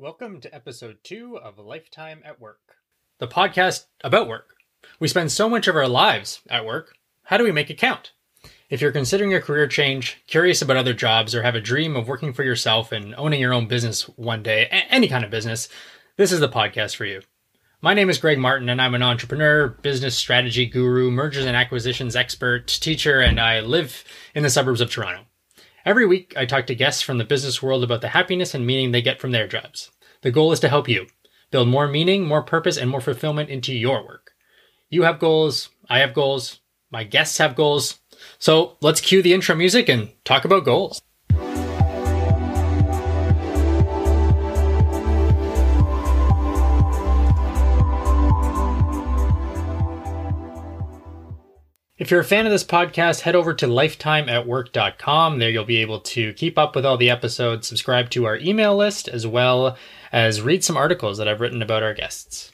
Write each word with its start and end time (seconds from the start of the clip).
Welcome 0.00 0.40
to 0.42 0.54
episode 0.54 0.98
two 1.02 1.40
of 1.42 1.58
Lifetime 1.58 2.22
at 2.24 2.40
Work, 2.40 2.76
the 3.18 3.26
podcast 3.26 3.86
about 4.04 4.28
work. 4.28 4.54
We 5.00 5.08
spend 5.08 5.32
so 5.32 5.48
much 5.48 5.66
of 5.66 5.74
our 5.74 5.88
lives 5.88 6.40
at 6.48 6.64
work. 6.64 6.94
How 7.24 7.36
do 7.36 7.42
we 7.42 7.50
make 7.50 7.68
it 7.68 7.78
count? 7.78 8.12
If 8.70 8.80
you're 8.80 8.92
considering 8.92 9.34
a 9.34 9.40
career 9.40 9.66
change, 9.66 10.22
curious 10.28 10.62
about 10.62 10.76
other 10.76 10.94
jobs, 10.94 11.34
or 11.34 11.42
have 11.42 11.56
a 11.56 11.60
dream 11.60 11.96
of 11.96 12.06
working 12.06 12.32
for 12.32 12.44
yourself 12.44 12.92
and 12.92 13.12
owning 13.16 13.40
your 13.40 13.52
own 13.52 13.66
business 13.66 14.02
one 14.10 14.44
day, 14.44 14.66
any 14.70 15.08
kind 15.08 15.24
of 15.24 15.32
business, 15.32 15.68
this 16.16 16.30
is 16.30 16.38
the 16.38 16.48
podcast 16.48 16.94
for 16.94 17.04
you. 17.04 17.22
My 17.82 17.92
name 17.92 18.08
is 18.08 18.18
Greg 18.18 18.38
Martin, 18.38 18.68
and 18.68 18.80
I'm 18.80 18.94
an 18.94 19.02
entrepreneur, 19.02 19.66
business 19.66 20.16
strategy 20.16 20.66
guru, 20.66 21.10
mergers 21.10 21.44
and 21.44 21.56
acquisitions 21.56 22.14
expert, 22.14 22.68
teacher, 22.68 23.18
and 23.18 23.40
I 23.40 23.58
live 23.58 24.04
in 24.32 24.44
the 24.44 24.50
suburbs 24.50 24.80
of 24.80 24.92
Toronto. 24.92 25.24
Every 25.88 26.04
week, 26.04 26.34
I 26.36 26.44
talk 26.44 26.66
to 26.66 26.74
guests 26.74 27.00
from 27.00 27.16
the 27.16 27.24
business 27.24 27.62
world 27.62 27.82
about 27.82 28.02
the 28.02 28.08
happiness 28.08 28.52
and 28.52 28.66
meaning 28.66 28.92
they 28.92 29.00
get 29.00 29.22
from 29.22 29.30
their 29.30 29.48
jobs. 29.48 29.90
The 30.20 30.30
goal 30.30 30.52
is 30.52 30.60
to 30.60 30.68
help 30.68 30.86
you 30.86 31.06
build 31.50 31.66
more 31.66 31.88
meaning, 31.88 32.26
more 32.26 32.42
purpose, 32.42 32.76
and 32.76 32.90
more 32.90 33.00
fulfillment 33.00 33.48
into 33.48 33.72
your 33.72 34.04
work. 34.04 34.32
You 34.90 35.04
have 35.04 35.18
goals, 35.18 35.70
I 35.88 36.00
have 36.00 36.12
goals, 36.12 36.60
my 36.90 37.04
guests 37.04 37.38
have 37.38 37.56
goals. 37.56 38.00
So 38.38 38.76
let's 38.82 39.00
cue 39.00 39.22
the 39.22 39.32
intro 39.32 39.54
music 39.54 39.88
and 39.88 40.10
talk 40.26 40.44
about 40.44 40.66
goals. 40.66 41.00
If 51.98 52.12
you're 52.12 52.20
a 52.20 52.24
fan 52.24 52.46
of 52.46 52.52
this 52.52 52.62
podcast, 52.62 53.22
head 53.22 53.34
over 53.34 53.52
to 53.54 53.66
lifetimeatwork.com. 53.66 55.40
There 55.40 55.50
you'll 55.50 55.64
be 55.64 55.78
able 55.78 55.98
to 55.98 56.32
keep 56.34 56.56
up 56.56 56.76
with 56.76 56.86
all 56.86 56.96
the 56.96 57.10
episodes, 57.10 57.66
subscribe 57.66 58.08
to 58.10 58.24
our 58.24 58.36
email 58.36 58.76
list, 58.76 59.08
as 59.08 59.26
well 59.26 59.76
as 60.12 60.40
read 60.40 60.62
some 60.62 60.76
articles 60.76 61.18
that 61.18 61.26
I've 61.26 61.40
written 61.40 61.60
about 61.60 61.82
our 61.82 61.94
guests. 61.94 62.52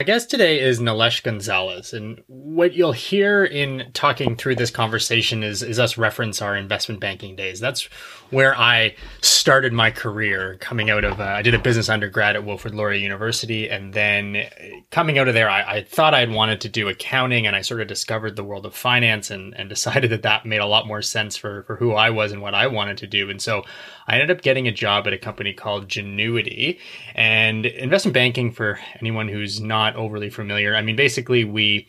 Our 0.00 0.04
guest 0.04 0.28
today 0.28 0.58
is 0.58 0.80
Nilesh 0.80 1.22
Gonzalez, 1.22 1.92
and 1.92 2.20
what 2.26 2.74
you'll 2.74 2.90
hear 2.90 3.44
in 3.44 3.92
talking 3.92 4.34
through 4.34 4.56
this 4.56 4.72
conversation 4.72 5.44
is, 5.44 5.62
is 5.62 5.78
us 5.78 5.96
reference 5.96 6.42
our 6.42 6.56
investment 6.56 7.00
banking 7.00 7.36
days. 7.36 7.60
That's 7.60 7.84
where 8.30 8.58
I 8.58 8.96
started 9.20 9.72
my 9.72 9.92
career 9.92 10.56
coming 10.58 10.90
out 10.90 11.04
of, 11.04 11.20
uh, 11.20 11.24
I 11.24 11.42
did 11.42 11.54
a 11.54 11.60
business 11.60 11.88
undergrad 11.88 12.34
at 12.34 12.44
Wilfrid 12.44 12.74
Laurier 12.74 12.98
University. 12.98 13.68
And 13.70 13.94
then 13.94 14.48
coming 14.90 15.16
out 15.18 15.28
of 15.28 15.34
there, 15.34 15.48
I, 15.48 15.76
I, 15.76 15.82
thought 15.84 16.12
I'd 16.12 16.32
wanted 16.32 16.60
to 16.62 16.68
do 16.68 16.88
accounting 16.88 17.46
and 17.46 17.54
I 17.54 17.60
sort 17.60 17.80
of 17.80 17.86
discovered 17.86 18.34
the 18.34 18.42
world 18.42 18.66
of 18.66 18.74
finance 18.74 19.30
and, 19.30 19.54
and 19.54 19.68
decided 19.74 20.10
that 20.10 20.22
that 20.22 20.44
made 20.44 20.58
a 20.58 20.66
lot 20.66 20.88
more 20.88 21.02
sense 21.02 21.36
for, 21.36 21.62
for 21.62 21.76
who 21.76 21.92
I 21.92 22.10
was 22.10 22.32
and 22.32 22.42
what 22.42 22.54
I 22.54 22.66
wanted 22.66 22.98
to 22.98 23.06
do. 23.06 23.30
And 23.30 23.40
so 23.40 23.62
I 24.06 24.14
ended 24.14 24.30
up 24.30 24.42
getting 24.42 24.68
a 24.68 24.72
job 24.72 25.06
at 25.06 25.12
a 25.12 25.18
company 25.18 25.52
called 25.52 25.88
Genuity 25.88 26.78
and 27.14 27.66
investment 27.66 28.14
banking 28.14 28.52
for 28.52 28.78
anyone 29.00 29.28
who's 29.28 29.60
not 29.60 29.96
overly 29.96 30.30
familiar. 30.30 30.76
I 30.76 30.82
mean, 30.82 30.96
basically 30.96 31.44
we, 31.44 31.88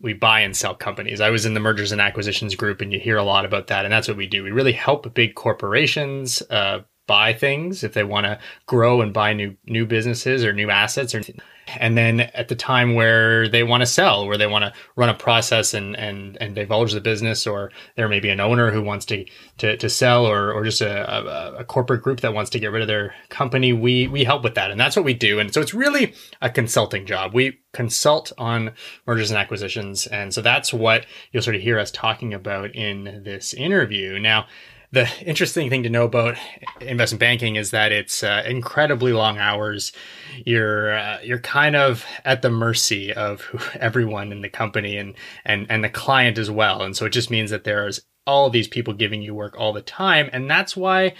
we 0.00 0.12
buy 0.12 0.40
and 0.40 0.56
sell 0.56 0.74
companies. 0.74 1.20
I 1.20 1.30
was 1.30 1.46
in 1.46 1.54
the 1.54 1.60
mergers 1.60 1.92
and 1.92 2.00
acquisitions 2.00 2.54
group, 2.54 2.80
and 2.80 2.92
you 2.92 2.98
hear 2.98 3.16
a 3.16 3.22
lot 3.24 3.44
about 3.44 3.68
that. 3.68 3.84
And 3.84 3.92
that's 3.92 4.08
what 4.08 4.16
we 4.16 4.26
do. 4.26 4.42
We 4.42 4.50
really 4.50 4.72
help 4.72 5.14
big 5.14 5.34
corporations 5.34 6.42
uh, 6.50 6.80
buy 7.06 7.32
things 7.32 7.84
if 7.84 7.94
they 7.94 8.04
want 8.04 8.24
to 8.24 8.38
grow 8.66 9.00
and 9.00 9.12
buy 9.12 9.32
new 9.32 9.56
new 9.66 9.86
businesses 9.86 10.44
or 10.44 10.52
new 10.52 10.70
assets 10.70 11.14
or 11.14 11.22
and 11.78 11.96
then 11.96 12.20
at 12.20 12.48
the 12.48 12.54
time 12.54 12.94
where 12.94 13.48
they 13.48 13.62
want 13.62 13.80
to 13.80 13.86
sell 13.86 14.26
where 14.26 14.36
they 14.36 14.46
want 14.46 14.64
to 14.64 14.72
run 14.96 15.08
a 15.08 15.14
process 15.14 15.74
and 15.74 15.96
and 15.96 16.36
and 16.40 16.54
divulge 16.54 16.92
the 16.92 17.00
business 17.00 17.46
or 17.46 17.70
there 17.96 18.08
may 18.08 18.20
be 18.20 18.28
an 18.28 18.40
owner 18.40 18.70
who 18.70 18.82
wants 18.82 19.06
to 19.06 19.24
to, 19.58 19.76
to 19.76 19.88
sell 19.88 20.26
or 20.26 20.52
or 20.52 20.64
just 20.64 20.80
a, 20.80 21.10
a, 21.10 21.54
a 21.60 21.64
corporate 21.64 22.02
group 22.02 22.20
that 22.20 22.34
wants 22.34 22.50
to 22.50 22.58
get 22.58 22.70
rid 22.70 22.82
of 22.82 22.88
their 22.88 23.14
company 23.28 23.72
we 23.72 24.06
we 24.08 24.24
help 24.24 24.42
with 24.42 24.54
that 24.54 24.70
and 24.70 24.78
that's 24.78 24.96
what 24.96 25.04
we 25.04 25.14
do 25.14 25.38
and 25.38 25.52
so 25.54 25.60
it's 25.60 25.74
really 25.74 26.14
a 26.42 26.50
consulting 26.50 27.06
job. 27.06 27.34
We 27.34 27.60
consult 27.72 28.32
on 28.38 28.72
mergers 29.06 29.30
and 29.30 29.38
acquisitions 29.38 30.06
and 30.06 30.32
so 30.32 30.40
that's 30.40 30.72
what 30.72 31.06
you'll 31.32 31.42
sort 31.42 31.56
of 31.56 31.62
hear 31.62 31.78
us 31.78 31.90
talking 31.90 32.34
about 32.34 32.74
in 32.74 33.22
this 33.24 33.54
interview. 33.54 34.18
Now 34.18 34.46
the 34.94 35.10
interesting 35.26 35.68
thing 35.68 35.82
to 35.82 35.90
know 35.90 36.04
about 36.04 36.36
investment 36.80 37.20
banking 37.20 37.56
is 37.56 37.72
that 37.72 37.92
it's 37.92 38.22
uh, 38.22 38.42
incredibly 38.46 39.12
long 39.12 39.38
hours. 39.38 39.92
You're 40.46 40.96
uh, 40.96 41.18
you're 41.22 41.40
kind 41.40 41.76
of 41.76 42.06
at 42.24 42.42
the 42.42 42.50
mercy 42.50 43.12
of 43.12 43.44
everyone 43.80 44.32
in 44.32 44.40
the 44.40 44.48
company 44.48 44.96
and 44.96 45.14
and 45.44 45.66
and 45.68 45.84
the 45.84 45.88
client 45.88 46.38
as 46.38 46.50
well. 46.50 46.82
And 46.82 46.96
so 46.96 47.06
it 47.06 47.10
just 47.10 47.30
means 47.30 47.50
that 47.50 47.64
there's 47.64 48.00
all 48.26 48.48
these 48.48 48.68
people 48.68 48.94
giving 48.94 49.20
you 49.20 49.34
work 49.34 49.56
all 49.58 49.72
the 49.72 49.82
time, 49.82 50.30
and 50.32 50.48
that's 50.48 50.76
why 50.76 51.14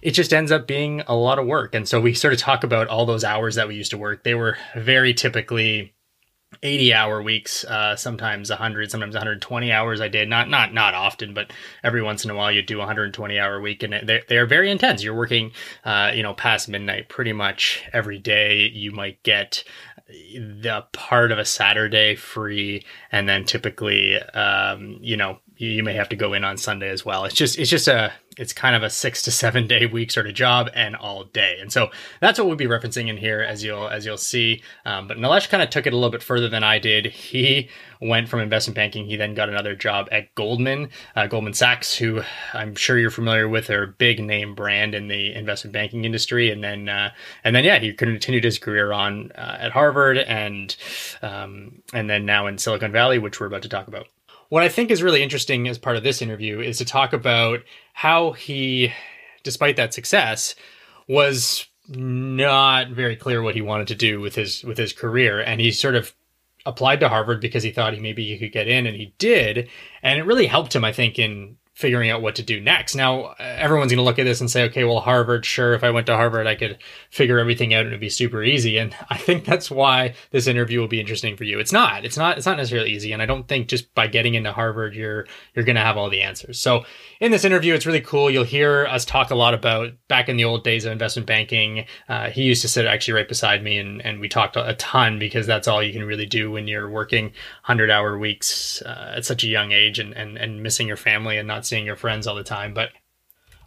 it 0.00 0.12
just 0.12 0.32
ends 0.32 0.52
up 0.52 0.68
being 0.68 1.02
a 1.08 1.16
lot 1.16 1.40
of 1.40 1.46
work. 1.46 1.74
And 1.74 1.88
so 1.88 2.00
we 2.00 2.14
sort 2.14 2.32
of 2.32 2.38
talk 2.38 2.62
about 2.62 2.86
all 2.86 3.04
those 3.04 3.24
hours 3.24 3.56
that 3.56 3.66
we 3.66 3.74
used 3.74 3.90
to 3.90 3.98
work. 3.98 4.22
They 4.22 4.36
were 4.36 4.56
very 4.76 5.12
typically 5.12 5.92
80 6.62 6.94
hour 6.94 7.22
weeks 7.22 7.64
uh, 7.64 7.96
sometimes 7.96 8.50
100 8.50 8.90
sometimes 8.90 9.14
120 9.14 9.72
hours 9.72 10.00
i 10.00 10.08
did. 10.08 10.28
Not 10.28 10.48
not 10.48 10.72
not 10.72 10.94
often 10.94 11.34
but 11.34 11.52
every 11.82 12.02
once 12.02 12.24
in 12.24 12.30
a 12.30 12.34
while 12.34 12.50
you 12.50 12.62
do 12.62 12.78
120 12.78 13.38
hour 13.38 13.60
week 13.60 13.82
and 13.82 13.94
they're, 14.08 14.22
they're 14.28 14.46
very 14.46 14.70
intense. 14.70 15.02
You're 15.02 15.14
working 15.14 15.52
uh, 15.84 16.12
you 16.14 16.22
know 16.22 16.34
past 16.34 16.68
midnight 16.68 17.08
pretty 17.08 17.32
much 17.32 17.84
every 17.92 18.18
day. 18.18 18.68
You 18.68 18.92
might 18.92 19.22
get 19.22 19.64
the 20.08 20.86
part 20.92 21.32
of 21.32 21.38
a 21.38 21.44
saturday 21.44 22.16
free 22.16 22.84
and 23.12 23.28
then 23.28 23.44
typically 23.44 24.18
um, 24.18 24.98
you 25.02 25.16
know 25.16 25.38
you, 25.58 25.70
you 25.70 25.82
may 25.82 25.94
have 25.94 26.08
to 26.08 26.16
go 26.16 26.32
in 26.32 26.44
on 26.44 26.56
sunday 26.56 26.88
as 26.88 27.04
well 27.04 27.24
it's 27.24 27.34
just 27.34 27.58
it's 27.58 27.70
just 27.70 27.88
a 27.88 28.12
it's 28.38 28.52
kind 28.52 28.76
of 28.76 28.84
a 28.84 28.88
six 28.88 29.20
to 29.22 29.32
seven 29.32 29.66
day 29.66 29.84
week 29.84 30.10
sort 30.10 30.26
of 30.26 30.34
job 30.34 30.70
and 30.74 30.94
all 30.94 31.24
day. 31.24 31.58
And 31.60 31.72
so 31.72 31.90
that's 32.20 32.38
what 32.38 32.46
we'll 32.46 32.56
be 32.56 32.66
referencing 32.66 33.08
in 33.08 33.16
here 33.16 33.40
as 33.40 33.64
you'll 33.64 33.88
as 33.88 34.06
you'll 34.06 34.16
see. 34.16 34.62
Um, 34.86 35.08
but 35.08 35.18
Nilesh 35.18 35.48
kind 35.48 35.62
of 35.62 35.70
took 35.70 35.86
it 35.86 35.92
a 35.92 35.96
little 35.96 36.10
bit 36.10 36.22
further 36.22 36.48
than 36.48 36.62
I 36.62 36.78
did. 36.78 37.06
He 37.06 37.68
went 38.00 38.28
from 38.28 38.40
investment 38.40 38.76
banking. 38.76 39.06
He 39.06 39.16
then 39.16 39.34
got 39.34 39.48
another 39.48 39.74
job 39.74 40.08
at 40.12 40.32
Goldman, 40.36 40.90
uh, 41.16 41.26
Goldman 41.26 41.54
Sachs, 41.54 41.96
who 41.96 42.22
I'm 42.54 42.76
sure 42.76 42.96
you're 42.96 43.10
familiar 43.10 43.48
with. 43.48 43.66
They're 43.66 43.82
a 43.82 43.88
big 43.88 44.20
name 44.20 44.54
brand 44.54 44.94
in 44.94 45.08
the 45.08 45.34
investment 45.34 45.72
banking 45.72 46.04
industry. 46.04 46.50
And 46.50 46.62
then 46.62 46.88
uh, 46.88 47.10
and 47.42 47.56
then 47.56 47.64
yeah, 47.64 47.80
he 47.80 47.92
continued 47.92 48.44
his 48.44 48.58
career 48.58 48.92
on 48.92 49.32
uh, 49.32 49.56
at 49.58 49.72
Harvard 49.72 50.18
and 50.18 50.74
um, 51.22 51.82
and 51.92 52.08
then 52.08 52.24
now 52.24 52.46
in 52.46 52.58
Silicon 52.58 52.92
Valley, 52.92 53.18
which 53.18 53.40
we're 53.40 53.46
about 53.46 53.62
to 53.62 53.68
talk 53.68 53.88
about. 53.88 54.06
What 54.48 54.62
I 54.62 54.68
think 54.68 54.90
is 54.90 55.02
really 55.02 55.22
interesting 55.22 55.68
as 55.68 55.78
part 55.78 55.96
of 55.96 56.02
this 56.02 56.22
interview 56.22 56.60
is 56.60 56.78
to 56.78 56.84
talk 56.84 57.12
about 57.12 57.60
how 57.92 58.32
he, 58.32 58.92
despite 59.42 59.76
that 59.76 59.92
success, 59.92 60.54
was 61.06 61.66
not 61.88 62.90
very 62.90 63.16
clear 63.16 63.42
what 63.42 63.54
he 63.54 63.62
wanted 63.62 63.88
to 63.88 63.94
do 63.94 64.20
with 64.20 64.34
his 64.34 64.64
with 64.64 64.78
his 64.78 64.92
career, 64.92 65.40
and 65.40 65.60
he 65.60 65.70
sort 65.70 65.94
of 65.94 66.14
applied 66.66 67.00
to 67.00 67.08
Harvard 67.08 67.40
because 67.40 67.62
he 67.62 67.70
thought 67.70 67.94
he 67.94 68.00
maybe 68.00 68.26
he 68.26 68.38
could 68.38 68.52
get 68.52 68.68
in, 68.68 68.86
and 68.86 68.96
he 68.96 69.14
did, 69.18 69.68
and 70.02 70.18
it 70.18 70.24
really 70.24 70.46
helped 70.46 70.74
him, 70.74 70.84
I 70.84 70.92
think, 70.92 71.18
in 71.18 71.56
figuring 71.78 72.10
out 72.10 72.20
what 72.20 72.34
to 72.34 72.42
do 72.42 72.60
next. 72.60 72.96
Now, 72.96 73.36
everyone's 73.38 73.92
going 73.92 73.98
to 73.98 74.04
look 74.04 74.18
at 74.18 74.24
this 74.24 74.40
and 74.40 74.50
say, 74.50 74.64
okay, 74.64 74.82
well, 74.82 74.98
Harvard, 74.98 75.46
sure, 75.46 75.74
if 75.74 75.84
I 75.84 75.92
went 75.92 76.06
to 76.06 76.16
Harvard, 76.16 76.48
I 76.48 76.56
could 76.56 76.76
figure 77.08 77.38
everything 77.38 77.72
out 77.72 77.82
and 77.82 77.90
it'd 77.90 78.00
be 78.00 78.08
super 78.08 78.42
easy. 78.42 78.78
And 78.78 78.96
I 79.10 79.16
think 79.16 79.44
that's 79.44 79.70
why 79.70 80.14
this 80.32 80.48
interview 80.48 80.80
will 80.80 80.88
be 80.88 80.98
interesting 80.98 81.36
for 81.36 81.44
you. 81.44 81.60
It's 81.60 81.72
not, 81.72 82.04
it's 82.04 82.16
not, 82.16 82.36
it's 82.36 82.46
not 82.46 82.56
necessarily 82.56 82.90
easy. 82.90 83.12
And 83.12 83.22
I 83.22 83.26
don't 83.26 83.46
think 83.46 83.68
just 83.68 83.94
by 83.94 84.08
getting 84.08 84.34
into 84.34 84.50
Harvard, 84.50 84.96
you're, 84.96 85.28
you're 85.54 85.64
going 85.64 85.76
to 85.76 85.82
have 85.82 85.96
all 85.96 86.10
the 86.10 86.20
answers. 86.20 86.58
So 86.58 86.84
in 87.20 87.30
this 87.30 87.44
interview, 87.44 87.74
it's 87.74 87.86
really 87.86 88.00
cool. 88.00 88.28
You'll 88.28 88.42
hear 88.42 88.84
us 88.86 89.04
talk 89.04 89.30
a 89.30 89.36
lot 89.36 89.54
about 89.54 89.92
back 90.08 90.28
in 90.28 90.36
the 90.36 90.46
old 90.46 90.64
days 90.64 90.84
of 90.84 90.90
investment 90.90 91.28
banking. 91.28 91.84
Uh, 92.08 92.28
he 92.28 92.42
used 92.42 92.62
to 92.62 92.68
sit 92.68 92.86
actually 92.86 93.14
right 93.14 93.28
beside 93.28 93.62
me 93.62 93.78
and, 93.78 94.04
and 94.04 94.18
we 94.18 94.28
talked 94.28 94.56
a 94.56 94.74
ton 94.80 95.20
because 95.20 95.46
that's 95.46 95.68
all 95.68 95.80
you 95.80 95.92
can 95.92 96.02
really 96.02 96.26
do 96.26 96.50
when 96.50 96.66
you're 96.66 96.90
working 96.90 97.30
hundred 97.62 97.88
hour 97.88 98.18
weeks 98.18 98.82
uh, 98.82 99.14
at 99.18 99.24
such 99.24 99.44
a 99.44 99.46
young 99.46 99.70
age 99.70 100.00
and, 100.00 100.12
and, 100.14 100.36
and 100.36 100.60
missing 100.60 100.88
your 100.88 100.96
family 100.96 101.38
and 101.38 101.46
not 101.46 101.67
seeing 101.68 101.86
your 101.86 101.96
friends 101.96 102.26
all 102.26 102.34
the 102.34 102.44
time. 102.44 102.74
But 102.74 102.90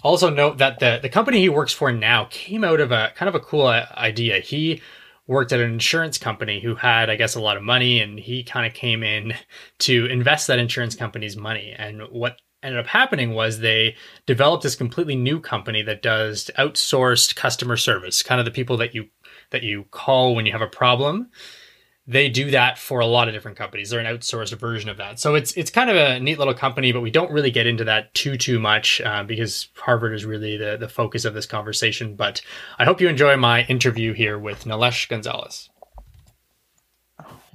also 0.03 0.29
note 0.29 0.57
that 0.57 0.79
the, 0.79 1.00
the 1.01 1.09
company 1.09 1.39
he 1.39 1.50
works 1.50 1.73
for 1.73 1.91
now 1.91 2.25
came 2.29 2.63
out 2.63 2.79
of 2.79 2.91
a 2.91 3.12
kind 3.16 3.29
of 3.29 3.35
a 3.35 3.39
cool 3.39 3.67
uh, 3.67 3.85
idea. 3.95 4.39
He 4.39 4.81
worked 5.28 5.53
at 5.53 5.59
an 5.59 5.72
insurance 5.72 6.17
company 6.17 6.59
who 6.59 6.75
had, 6.75 7.09
I 7.09 7.16
guess, 7.16 7.35
a 7.35 7.41
lot 7.41 7.58
of 7.58 7.64
money, 7.64 7.99
and 7.99 8.20
he 8.20 8.43
kind 8.43 8.66
of 8.66 8.73
came 8.73 9.03
in 9.03 9.34
to 9.79 10.05
invest 10.08 10.47
that 10.47 10.59
insurance 10.59 10.96
company's 10.96 11.37
money. 11.37 11.73
And 11.78 12.02
what 12.09 12.37
ended 12.64 12.79
up 12.79 12.87
happening 12.87 13.34
was 13.34 13.59
they 13.59 13.96
developed 14.25 14.64
this 14.64 14.75
completely 14.75 15.16
new 15.16 15.40
company 15.40 15.81
that 15.84 16.02
does 16.02 16.49
outsourced 16.58 17.35
customer 17.35 17.78
service, 17.78 18.22
kind 18.22 18.40
of 18.40 18.46
the 18.46 18.52
people 18.52 18.78
that 18.78 18.93
you 18.93 19.08
that 19.52 19.64
you 19.64 19.85
call 19.91 20.34
when 20.34 20.46
you 20.46 20.52
have 20.52 20.61
a 20.61 20.67
problem 20.67 21.29
they 22.07 22.29
do 22.29 22.51
that 22.51 22.79
for 22.79 22.99
a 22.99 23.05
lot 23.05 23.27
of 23.27 23.33
different 23.33 23.57
companies. 23.57 23.89
They're 23.89 23.99
an 23.99 24.05
outsourced 24.05 24.57
version 24.57 24.89
of 24.89 24.97
that. 24.97 25.19
So 25.19 25.35
it's 25.35 25.53
it's 25.53 25.69
kind 25.69 25.89
of 25.89 25.95
a 25.95 26.19
neat 26.19 26.39
little 26.39 26.53
company, 26.53 26.91
but 26.91 27.01
we 27.01 27.11
don't 27.11 27.31
really 27.31 27.51
get 27.51 27.67
into 27.67 27.83
that 27.85 28.13
too 28.13 28.37
too 28.37 28.59
much 28.59 29.01
uh, 29.01 29.23
because 29.23 29.69
Harvard 29.75 30.13
is 30.13 30.25
really 30.25 30.57
the 30.57 30.77
the 30.77 30.89
focus 30.89 31.25
of 31.25 31.33
this 31.33 31.45
conversation. 31.45 32.15
But 32.15 32.41
I 32.79 32.85
hope 32.85 33.01
you 33.01 33.07
enjoy 33.07 33.37
my 33.37 33.65
interview 33.65 34.13
here 34.13 34.39
with 34.39 34.65
Nilesh 34.65 35.07
Gonzalez. 35.09 35.69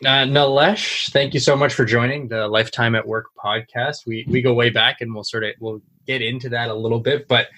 Uh, 0.04 0.76
thank 1.10 1.32
you 1.32 1.40
so 1.40 1.56
much 1.56 1.72
for 1.72 1.84
joining 1.84 2.28
the 2.28 2.46
Lifetime 2.46 2.94
at 2.94 3.06
Work 3.06 3.26
podcast. 3.43 4.06
We 4.06 4.26
we 4.28 4.43
go 4.43 4.54
way 4.54 4.70
back, 4.70 5.00
and 5.00 5.12
we'll 5.12 5.25
sort 5.25 5.43
of 5.43 5.54
we'll 5.58 5.81
get 6.06 6.22
into 6.22 6.50
that 6.50 6.69
a 6.69 6.75
little 6.75 7.00
bit, 7.00 7.26
but 7.26 7.48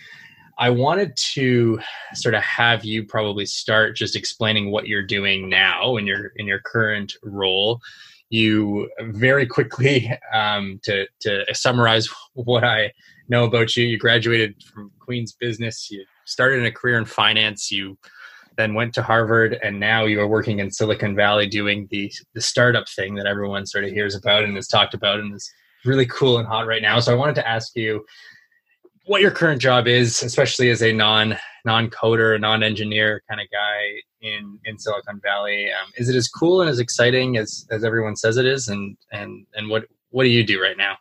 I 0.59 0.71
wanted 0.71 1.17
to 1.35 1.79
sort 2.15 2.35
of 2.35 2.43
have 2.43 2.85
you 2.85 3.05
probably 3.05 3.47
start 3.47 3.97
just 3.97 4.17
explaining 4.17 4.73
what 4.73 4.89
you're 4.89 5.07
doing 5.07 5.49
now 5.49 5.97
in 5.97 6.07
your 6.07 6.33
in 6.37 6.47
your 6.47 6.59
current 6.59 7.15
role. 7.23 7.81
You 8.31 8.91
very 9.01 9.47
quickly 9.47 10.11
um, 10.35 10.81
to 10.83 11.07
to 11.21 11.45
summarize 11.55 12.09
what 12.35 12.65
I 12.65 12.93
know 13.29 13.45
about 13.45 13.77
you. 13.77 13.85
You 13.85 13.99
graduated 13.99 14.61
from 14.65 14.91
Queen's 14.99 15.33
Business. 15.33 15.89
You 15.91 16.05
started 16.25 16.65
a 16.67 16.73
career 16.73 16.99
in 16.99 17.05
finance. 17.05 17.71
You 17.71 17.97
then 18.57 18.75
went 18.75 18.93
to 18.95 19.03
Harvard, 19.03 19.57
and 19.63 19.79
now 19.79 20.07
you 20.07 20.21
are 20.21 20.27
working 20.27 20.59
in 20.59 20.73
Silicon 20.73 21.15
Valley 21.15 21.47
doing 21.47 21.87
the 21.93 22.13
the 22.35 22.41
startup 22.41 22.89
thing 22.89 23.15
that 23.15 23.27
everyone 23.27 23.65
sort 23.65 23.85
of 23.85 23.91
hears 23.91 24.17
about 24.17 24.43
and 24.43 24.57
has 24.57 24.67
talked 24.67 24.95
about 24.95 25.21
and 25.21 25.33
is 25.35 25.49
really 25.85 26.07
cool 26.07 26.39
and 26.39 26.49
hot 26.49 26.67
right 26.67 26.83
now. 26.83 26.99
So 26.99 27.13
I 27.13 27.17
wanted 27.17 27.37
to 27.37 27.49
ask 27.49 27.77
you 27.77 28.05
what 29.09 29.23
your 29.23 29.31
current 29.31 29.61
job 29.61 29.89
is, 29.89 30.23
especially 30.23 30.71
as 30.71 30.83
a 30.83 30.93
non 30.93 31.37
non 31.65 31.91
coder, 31.91 32.39
non 32.39 32.63
engineer 32.63 33.23
kind 33.29 33.41
of 33.41 33.47
guy 33.51 34.01
in 34.21 34.59
in 34.65 34.79
Silicon 34.79 35.21
Valley. 35.23 35.71
Um, 35.71 35.91
is 35.97 36.09
it 36.09 36.17
as 36.17 36.29
cool 36.29 36.61
and 36.61 36.71
as 36.71 36.79
exciting 36.79 37.37
as 37.37 37.67
as 37.71 37.85
everyone 37.85 38.17
says 38.17 38.37
it 38.37 38.47
is? 38.47 38.69
And 38.69 38.97
and 39.11 39.47
and 39.55 39.69
what 39.69 39.85
what 40.11 40.25
do 40.25 40.29
you 40.29 40.45
do 40.45 40.63
right 40.63 40.77
now? 40.77 40.97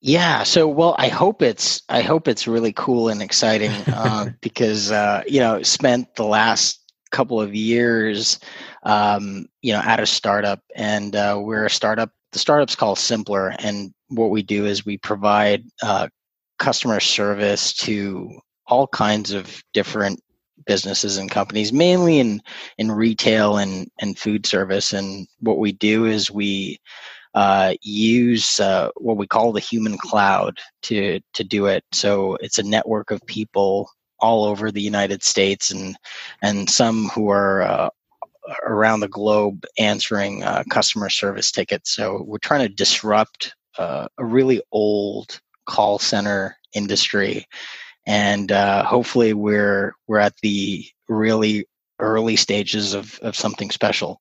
Yeah, 0.00 0.42
so 0.42 0.68
well, 0.68 0.94
I 0.98 1.08
hope 1.08 1.40
it's 1.40 1.82
I 1.88 2.02
hope 2.02 2.28
it's 2.28 2.46
really 2.46 2.72
cool 2.72 3.08
and 3.08 3.22
exciting 3.22 3.70
uh, 3.86 4.30
because 4.42 4.92
uh, 4.92 5.22
you 5.26 5.40
know 5.40 5.62
spent 5.62 6.14
the 6.16 6.24
last 6.24 6.80
couple 7.10 7.40
of 7.40 7.54
years 7.54 8.38
um, 8.82 9.46
you 9.62 9.72
know 9.72 9.80
at 9.80 10.00
a 10.00 10.06
startup 10.06 10.60
and 10.76 11.16
uh, 11.16 11.40
we're 11.42 11.64
a 11.64 11.70
startup. 11.70 12.10
The 12.32 12.38
startup's 12.40 12.74
called 12.74 12.98
Simplr, 12.98 13.54
and 13.60 13.94
what 14.08 14.30
we 14.30 14.42
do 14.42 14.66
is 14.66 14.84
we 14.84 14.98
provide 14.98 15.64
uh, 15.82 16.08
customer 16.58 17.00
service 17.00 17.72
to 17.72 18.38
all 18.66 18.86
kinds 18.86 19.32
of 19.32 19.62
different 19.72 20.20
businesses 20.66 21.18
and 21.18 21.30
companies, 21.30 21.72
mainly 21.72 22.18
in 22.18 22.40
in 22.78 22.90
retail 22.90 23.58
and 23.58 23.90
and 24.00 24.18
food 24.18 24.46
service. 24.46 24.92
And 24.92 25.26
what 25.40 25.58
we 25.58 25.72
do 25.72 26.06
is 26.06 26.30
we 26.30 26.78
uh, 27.34 27.74
use 27.82 28.60
uh, 28.60 28.90
what 28.96 29.16
we 29.16 29.26
call 29.26 29.52
the 29.52 29.60
human 29.60 29.98
cloud 29.98 30.58
to 30.82 31.20
to 31.34 31.44
do 31.44 31.66
it. 31.66 31.84
So 31.92 32.36
it's 32.36 32.58
a 32.58 32.62
network 32.62 33.10
of 33.10 33.24
people 33.26 33.90
all 34.20 34.44
over 34.44 34.70
the 34.70 34.82
United 34.82 35.22
States 35.22 35.70
and 35.70 35.96
and 36.42 36.70
some 36.70 37.08
who 37.08 37.30
are 37.30 37.62
uh, 37.62 37.88
around 38.64 39.00
the 39.00 39.08
globe 39.08 39.64
answering 39.78 40.44
uh, 40.44 40.62
customer 40.70 41.08
service 41.08 41.50
tickets. 41.50 41.90
So 41.90 42.22
we're 42.26 42.38
trying 42.38 42.66
to 42.66 42.74
disrupt 42.74 43.54
uh, 43.78 44.06
a 44.18 44.24
really 44.24 44.62
old 44.72 45.40
call 45.66 45.98
center 45.98 46.56
industry, 46.74 47.46
and 48.06 48.52
uh, 48.52 48.84
hopefully 48.84 49.34
we're 49.34 49.94
we're 50.06 50.18
at 50.18 50.36
the 50.42 50.84
really 51.08 51.66
early 52.00 52.36
stages 52.36 52.94
of, 52.94 53.18
of 53.22 53.36
something 53.36 53.70
special. 53.70 54.20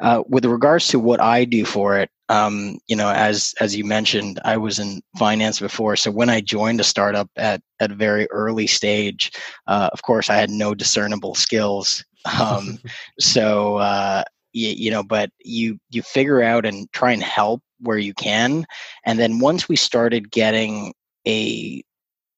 Uh, 0.00 0.22
with 0.28 0.44
regards 0.44 0.88
to 0.88 0.98
what 0.98 1.20
I 1.20 1.44
do 1.44 1.64
for 1.64 1.98
it, 1.98 2.10
um, 2.28 2.78
you 2.86 2.96
know, 2.96 3.10
as 3.10 3.54
as 3.60 3.76
you 3.76 3.84
mentioned, 3.84 4.40
I 4.44 4.56
was 4.56 4.78
in 4.78 5.02
finance 5.18 5.60
before. 5.60 5.96
So 5.96 6.10
when 6.10 6.30
I 6.30 6.40
joined 6.40 6.80
a 6.80 6.84
startup 6.84 7.28
at 7.36 7.60
at 7.80 7.92
a 7.92 7.96
very 7.96 8.26
early 8.30 8.66
stage, 8.66 9.30
uh, 9.66 9.90
of 9.92 10.02
course, 10.02 10.30
I 10.30 10.36
had 10.36 10.50
no 10.50 10.74
discernible 10.74 11.34
skills. 11.34 12.04
Um, 12.40 12.78
so 13.20 13.76
uh, 13.76 14.24
you, 14.52 14.70
you 14.70 14.90
know, 14.90 15.02
but 15.02 15.30
you 15.44 15.78
you 15.90 16.02
figure 16.02 16.42
out 16.42 16.64
and 16.64 16.90
try 16.92 17.12
and 17.12 17.22
help 17.22 17.62
where 17.84 17.98
you 17.98 18.14
can, 18.14 18.66
and 19.06 19.18
then 19.18 19.38
once 19.38 19.68
we 19.68 19.76
started 19.76 20.30
getting 20.30 20.92
a 21.26 21.82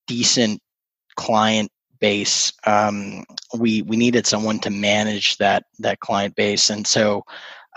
decent 0.07 0.61
client 1.17 1.71
base 1.99 2.53
um, 2.67 3.25
we 3.59 3.83
we 3.83 3.97
needed 3.97 4.27
someone 4.27 4.59
to 4.61 4.71
manage 4.71 5.37
that 5.39 5.65
that 5.79 6.01
client 6.01 6.35
base. 6.37 6.71
And 6.71 6.87
so 6.87 7.25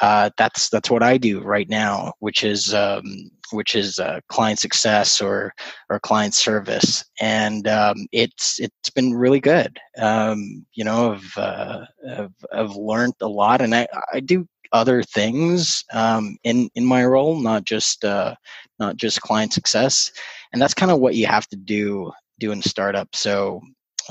uh, 0.02 0.30
that's 0.38 0.70
that's 0.70 0.90
what 0.90 1.04
I 1.04 1.18
do 1.18 1.42
right 1.42 1.70
now, 1.70 2.14
which 2.20 2.44
is 2.44 2.74
um, 2.74 3.32
which 3.52 3.76
is 3.76 4.00
uh, 4.00 4.20
client 4.30 4.60
success 4.60 5.22
or 5.22 5.54
or 5.90 6.00
client 6.00 6.34
service, 6.34 7.04
and 7.20 7.68
um, 7.68 8.08
it's 8.12 8.60
it's 8.60 8.90
been 8.90 9.14
really 9.14 9.42
good. 9.42 9.78
Um, 9.98 10.66
you 10.74 10.86
know, 10.86 11.14
I've, 11.14 11.38
uh, 11.38 11.86
I've, 12.10 12.34
I've 12.54 12.76
learned 12.76 13.16
a 13.22 13.28
lot, 13.28 13.62
and 13.62 13.76
I 13.76 13.88
I 14.14 14.22
do 14.22 14.48
other 14.72 15.04
things 15.04 15.84
um, 15.94 16.38
in 16.44 16.70
in 16.76 16.86
my 16.86 17.06
role, 17.06 17.40
not 17.40 17.64
just 17.64 18.06
uh, 18.06 18.36
not 18.80 18.98
just 18.98 19.22
client 19.22 19.54
success, 19.54 20.12
and 20.54 20.62
that's 20.62 20.74
kind 20.74 20.92
of 20.92 21.00
what 21.00 21.16
you 21.16 21.26
have 21.28 21.48
to 21.50 21.56
do 21.56 22.12
do 22.40 22.52
in 22.52 22.62
startup. 22.62 23.10
So 23.14 23.62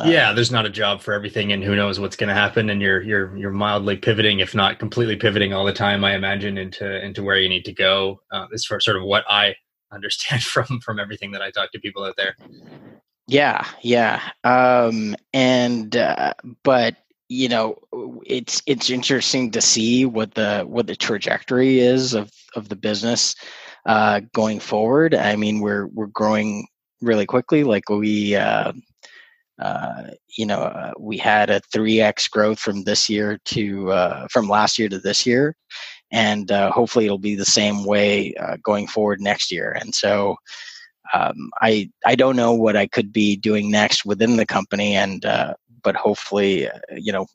yeah, 0.05 0.33
there's 0.33 0.53
not 0.53 0.67
a 0.67 0.71
job 0.71 1.01
for 1.01 1.13
everything, 1.13 1.53
and 1.53 1.63
who 1.65 1.75
knows 1.75 1.99
what's 1.99 2.17
going 2.17 2.29
to 2.29 2.35
happen. 2.35 2.71
And 2.71 2.81
you're 2.81 3.03
you're 3.03 3.37
you're 3.37 3.51
mildly 3.51 3.97
pivoting, 3.97 4.41
if 4.41 4.55
not 4.55 4.79
completely 4.79 5.17
pivoting, 5.17 5.53
all 5.53 5.65
the 5.65 5.73
time. 5.73 6.05
I 6.05 6.15
imagine 6.15 6.59
into 6.59 7.05
into 7.05 7.23
where 7.23 7.39
you 7.39 7.49
need 7.49 7.65
to 7.65 7.73
go. 7.73 8.21
Uh, 8.31 8.47
is 8.53 8.65
for 8.65 8.81
sort 8.81 8.97
of 8.97 9.03
what 9.03 9.25
I 9.29 9.55
understand 9.93 10.43
from 10.43 10.81
from 10.81 11.01
everything 11.01 11.33
that 11.33 11.43
I 11.43 11.51
talk 11.51 11.73
to 11.73 11.81
people 11.81 12.05
out 12.05 12.17
there. 12.17 12.37
Yeah, 13.27 13.67
yeah, 13.83 14.23
um, 14.45 15.17
and 15.35 15.97
uh, 15.97 16.35
but 16.63 16.97
you 17.29 17.49
know, 17.49 17.77
it's 18.25 18.63
it's 18.67 18.91
interesting 18.91 19.51
to 19.51 19.61
see 19.61 20.07
what 20.07 20.35
the 20.35 20.63
what 20.63 20.87
the 20.87 20.97
trajectory 20.97 21.81
is 21.81 22.15
of 22.15 22.31
of 22.57 22.69
the 22.69 22.77
business 22.77 23.35
uh, 23.87 24.21
going 24.33 24.61
forward. 24.61 25.15
I 25.15 25.37
mean, 25.37 25.61
we're 25.61 25.87
we're 25.89 26.07
growing 26.07 26.67
really 27.03 27.27
quickly. 27.27 27.65
Like 27.65 27.89
we 27.91 28.35
uh, 28.35 28.73
uh, 29.61 30.05
you 30.39 30.47
know, 30.47 30.61
uh, 30.61 30.93
we 30.99 31.19
had 31.19 31.51
a 31.51 31.61
3x 31.75 32.31
growth 32.31 32.59
from 32.59 32.85
this 32.85 33.11
year 33.11 33.39
to 33.47 33.93
uh, 33.93 34.27
from 34.31 34.49
last 34.49 34.79
year 34.79 34.89
to 34.89 34.99
this 34.99 35.27
year, 35.27 35.55
and 36.11 36.51
uh, 36.51 36.71
hopefully 36.71 37.05
it'll 37.05 37.19
be 37.19 37.35
the 37.35 37.45
same 37.45 37.85
way 37.85 38.35
going 38.63 38.87
forward 38.87 39.21
next 39.21 39.53
year. 39.53 39.77
And 39.79 39.95
so, 39.95 40.37
um, 41.13 41.51
I 41.61 41.91
I 42.07 42.15
don't 42.15 42.37
know 42.37 42.55
what 42.55 42.77
I 42.77 42.87
could 42.87 43.13
be 43.13 43.37
doing 43.37 43.71
next 43.71 44.07
within 44.07 44.37
the 44.37 44.47
company, 44.47 44.97
and 44.97 45.27
but 45.83 45.97
hopefully, 45.97 46.69
you 46.97 47.13
know, 47.13 47.27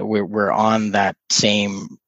we're 0.00 0.24
we're 0.24 0.52
on 0.52 0.92
that 0.92 1.16
same 1.30 1.98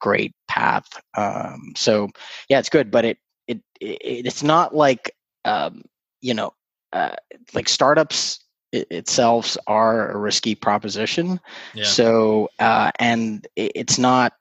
great 0.00 0.34
path. 0.48 0.86
Um, 1.16 1.72
so 1.76 2.08
yeah, 2.48 2.58
it's 2.58 2.68
good, 2.68 2.90
but 2.90 3.04
it 3.04 3.18
it, 3.48 3.60
it 3.80 4.26
it's 4.26 4.42
not 4.42 4.74
like 4.74 5.14
um, 5.44 5.82
you 6.20 6.34
know 6.34 6.52
uh, 6.92 7.16
like 7.54 7.68
startups 7.68 8.44
itself 8.72 9.56
are 9.66 10.10
a 10.10 10.18
risky 10.18 10.54
proposition. 10.54 11.40
Yeah. 11.74 11.84
So, 11.84 12.50
uh, 12.58 12.90
and 12.98 13.46
it's 13.56 13.98
not 13.98 14.32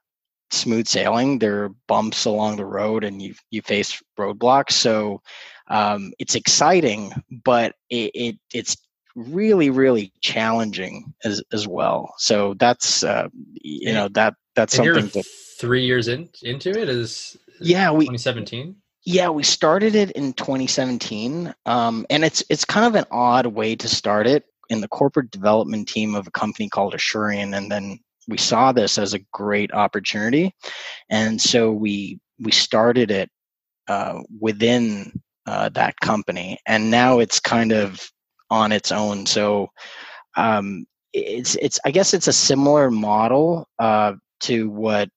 smooth 0.52 0.88
sailing. 0.88 1.40
There 1.40 1.66
are 1.66 1.76
bumps 1.88 2.26
along 2.26 2.58
the 2.58 2.66
road, 2.66 3.04
and 3.04 3.22
you 3.22 3.36
you 3.52 3.62
face 3.62 4.02
roadblocks. 4.18 4.72
So, 4.72 5.22
um, 5.68 6.14
it's 6.20 6.36
exciting, 6.36 7.14
but 7.44 7.76
it, 7.90 8.12
it, 8.14 8.36
it's 8.54 8.78
really 9.16 9.70
really 9.70 10.12
challenging 10.22 11.14
as 11.24 11.42
as 11.52 11.68
well. 11.68 12.14
So 12.18 12.56
that's 12.56 13.04
uh, 13.04 13.28
you 13.54 13.94
know 13.94 14.08
that 14.10 14.36
that's 14.56 14.78
and 14.78 14.86
something. 14.86 15.22
That, 15.22 15.26
three 15.60 15.86
years 15.86 16.08
in 16.08 16.30
into 16.42 16.70
it 16.70 16.90
is 16.90 17.38
yeah 17.62 17.92
we 17.92 18.06
2017 18.06 18.76
yeah, 19.06 19.30
we 19.30 19.44
started 19.44 19.96
it 19.96 20.12
in 20.12 20.34
2017, 20.34 21.54
um, 21.66 22.06
and 22.10 22.24
it's 22.24 22.42
it's 22.50 22.64
kind 22.64 22.86
of 22.86 22.96
an 22.96 23.06
odd 23.12 23.48
way 23.48 23.76
to 23.76 23.88
start 23.90 24.28
it 24.28 24.46
in 24.70 24.80
the 24.80 24.88
corporate 24.88 25.30
development 25.30 25.90
team 25.90 26.16
of 26.16 26.26
a 26.26 26.32
company 26.32 26.70
called 26.70 26.94
Asurion, 26.94 27.56
and 27.56 27.70
then 27.70 28.00
we 28.30 28.38
saw 28.38 28.72
this 28.72 28.98
as 28.98 29.14
a 29.14 29.20
great 29.34 29.74
opportunity, 29.74 30.56
and 31.10 31.42
so 31.42 31.72
we 31.72 32.20
we 32.40 32.52
started 32.52 33.12
it 33.12 33.30
uh, 33.90 34.22
within 34.40 35.22
uh, 35.48 35.68
that 35.70 36.00
company, 36.00 36.58
and 36.66 36.90
now 36.90 37.20
it's 37.20 37.42
kind 37.42 37.74
of 37.74 38.10
on 38.54 38.72
its 38.72 38.92
own. 38.92 39.26
So 39.26 39.70
um, 40.38 40.86
it's 41.12 41.56
it's 41.56 41.80
I 41.86 41.92
guess 41.92 42.14
it's 42.14 42.28
a 42.28 42.34
similar 42.34 42.92
model 42.92 43.68
uh, 43.80 44.14
to 44.42 44.70
what 44.70 45.10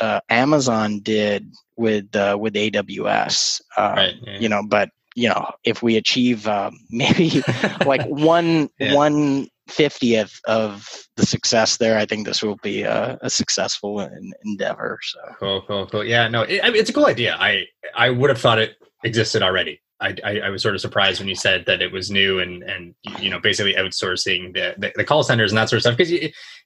uh, 0.00 0.20
Amazon 0.28 1.00
did 1.00 1.50
with 1.76 2.14
uh, 2.14 2.36
with 2.38 2.54
AWS. 2.54 3.62
Um, 3.76 3.94
right, 3.94 4.14
yeah. 4.22 4.38
You 4.38 4.48
know, 4.48 4.62
but 4.62 4.90
you 5.14 5.28
know, 5.28 5.50
if 5.64 5.82
we 5.82 5.96
achieve 5.96 6.46
um, 6.46 6.78
maybe 6.90 7.42
like 7.86 8.06
one 8.06 8.68
yeah. 8.78 8.94
one 8.94 9.48
fiftieth 9.68 10.38
of 10.46 10.88
the 11.16 11.26
success 11.26 11.78
there, 11.78 11.98
I 11.98 12.04
think 12.04 12.26
this 12.26 12.42
will 12.42 12.58
be 12.62 12.82
a, 12.82 13.18
a 13.22 13.30
successful 13.30 14.00
endeavor. 14.44 14.98
So 15.02 15.18
cool, 15.38 15.62
cool, 15.66 15.86
cool. 15.86 16.04
Yeah, 16.04 16.28
no, 16.28 16.42
it, 16.42 16.60
it's 16.76 16.90
a 16.90 16.92
cool 16.92 17.06
idea. 17.06 17.36
I 17.38 17.64
I 17.94 18.10
would 18.10 18.30
have 18.30 18.40
thought 18.40 18.58
it 18.58 18.76
existed 19.04 19.42
already. 19.42 19.81
I, 20.02 20.16
I, 20.24 20.40
I, 20.40 20.50
was 20.50 20.62
sort 20.62 20.74
of 20.74 20.80
surprised 20.80 21.20
when 21.20 21.28
you 21.28 21.34
said 21.34 21.64
that 21.66 21.80
it 21.80 21.92
was 21.92 22.10
new 22.10 22.40
and 22.40 22.62
and 22.64 22.94
you 23.20 23.30
know 23.30 23.38
basically 23.38 23.74
outsourcing 23.74 24.52
the, 24.52 24.74
the, 24.76 24.92
the 24.96 25.04
call 25.04 25.22
centers 25.22 25.52
and 25.52 25.58
that 25.58 25.68
sort 25.68 25.78
of 25.78 25.82
stuff 25.82 25.96
because 25.96 26.12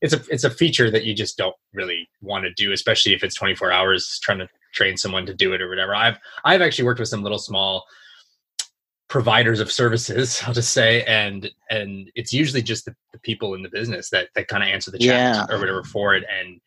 it's 0.01 0.13
a 0.15 0.21
it's 0.31 0.45
a 0.45 0.51
feature 0.51 0.91
that 0.91 1.05
you 1.05 1.15
just 1.15 1.37
don't 1.37 1.55
really 1.75 2.09
want 2.23 2.45
to 2.45 2.53
do 2.55 2.73
especially 2.73 3.13
if 3.13 3.23
it's 3.23 3.35
24 3.35 3.71
hours 3.71 4.19
trying 4.23 4.39
to 4.39 4.49
train 4.73 4.97
someone 4.97 5.27
to 5.27 5.35
do 5.35 5.53
it 5.53 5.61
or 5.61 5.69
whatever 5.69 5.95
I've 5.95 6.19
I've 6.45 6.63
actually 6.63 6.87
worked 6.87 7.01
with 7.01 7.09
some 7.09 7.23
little 7.23 7.39
small 7.39 7.85
providers 9.09 9.61
of 9.61 9.71
services 9.71 10.43
i'll 10.47 10.55
just 10.55 10.73
say 10.73 11.05
and 11.05 11.49
and 11.71 12.11
it's 12.17 12.33
usually 12.33 12.63
just 12.63 12.87
the, 12.87 12.95
the 13.13 13.19
people 13.21 13.55
in 13.55 13.63
the 13.63 13.69
business 13.69 14.11
that 14.11 14.29
that 14.35 14.49
kind 14.49 14.63
of 14.63 14.69
answer 14.69 14.91
the 14.91 14.99
chat 14.99 15.47
Yeah. 15.49 15.55
or 15.55 15.61
whatever 15.61 15.85
for 15.85 16.15
it 16.15 16.25
and 16.41 16.61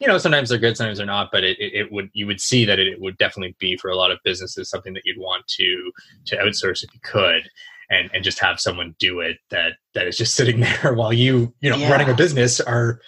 you 0.00 0.06
know 0.06 0.18
sometimes 0.18 0.48
they're 0.48 0.58
good 0.58 0.76
sometimes 0.76 0.98
they're 0.98 1.06
not 1.06 1.28
but 1.30 1.44
it, 1.44 1.58
it, 1.60 1.74
it 1.74 1.92
would 1.92 2.08
you 2.12 2.26
would 2.26 2.40
see 2.40 2.64
that 2.64 2.78
it, 2.78 2.88
it 2.88 3.00
would 3.00 3.16
definitely 3.18 3.54
be 3.58 3.76
for 3.76 3.90
a 3.90 3.96
lot 3.96 4.10
of 4.10 4.18
businesses 4.24 4.68
something 4.70 4.94
that 4.94 5.02
you'd 5.04 5.18
want 5.18 5.46
to 5.46 5.92
to 6.26 6.36
outsource 6.36 6.82
if 6.82 6.92
you 6.94 7.00
could 7.02 7.48
and 7.90 8.10
and 8.14 8.24
just 8.24 8.38
have 8.38 8.58
someone 8.60 8.94
do 8.98 9.20
it 9.20 9.36
that 9.50 9.72
that 9.94 10.06
is 10.06 10.16
just 10.16 10.34
sitting 10.34 10.60
there 10.82 10.94
while 10.94 11.12
you 11.12 11.52
you 11.60 11.70
know 11.70 11.76
Yeah. 11.76 11.90
running 11.90 12.08
a 12.08 12.14
business 12.14 12.60
are 12.60 13.00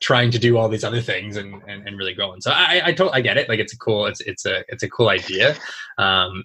trying 0.00 0.30
to 0.30 0.38
do 0.38 0.58
all 0.58 0.68
these 0.68 0.84
other 0.84 1.00
things 1.00 1.36
and 1.36 1.62
and, 1.66 1.86
and 1.88 1.96
really 1.96 2.12
growing. 2.14 2.40
So 2.40 2.50
i 2.50 2.82
i 2.84 2.92
totally 2.92 3.12
I 3.18 3.20
get 3.22 3.38
it. 3.38 3.48
Like 3.48 3.58
it's 3.60 3.72
a 3.72 3.78
cool 3.78 4.06
it's 4.06 4.20
it's 4.20 4.44
a 4.44 4.62
it's 4.68 4.82
a 4.82 4.88
cool 4.90 5.08
idea. 5.08 5.56
Um 5.98 6.44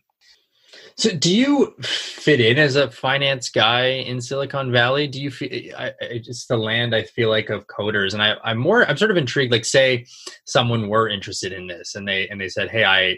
so 1.00 1.12
do 1.12 1.34
you 1.34 1.74
fit 1.82 2.41
in 2.41 2.58
as 2.58 2.75
a 2.75 2.91
finance 2.91 3.50
guy 3.50 3.86
in 3.86 4.20
Silicon 4.20 4.70
Valley? 4.70 5.08
Do 5.08 5.22
you 5.22 5.32
feel 5.32 5.74
I, 5.77 5.88
I, 5.88 5.94
it's 6.01 6.46
the 6.48 6.58
land 6.58 6.94
I 6.94 7.03
feel 7.03 7.29
like 7.29 7.50
of 7.50 7.68
coders, 7.68 8.13
and 8.13 8.22
I, 8.22 8.36
I'm 8.44 8.58
more 8.58 8.86
I'm 8.86 8.98
sort 8.98 9.10
of 9.10 9.15
intrigued. 9.15 9.51
Like, 9.51 9.63
say 9.63 10.06
someone 10.46 10.89
were 10.89 11.08
interested 11.08 11.53
in 11.53 11.68
this, 11.68 11.96
and 11.96 12.06
they 12.06 12.27
and 12.27 12.39
they 12.39 12.50
said, 12.50 12.70
"Hey, 12.70 12.84
I 12.84 13.18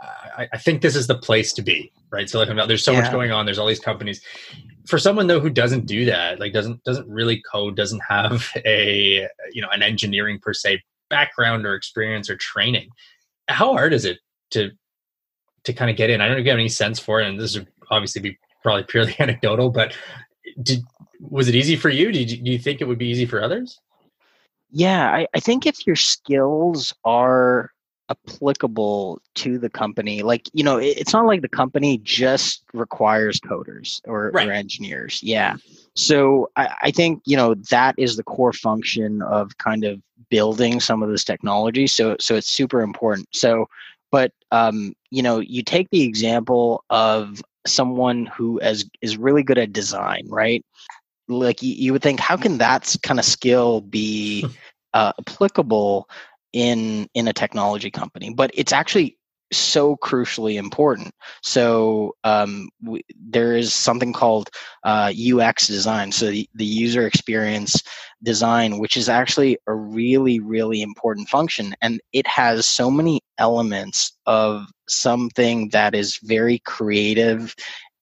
I, 0.00 0.48
I 0.52 0.58
think 0.58 0.82
this 0.82 0.94
is 0.94 1.06
the 1.06 1.16
place 1.16 1.54
to 1.54 1.62
be." 1.62 1.90
Right, 2.12 2.28
Silicon 2.28 2.54
Valley. 2.54 2.68
There's 2.68 2.84
so 2.84 2.92
much 2.92 3.10
going 3.10 3.32
on. 3.32 3.46
There's 3.46 3.58
all 3.58 3.66
these 3.66 3.80
companies. 3.80 4.20
For 4.86 4.98
someone 4.98 5.26
though 5.26 5.40
who 5.40 5.50
doesn't 5.50 5.86
do 5.86 6.04
that, 6.04 6.38
like 6.38 6.52
doesn't 6.52 6.84
doesn't 6.84 7.08
really 7.08 7.42
code, 7.50 7.76
doesn't 7.76 8.02
have 8.06 8.46
a 8.66 9.26
you 9.52 9.62
know 9.62 9.70
an 9.72 9.82
engineering 9.82 10.38
per 10.38 10.52
se 10.52 10.82
background 11.08 11.64
or 11.64 11.74
experience 11.74 12.28
or 12.28 12.36
training, 12.36 12.90
how 13.48 13.72
hard 13.72 13.94
is 13.94 14.04
it 14.04 14.18
to 14.50 14.70
to 15.66 15.72
kind 15.72 15.90
of 15.90 15.96
get 15.96 16.10
in. 16.10 16.20
I 16.20 16.26
don't 16.26 16.36
know 16.36 16.40
if 16.40 16.44
you 16.46 16.50
have 16.50 16.58
any 16.58 16.68
sense 16.68 16.98
for 16.98 17.20
it, 17.20 17.28
and 17.28 17.38
this 17.38 17.56
would 17.56 17.68
obviously 17.90 18.22
be 18.22 18.38
probably 18.62 18.84
purely 18.84 19.14
anecdotal, 19.20 19.70
but 19.70 19.96
did 20.62 20.82
was 21.20 21.48
it 21.48 21.54
easy 21.54 21.76
for 21.76 21.88
you? 21.88 22.12
Did 22.12 22.30
you, 22.30 22.42
do 22.42 22.50
you 22.50 22.58
think 22.58 22.80
it 22.80 22.84
would 22.84 22.98
be 22.98 23.08
easy 23.08 23.26
for 23.26 23.42
others? 23.42 23.80
Yeah, 24.70 25.08
I, 25.10 25.26
I 25.34 25.40
think 25.40 25.66
if 25.66 25.86
your 25.86 25.96
skills 25.96 26.94
are 27.04 27.70
applicable 28.10 29.20
to 29.36 29.58
the 29.58 29.70
company, 29.70 30.22
like, 30.22 30.48
you 30.52 30.62
know, 30.62 30.76
it, 30.76 30.98
it's 30.98 31.12
not 31.12 31.26
like 31.26 31.42
the 31.42 31.48
company 31.48 31.98
just 31.98 32.62
requires 32.74 33.40
coders 33.40 34.00
or, 34.06 34.30
Right. 34.32 34.48
or 34.48 34.52
engineers. 34.52 35.20
Yeah. 35.22 35.56
So 35.94 36.50
I, 36.56 36.68
I 36.82 36.90
think, 36.90 37.22
you 37.24 37.36
know, 37.36 37.54
that 37.70 37.94
is 37.98 38.16
the 38.16 38.22
core 38.22 38.52
function 38.52 39.22
of 39.22 39.56
kind 39.58 39.84
of 39.84 40.00
building 40.28 40.80
some 40.80 41.02
of 41.02 41.08
this 41.10 41.24
technology. 41.24 41.86
So 41.86 42.16
so 42.20 42.34
it's 42.34 42.50
super 42.50 42.82
important. 42.82 43.28
So 43.32 43.68
but 44.10 44.32
um, 44.50 44.94
you 45.10 45.22
know, 45.22 45.40
you 45.40 45.62
take 45.62 45.88
the 45.90 46.02
example 46.02 46.84
of 46.90 47.42
someone 47.66 48.26
who 48.26 48.58
is 48.58 48.88
is 49.02 49.16
really 49.16 49.42
good 49.42 49.58
at 49.58 49.72
design, 49.72 50.26
right? 50.28 50.64
Like 51.28 51.62
you, 51.62 51.74
you 51.74 51.92
would 51.92 52.02
think, 52.02 52.20
how 52.20 52.36
can 52.36 52.58
that 52.58 52.94
kind 53.02 53.18
of 53.18 53.24
skill 53.24 53.80
be 53.80 54.46
uh, 54.94 55.12
applicable 55.18 56.08
in 56.52 57.08
in 57.14 57.28
a 57.28 57.32
technology 57.32 57.90
company? 57.90 58.32
But 58.32 58.50
it's 58.54 58.72
actually 58.72 59.18
so 59.52 59.96
crucially 59.96 60.56
important. 60.56 61.12
So 61.42 62.16
um, 62.24 62.68
we, 62.82 63.02
there 63.16 63.56
is 63.56 63.72
something 63.72 64.12
called 64.12 64.50
uh, 64.84 65.12
UX 65.16 65.68
design, 65.68 66.10
so 66.10 66.30
the, 66.30 66.48
the 66.54 66.64
user 66.64 67.06
experience 67.06 67.80
design, 68.22 68.78
which 68.78 68.96
is 68.96 69.08
actually 69.08 69.58
a 69.66 69.74
really 69.74 70.40
really 70.40 70.82
important 70.82 71.28
function, 71.28 71.74
and 71.80 72.00
it 72.12 72.26
has 72.26 72.66
so 72.66 72.90
many 72.90 73.20
elements 73.38 74.12
of 74.26 74.66
something 74.88 75.68
that 75.70 75.94
is 75.94 76.18
very 76.22 76.58
creative 76.60 77.54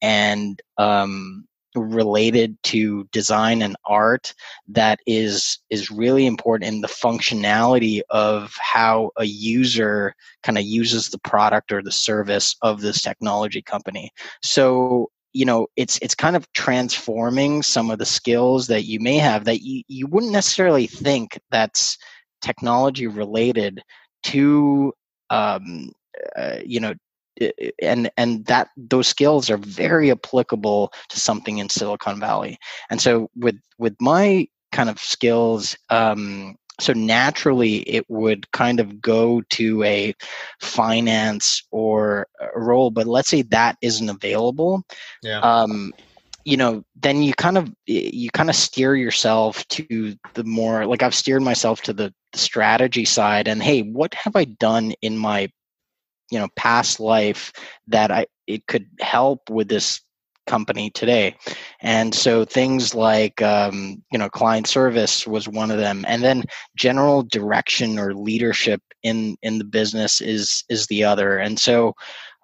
and 0.02 0.60
um, 0.78 1.46
related 1.74 2.56
to 2.62 3.04
design 3.10 3.62
and 3.62 3.76
art 3.86 4.32
that 4.68 5.00
is 5.06 5.58
is 5.70 5.90
really 5.90 6.26
important 6.26 6.72
in 6.72 6.80
the 6.80 6.88
functionality 6.88 8.00
of 8.10 8.54
how 8.60 9.10
a 9.16 9.24
user 9.24 10.14
kind 10.42 10.58
of 10.58 10.64
uses 10.64 11.08
the 11.08 11.18
product 11.18 11.72
or 11.72 11.82
the 11.82 11.92
service 11.92 12.56
of 12.62 12.80
this 12.80 13.02
technology 13.02 13.62
company. 13.62 14.10
So 14.42 15.10
you 15.32 15.44
know 15.44 15.66
it's 15.76 15.98
it's 16.00 16.14
kind 16.14 16.36
of 16.36 16.50
transforming 16.52 17.62
some 17.62 17.90
of 17.90 17.98
the 17.98 18.06
skills 18.06 18.68
that 18.68 18.84
you 18.84 19.00
may 19.00 19.16
have 19.16 19.44
that 19.44 19.62
you, 19.62 19.82
you 19.88 20.06
wouldn't 20.06 20.32
necessarily 20.32 20.86
think 20.86 21.38
that's 21.50 21.98
technology 22.40 23.06
related 23.06 23.82
to 24.22 24.92
um, 25.30 25.90
uh, 26.36 26.58
you 26.64 26.80
know 26.80 26.94
and 27.82 28.10
and 28.16 28.46
that 28.46 28.68
those 28.76 29.08
skills 29.08 29.50
are 29.50 29.56
very 29.56 30.10
applicable 30.10 30.92
to 31.08 31.18
something 31.18 31.58
in 31.58 31.68
silicon 31.68 32.20
valley 32.20 32.58
and 32.90 33.00
so 33.00 33.28
with 33.36 33.56
with 33.78 33.94
my 34.00 34.46
kind 34.72 34.88
of 34.88 34.98
skills 34.98 35.76
um 35.90 36.54
so 36.80 36.92
naturally 36.92 37.76
it 37.88 38.04
would 38.08 38.50
kind 38.52 38.80
of 38.80 39.00
go 39.00 39.40
to 39.50 39.82
a 39.84 40.14
finance 40.60 41.62
or 41.70 42.26
a 42.40 42.58
role 42.60 42.90
but 42.90 43.06
let's 43.06 43.28
say 43.28 43.42
that 43.42 43.76
isn't 43.82 44.08
available 44.08 44.82
Yeah. 45.22 45.40
um 45.40 45.92
you 46.44 46.56
know 46.56 46.84
then 46.96 47.22
you 47.22 47.32
kind 47.34 47.58
of 47.58 47.72
you 47.86 48.30
kind 48.30 48.50
of 48.50 48.56
steer 48.56 48.94
yourself 48.94 49.66
to 49.68 50.14
the 50.34 50.44
more 50.44 50.86
like 50.86 51.02
i've 51.02 51.14
steered 51.14 51.42
myself 51.42 51.82
to 51.82 51.92
the, 51.92 52.12
strategy 52.36 53.04
side 53.04 53.46
and 53.46 53.62
hey 53.62 53.82
what 53.82 54.12
have 54.12 54.34
i 54.34 54.42
done 54.44 54.92
in 55.02 55.16
my 55.16 55.48
you 56.32 56.38
know 56.40 56.48
past 56.56 56.98
life 56.98 57.52
that 57.86 58.10
i 58.10 58.26
it 58.48 58.66
could 58.66 58.88
help 58.98 59.48
with 59.48 59.68
this 59.68 60.00
company 60.46 60.90
today? 60.90 61.36
And 61.80 62.14
so 62.14 62.44
things 62.44 62.94
like 62.94 63.40
um, 63.42 64.02
you 64.12 64.18
know 64.18 64.28
client 64.28 64.66
service 64.66 65.26
was 65.26 65.48
one 65.48 65.70
of 65.70 65.78
them. 65.78 66.04
And 66.08 66.22
then 66.22 66.44
general 66.76 67.22
direction 67.22 67.98
or 67.98 68.14
leadership 68.14 68.80
in 69.02 69.36
in 69.42 69.58
the 69.58 69.64
business 69.64 70.20
is 70.20 70.64
is 70.68 70.86
the 70.86 71.04
other. 71.04 71.38
And 71.38 71.58
so 71.58 71.94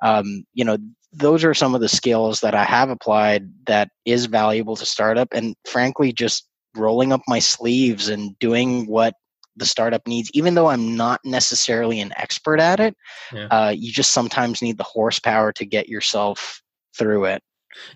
um, 0.03 0.45
you 0.55 0.65
know 0.65 0.79
those 1.13 1.45
are 1.45 1.55
some 1.55 1.75
of 1.75 1.81
the 1.81 1.89
skills 1.89 2.41
that 2.41 2.55
i 2.55 2.65
have 2.65 2.91
applied 2.91 3.51
that 3.67 3.89
is 4.05 4.27
valuable 4.27 4.77
to 4.77 4.87
startup 4.87 5.29
and 5.33 5.55
frankly 5.65 6.13
just 6.13 6.49
rolling 6.77 7.13
up 7.13 7.21
my 7.27 7.39
sleeves 7.39 8.09
and 8.09 8.39
doing 8.39 8.87
what 8.87 9.15
the 9.57 9.67
startup 9.67 10.07
needs 10.07 10.31
even 10.35 10.55
though 10.55 10.69
i'm 10.69 10.97
not 10.97 11.21
necessarily 11.25 12.01
an 12.01 12.13
expert 12.17 12.61
at 12.61 12.79
it 12.81 12.95
Yeah. 13.33 13.47
uh, 13.51 13.75
you 13.77 13.93
just 13.93 14.13
sometimes 14.13 14.63
need 14.63 14.79
the 14.79 14.85
horsepower 14.85 15.53
to 15.53 15.65
get 15.67 15.89
yourself 15.89 16.63
through 16.97 17.25
it 17.27 17.43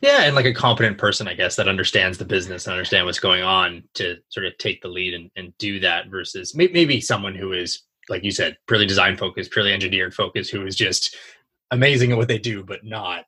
Yeah, 0.02 0.23
and 0.23 0.37
like 0.37 0.47
a 0.47 0.54
competent 0.54 0.99
person, 0.99 1.26
I 1.26 1.35
guess, 1.35 1.56
that 1.56 1.68
understands 1.68 2.16
the 2.16 2.25
business 2.25 2.66
and 2.66 2.73
understand 2.75 3.06
what's 3.06 3.18
going 3.18 3.42
on 3.42 3.83
to 3.94 4.16
sort 4.28 4.47
of 4.47 4.56
take 4.59 4.80
the 4.83 4.88
lead 4.88 5.14
and, 5.14 5.30
and 5.35 5.52
do 5.59 5.80
that 5.80 6.09
versus 6.11 6.54
maybe 6.54 7.00
someone 7.00 7.35
who 7.35 7.52
is, 7.52 7.83
like 8.09 8.23
you 8.23 8.30
said, 8.30 8.56
purely 8.68 8.87
design 8.87 9.16
focused, 9.16 9.50
purely 9.50 9.73
engineered 9.73 10.14
focused, 10.14 10.52
who 10.52 10.64
is 10.64 10.76
just 10.76 11.16
amazing 11.71 12.12
at 12.12 12.18
what 12.18 12.28
they 12.28 12.38
do, 12.38 12.62
but 12.64 12.85
not, 12.85 13.25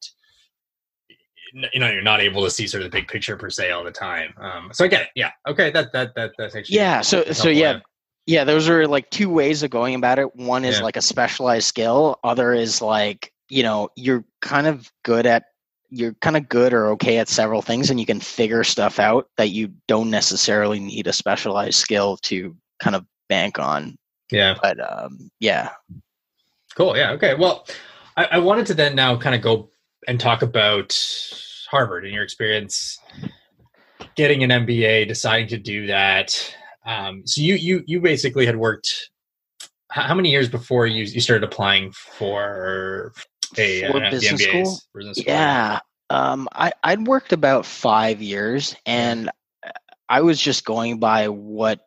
you 1.72 1.80
know, 1.80 1.90
you're 1.90 2.02
not 2.02 2.20
able 2.20 2.42
to 2.44 2.50
see 2.50 2.66
sort 2.66 2.82
of 2.84 2.90
the 2.90 2.96
big 2.98 3.08
picture 3.08 3.36
per 3.36 3.48
se 3.50 3.70
all 3.70 3.84
the 3.84 3.90
time. 3.90 4.34
Um, 4.38 4.70
so 4.72 4.84
I 4.84 4.88
get 4.88 5.02
it. 5.02 5.08
Yeah. 5.14 5.30
Okay. 5.48 5.70
That, 5.70 5.92
that, 5.92 6.14
that, 6.14 6.32
that's 6.36 6.54
actually. 6.54 6.76
yeah 6.76 7.00
so 7.00 7.24
so 7.32 7.48
yeah 7.48 7.80
yeah 8.26 8.42
those 8.44 8.68
are 8.68 8.86
like 8.86 9.08
two 9.10 9.30
ways 9.30 9.62
of 9.62 9.70
going 9.70 9.94
about 9.94 10.18
it 10.18 10.34
one 10.36 10.64
is 10.64 10.78
Yeah. 10.78 10.84
like 10.84 10.96
a 10.96 11.02
specialized 11.02 11.66
skill 11.66 12.18
other 12.24 12.52
is 12.52 12.82
like 12.82 13.32
you 13.48 13.62
know 13.62 13.88
you're 13.96 14.24
kind 14.42 14.66
of 14.66 14.90
good 15.04 15.26
at 15.26 15.44
you're 15.90 16.14
kind 16.14 16.36
of 16.36 16.48
good 16.48 16.72
or 16.74 16.88
okay 16.88 17.18
at 17.18 17.28
several 17.28 17.62
things 17.62 17.88
and 17.90 18.00
you 18.00 18.06
can 18.06 18.18
figure 18.18 18.64
stuff 18.64 18.98
out 18.98 19.28
that 19.36 19.50
you 19.50 19.72
don't 19.86 20.10
necessarily 20.10 20.80
need 20.80 21.06
a 21.06 21.12
specialized 21.12 21.78
skill 21.78 22.16
to 22.22 22.56
kind 22.80 22.96
of 22.96 23.06
bank 23.28 23.58
on 23.60 23.96
Yeah. 24.32 24.56
but 24.60 24.78
um 24.80 25.30
yeah 25.40 25.70
Cool. 26.74 26.94
Yeah. 26.94 27.12
Okay. 27.12 27.34
Well, 27.34 27.66
I, 28.16 28.24
I 28.32 28.38
wanted 28.38 28.66
to 28.66 28.74
then 28.74 28.94
now 28.94 29.16
kind 29.16 29.34
of 29.34 29.42
go 29.42 29.70
and 30.08 30.18
talk 30.18 30.42
about 30.42 30.98
Harvard 31.70 32.04
and 32.04 32.14
your 32.14 32.22
experience 32.22 32.98
getting 34.14 34.42
an 34.42 34.50
MBA, 34.50 35.08
deciding 35.08 35.48
to 35.48 35.58
do 35.58 35.86
that. 35.88 36.54
Um, 36.84 37.26
so 37.26 37.40
you 37.40 37.54
you 37.54 37.82
you 37.86 38.00
basically 38.00 38.46
had 38.46 38.56
worked. 38.56 39.10
How, 39.90 40.14
many 40.14 40.30
years 40.30 40.48
before 40.48 40.86
you 40.86 41.04
you 41.04 41.20
started 41.20 41.44
applying 41.44 41.92
for 41.92 43.12
a 43.54 43.56
For 43.90 44.04
uh, 44.04 44.10
business 44.10 44.42
school? 44.42 44.78
Business 44.94 45.18
school? 45.18 45.32
Yeah. 45.32 45.80
Um, 46.10 46.48
I, 46.52 46.72
I'd 46.84 47.06
worked 47.06 47.32
about 47.32 47.66
five 47.66 48.20
years 48.20 48.76
and 48.84 49.30
I 50.08 50.20
was 50.20 50.40
just 50.40 50.64
going 50.64 51.00
by 51.00 51.28
what 51.28 51.85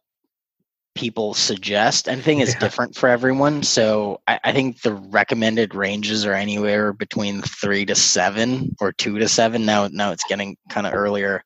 people 1.00 1.34
suggest. 1.34 2.08
And 2.10 2.20
the 2.20 2.24
thing 2.24 2.40
is 2.42 2.50
Yeah. 2.50 2.60
different 2.60 2.96
for 2.96 3.08
everyone. 3.08 3.64
So 3.64 4.20
I, 4.28 4.40
I 4.44 4.52
think 4.52 4.82
the 4.82 4.94
recommended 4.94 5.74
ranges 5.74 6.26
are 6.26 6.34
anywhere 6.34 6.92
between 6.92 7.42
three 7.42 7.86
to 7.86 7.96
seven 7.96 8.76
or 8.82 8.92
two 8.92 9.18
to 9.20 9.28
seven. 9.30 9.66
Now, 9.66 9.88
now 9.88 10.12
it's 10.12 10.26
getting 10.26 10.58
kind 10.70 10.86
of 10.86 10.94
earlier. 10.94 11.42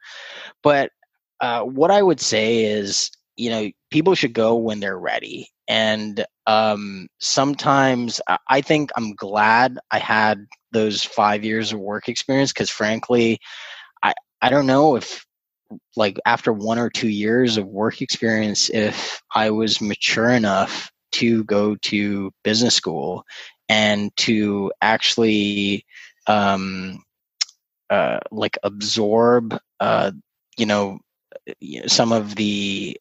But 0.63 0.91
uh, 1.39 1.61
what 1.61 1.91
I 1.91 2.01
would 2.01 2.19
say 2.19 2.65
is, 2.65 3.11
you 3.35 3.49
know, 3.51 3.69
people 3.91 4.15
should 4.15 4.33
go 4.33 4.55
when 4.55 4.79
they're 4.79 4.99
ready. 4.99 5.49
And 5.67 6.25
um, 6.47 7.07
sometimes 7.19 8.19
I 8.49 8.61
think 8.61 8.91
I'm 8.97 9.13
glad 9.15 9.77
I 9.91 9.99
had 9.99 10.45
those 10.71 11.03
five 11.03 11.43
years 11.43 11.71
of 11.71 11.79
work 11.79 12.09
experience 12.09 12.51
because 12.51 12.69
frankly, 12.69 13.39
I 14.01 14.13
I 14.41 14.49
don't 14.49 14.67
know 14.67 14.95
if 14.97 15.25
like 15.95 16.19
after 16.25 16.51
one 16.53 16.79
or 16.79 16.89
two 16.89 17.09
years 17.09 17.57
of 17.57 17.67
work 17.67 18.01
experience 18.01 18.69
if 18.69 19.21
I 19.33 19.51
was 19.51 19.81
mature 19.81 20.29
enough 20.29 20.91
to 21.13 21.43
go 21.43 21.75
to 21.75 22.31
business 22.43 22.75
school 22.75 23.25
and 23.69 24.15
to 24.17 24.71
actually 24.81 25.85
um, 26.27 27.03
uh, 27.89 28.19
like 28.31 28.57
absorb 28.63 29.57
uh, 29.79 30.11
you 30.57 30.65
know 30.65 30.99
some 31.87 32.11
of 32.11 32.35
the 32.35 32.97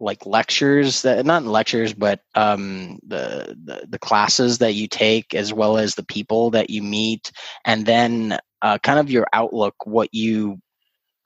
like 0.00 0.24
lectures 0.24 1.02
that 1.02 1.26
not 1.26 1.44
lectures 1.44 1.92
but 1.92 2.20
um, 2.34 2.98
the, 3.06 3.56
the, 3.64 3.86
the 3.88 3.98
classes 3.98 4.58
that 4.58 4.74
you 4.74 4.88
take 4.88 5.34
as 5.34 5.52
well 5.52 5.76
as 5.76 5.94
the 5.94 6.04
people 6.04 6.50
that 6.50 6.70
you 6.70 6.82
meet 6.82 7.30
and 7.64 7.84
then 7.84 8.38
uh, 8.62 8.78
kind 8.78 8.98
of 8.98 9.10
your 9.10 9.26
outlook 9.32 9.74
what 9.84 10.12
you 10.12 10.58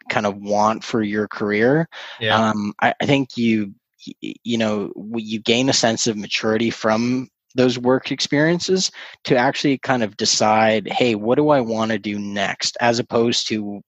kind 0.09 0.27
of 0.27 0.37
want 0.37 0.85
for 0.85 1.03
your 1.03 1.29
career. 1.29 1.89
Yeah. 2.21 2.37
um, 2.37 2.75
I, 2.81 2.95
I 3.01 3.07
think 3.07 3.37
you 3.37 3.75
you 4.21 4.59
know 4.59 4.93
you 5.17 5.41
gain 5.41 5.69
a 5.69 5.73
sense 5.73 6.07
of 6.07 6.17
maturity 6.17 6.71
from 6.71 7.29
those 7.55 7.79
work 7.79 8.11
experiences 8.11 8.91
to 9.25 9.37
actually 9.37 9.79
kind 9.79 10.03
of 10.03 10.17
decide 10.19 10.87
hey 10.93 11.15
what 11.15 11.37
do 11.37 11.49
i 11.49 11.61
want 11.61 11.91
to 11.91 11.99
do 11.99 12.19
next? 12.19 12.77
as 12.83 12.99
opposed 12.99 13.49
to 13.49 13.81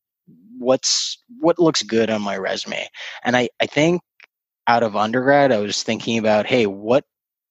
what's 0.58 1.23
what 1.38 1.58
looks 1.58 1.82
good 1.82 2.08
on 2.08 2.23
my 2.23 2.38
resume? 2.38 2.88
And 3.25 3.37
i 3.37 3.50
i 3.61 3.66
think 3.66 4.00
out 4.66 4.82
of 4.82 4.96
undergrad 4.96 5.52
i 5.52 5.58
was 5.58 5.82
thinking 5.82 6.16
about 6.16 6.46
hey 6.46 6.64
what 6.66 7.04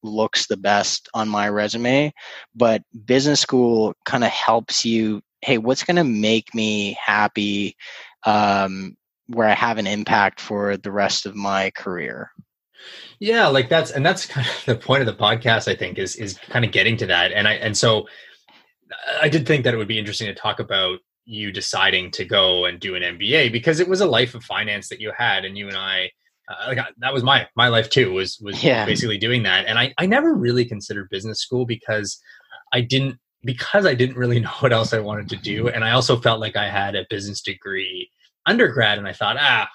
looks 0.06 0.48
the 0.48 0.58
best 0.58 1.10
on 1.14 1.28
my 1.28 1.50
resume? 1.50 2.14
But 2.56 2.84
business 3.06 3.42
school 3.42 3.96
kind 4.06 4.24
of 4.24 4.30
helps 4.30 4.86
you 4.86 5.22
hey 5.42 5.58
what's 5.58 5.84
going 5.84 5.98
to 5.98 6.04
make 6.04 6.56
me 6.56 6.98
happy 7.04 7.76
um, 8.26 8.96
where 9.28 9.48
i 9.48 9.54
have 9.54 9.78
an 9.78 9.88
impact 9.88 10.40
for 10.40 10.78
the 10.78 10.92
rest 10.92 11.26
of 11.26 11.36
my 11.36 11.72
career 11.72 12.32
yeah, 13.20 13.48
like 13.48 13.70
that's 13.70 13.92
and 13.92 14.06
that's 14.06 14.26
kind 14.26 14.48
of 14.48 14.54
the 14.66 14.76
point 14.76 15.02
of 15.02 15.08
the 15.08 15.22
podcast. 15.22 15.68
I 15.68 15.76
think 15.76 15.98
is 15.98 16.16
is 16.16 16.38
kind 16.50 16.66
of 16.66 16.72
getting 16.72 16.98
to 16.98 17.06
that, 17.08 17.32
and 17.32 17.48
I 17.48 17.54
and 17.54 17.78
so 17.78 18.08
I 19.22 19.30
did 19.30 19.48
think 19.48 19.64
that 19.64 19.74
it 19.74 19.78
would 19.78 19.88
be 19.88 20.00
interesting 20.00 20.28
to 20.28 20.36
talk 20.36 20.60
about 20.60 21.00
you 21.26 21.52
deciding 21.52 22.12
to 22.12 22.26
go 22.26 22.66
and 22.66 22.80
do 22.80 22.96
an 22.96 23.02
MBA 23.02 23.52
because 23.52 23.80
it 23.80 23.88
was 23.88 24.02
a 24.02 24.06
life 24.06 24.36
of 24.36 24.44
finance 24.44 24.90
that 24.90 25.00
you 25.00 25.12
had, 25.18 25.46
and 25.46 25.58
you 25.58 25.68
and 25.68 25.78
I. 25.78 26.12
Uh, 26.48 26.68
like 26.68 26.78
that 27.00 27.12
was 27.12 27.24
my 27.24 27.48
my 27.56 27.70
life 27.70 27.90
too 27.90 28.12
was 28.12 28.38
was 28.40 28.64
yeah. 28.64 28.86
basically 28.86 29.18
doing 29.18 29.42
that 29.42 29.66
and 29.66 29.80
I, 29.80 29.92
I 29.98 30.06
never 30.06 30.36
really 30.36 30.64
considered 30.64 31.10
business 31.10 31.42
school 31.42 31.66
because 31.66 32.22
I 32.72 32.82
didn't 32.82 33.18
because 33.44 33.88
I 33.88 33.96
didn't 33.96 34.16
really 34.16 34.40
know 34.42 34.52
what 34.60 34.72
else 34.72 34.94
I 34.94 35.00
wanted 35.00 35.28
to 35.30 35.38
do 35.38 35.70
and 35.70 35.84
I 35.84 35.94
also 35.94 36.22
felt 36.22 36.40
like 36.40 36.56
I 36.56 36.70
had 36.70 36.94
a 36.94 37.08
business 37.10 37.42
degree 37.42 38.12
undergrad 38.46 38.98
and 38.98 39.08
I 39.08 39.14
thought 39.14 39.38
ah 39.40 39.68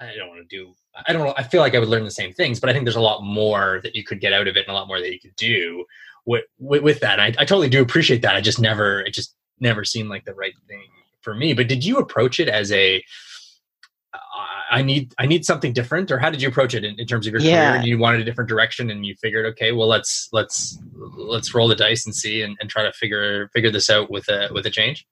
I 0.00 0.14
don't 0.16 0.28
want 0.28 0.48
to 0.48 0.56
do 0.56 0.74
I 1.06 1.12
don't 1.12 1.24
know. 1.26 1.34
I 1.36 1.42
feel 1.42 1.60
like 1.60 1.74
I 1.74 1.80
would 1.80 1.88
learn 1.88 2.04
the 2.04 2.10
same 2.10 2.32
things, 2.32 2.60
but 2.60 2.70
I 2.70 2.72
think 2.72 2.84
there's 2.84 2.94
a 2.94 3.00
lot 3.00 3.22
more 3.22 3.80
that 3.82 3.96
you 3.96 4.04
could 4.04 4.20
get 4.20 4.32
out 4.32 4.46
of 4.46 4.56
it 4.56 4.66
and 4.66 4.68
a 4.68 4.78
lot 4.78 4.86
more 4.86 5.00
that 5.00 5.12
you 5.12 5.18
could 5.18 5.34
do 5.36 5.84
with, 6.24 6.44
with, 6.58 6.82
with 6.82 7.00
that. 7.00 7.18
I, 7.18 7.26
I 7.26 7.44
totally 7.44 7.68
do 7.68 7.82
appreciate 7.82 8.22
that. 8.22 8.36
I 8.36 8.40
just 8.40 8.60
never, 8.60 9.00
it 9.00 9.12
just 9.12 9.34
never 9.58 9.84
seemed 9.84 10.08
like 10.08 10.24
the 10.24 10.34
right 10.34 10.54
thing 10.68 10.86
for 11.20 11.34
me. 11.34 11.52
But 11.52 11.66
did 11.66 11.84
you 11.84 11.98
approach 11.98 12.38
it 12.38 12.48
as 12.48 12.70
a, 12.70 13.02
uh, 14.14 14.82
need, 14.82 15.12
I 15.18 15.26
need 15.26 15.44
something 15.44 15.72
different, 15.72 16.12
or 16.12 16.18
how 16.18 16.30
did 16.30 16.40
you 16.40 16.48
approach 16.48 16.74
it 16.74 16.84
in, 16.84 16.98
in 16.98 17.06
terms 17.06 17.26
of 17.26 17.32
your 17.32 17.42
yeah. 17.42 17.70
career? 17.70 17.80
And 17.80 17.86
you 17.86 17.98
wanted 17.98 18.20
a 18.20 18.24
different 18.24 18.48
direction, 18.48 18.90
and 18.90 19.04
you 19.04 19.16
figured, 19.20 19.46
okay, 19.46 19.72
well, 19.72 19.88
let's 19.88 20.28
let's 20.32 20.78
let's 21.16 21.54
roll 21.54 21.68
the 21.68 21.74
dice 21.74 22.06
and 22.06 22.14
see, 22.14 22.42
and, 22.42 22.56
and 22.60 22.70
try 22.70 22.82
to 22.82 22.92
figure 22.92 23.48
figure 23.48 23.70
this 23.70 23.90
out 23.90 24.10
with 24.10 24.28
a 24.28 24.48
with 24.52 24.66
a 24.66 24.70
change. 24.70 25.06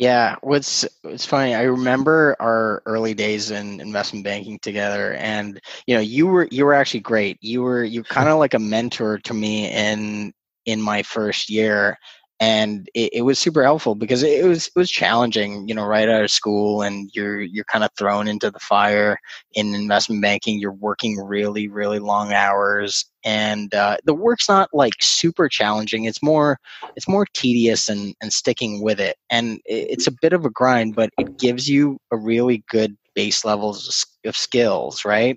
Yeah, 0.00 0.36
what's 0.42 0.86
it's 1.04 1.26
funny. 1.26 1.54
I 1.54 1.64
remember 1.64 2.34
our 2.40 2.82
early 2.86 3.12
days 3.14 3.50
in 3.50 3.80
investment 3.82 4.24
banking 4.24 4.58
together, 4.60 5.12
and 5.14 5.60
you 5.86 5.94
know, 5.94 6.00
you 6.00 6.26
were 6.26 6.48
you 6.50 6.64
were 6.64 6.72
actually 6.74 7.00
great. 7.00 7.36
You 7.42 7.62
were 7.62 7.84
you 7.84 8.02
kind 8.02 8.30
of 8.30 8.38
like 8.38 8.54
a 8.54 8.58
mentor 8.58 9.18
to 9.18 9.34
me 9.34 9.68
in 9.70 10.32
in 10.64 10.80
my 10.80 11.02
first 11.02 11.50
year, 11.50 11.98
and 12.40 12.88
it, 12.94 13.10
it, 13.12 13.22
was 13.22 13.38
super 13.38 13.62
helpful 13.62 13.94
because 13.94 14.22
it 14.22 14.46
was 14.46 14.68
it 14.68 14.72
was 14.74 14.90
challenging 14.90 15.68
you 15.68 15.74
know 15.74 15.84
right 15.84 16.08
out 16.08 16.24
of 16.24 16.30
school 16.30 16.80
and 16.80 17.10
you're 17.12 17.40
you're 17.40 17.64
kind 17.64 17.84
of 17.84 17.90
thrown 17.98 18.26
into 18.26 18.50
the 18.50 18.58
fire 18.58 19.18
in 19.52 19.74
investment 19.74 20.22
banking. 20.22 20.58
You're 20.58 20.72
working 20.72 21.18
really 21.18 21.68
really 21.68 21.98
long 21.98 22.32
hours 22.32 23.04
and 23.24 23.72
uh, 23.74 23.98
the 24.04 24.14
work's 24.14 24.48
not 24.48 24.70
like 24.72 24.94
super 25.00 25.48
challenging. 25.48 26.04
It's 26.04 26.22
more 26.22 26.58
it's 26.96 27.08
more 27.08 27.26
tedious 27.34 27.88
and 27.90 28.14
and 28.22 28.32
sticking 28.32 28.82
with 28.82 28.98
it. 28.98 29.16
And 29.28 29.60
it's 29.66 30.06
a 30.06 30.14
bit 30.22 30.32
of 30.32 30.46
a 30.46 30.50
grind 30.50 30.94
but 30.96 31.10
it 31.18 31.38
gives 31.38 31.68
you 31.68 31.98
a 32.10 32.16
really 32.16 32.64
good 32.70 32.96
base 33.14 33.44
levels 33.44 34.06
of 34.24 34.36
skills 34.36 35.04
right 35.04 35.36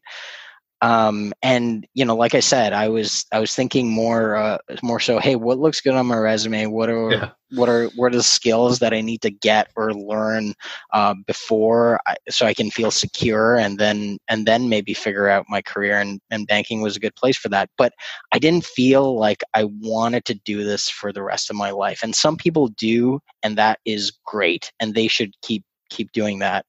um, 0.84 1.32
and 1.42 1.88
you 1.94 2.04
know 2.04 2.16
like 2.16 2.36
i 2.36 2.42
said 2.42 2.74
i 2.74 2.90
was 2.90 3.26
i 3.32 3.40
was 3.40 3.56
thinking 3.56 3.90
more 3.90 4.36
uh, 4.36 4.58
more 4.84 5.00
so 5.00 5.18
hey 5.18 5.36
what 5.38 5.58
looks 5.58 5.80
good 5.80 5.94
on 5.94 6.06
my 6.06 6.18
resume? 6.18 6.66
What 6.66 6.90
are 6.90 7.12
yeah. 7.12 7.30
what 7.52 7.70
are 7.70 7.86
what 7.96 8.14
are 8.14 8.18
the 8.18 8.24
skills 8.24 8.80
that 8.80 8.94
i 8.94 9.00
need 9.00 9.22
to 9.22 9.32
get 9.32 9.70
or 9.78 9.94
learn 9.94 10.54
uh, 10.92 11.16
before 11.26 12.02
I, 12.06 12.16
so 12.30 12.46
i 12.46 12.54
can 12.54 12.70
feel 12.70 12.92
secure 12.92 13.56
and 13.56 13.80
then 13.80 14.18
and 14.28 14.46
then 14.46 14.68
maybe 14.68 14.94
figure 14.94 15.30
out 15.30 15.46
my 15.48 15.62
career 15.62 16.00
and, 16.00 16.20
and 16.30 16.48
banking 16.48 16.82
was 16.82 16.98
a 16.98 17.00
good 17.00 17.16
place 17.16 17.38
for 17.38 17.48
that. 17.50 17.70
But 17.78 17.94
i 18.34 18.40
didn't 18.40 18.66
feel 18.66 19.18
like 19.18 19.42
i 19.54 19.64
wanted 19.80 20.26
to 20.26 20.34
do 20.34 20.66
this 20.66 20.90
for 20.90 21.14
the 21.14 21.24
rest 21.24 21.50
of 21.50 21.56
my 21.56 21.72
life. 21.72 22.02
And 22.04 22.14
some 22.14 22.36
people 22.36 22.68
do 22.68 23.22
and 23.42 23.58
that 23.58 23.80
is 23.86 24.12
great 24.26 24.72
and 24.82 24.94
they 24.94 25.08
should 25.08 25.34
keep 25.42 25.64
keep 25.94 26.12
doing 26.12 26.40
that. 26.40 26.66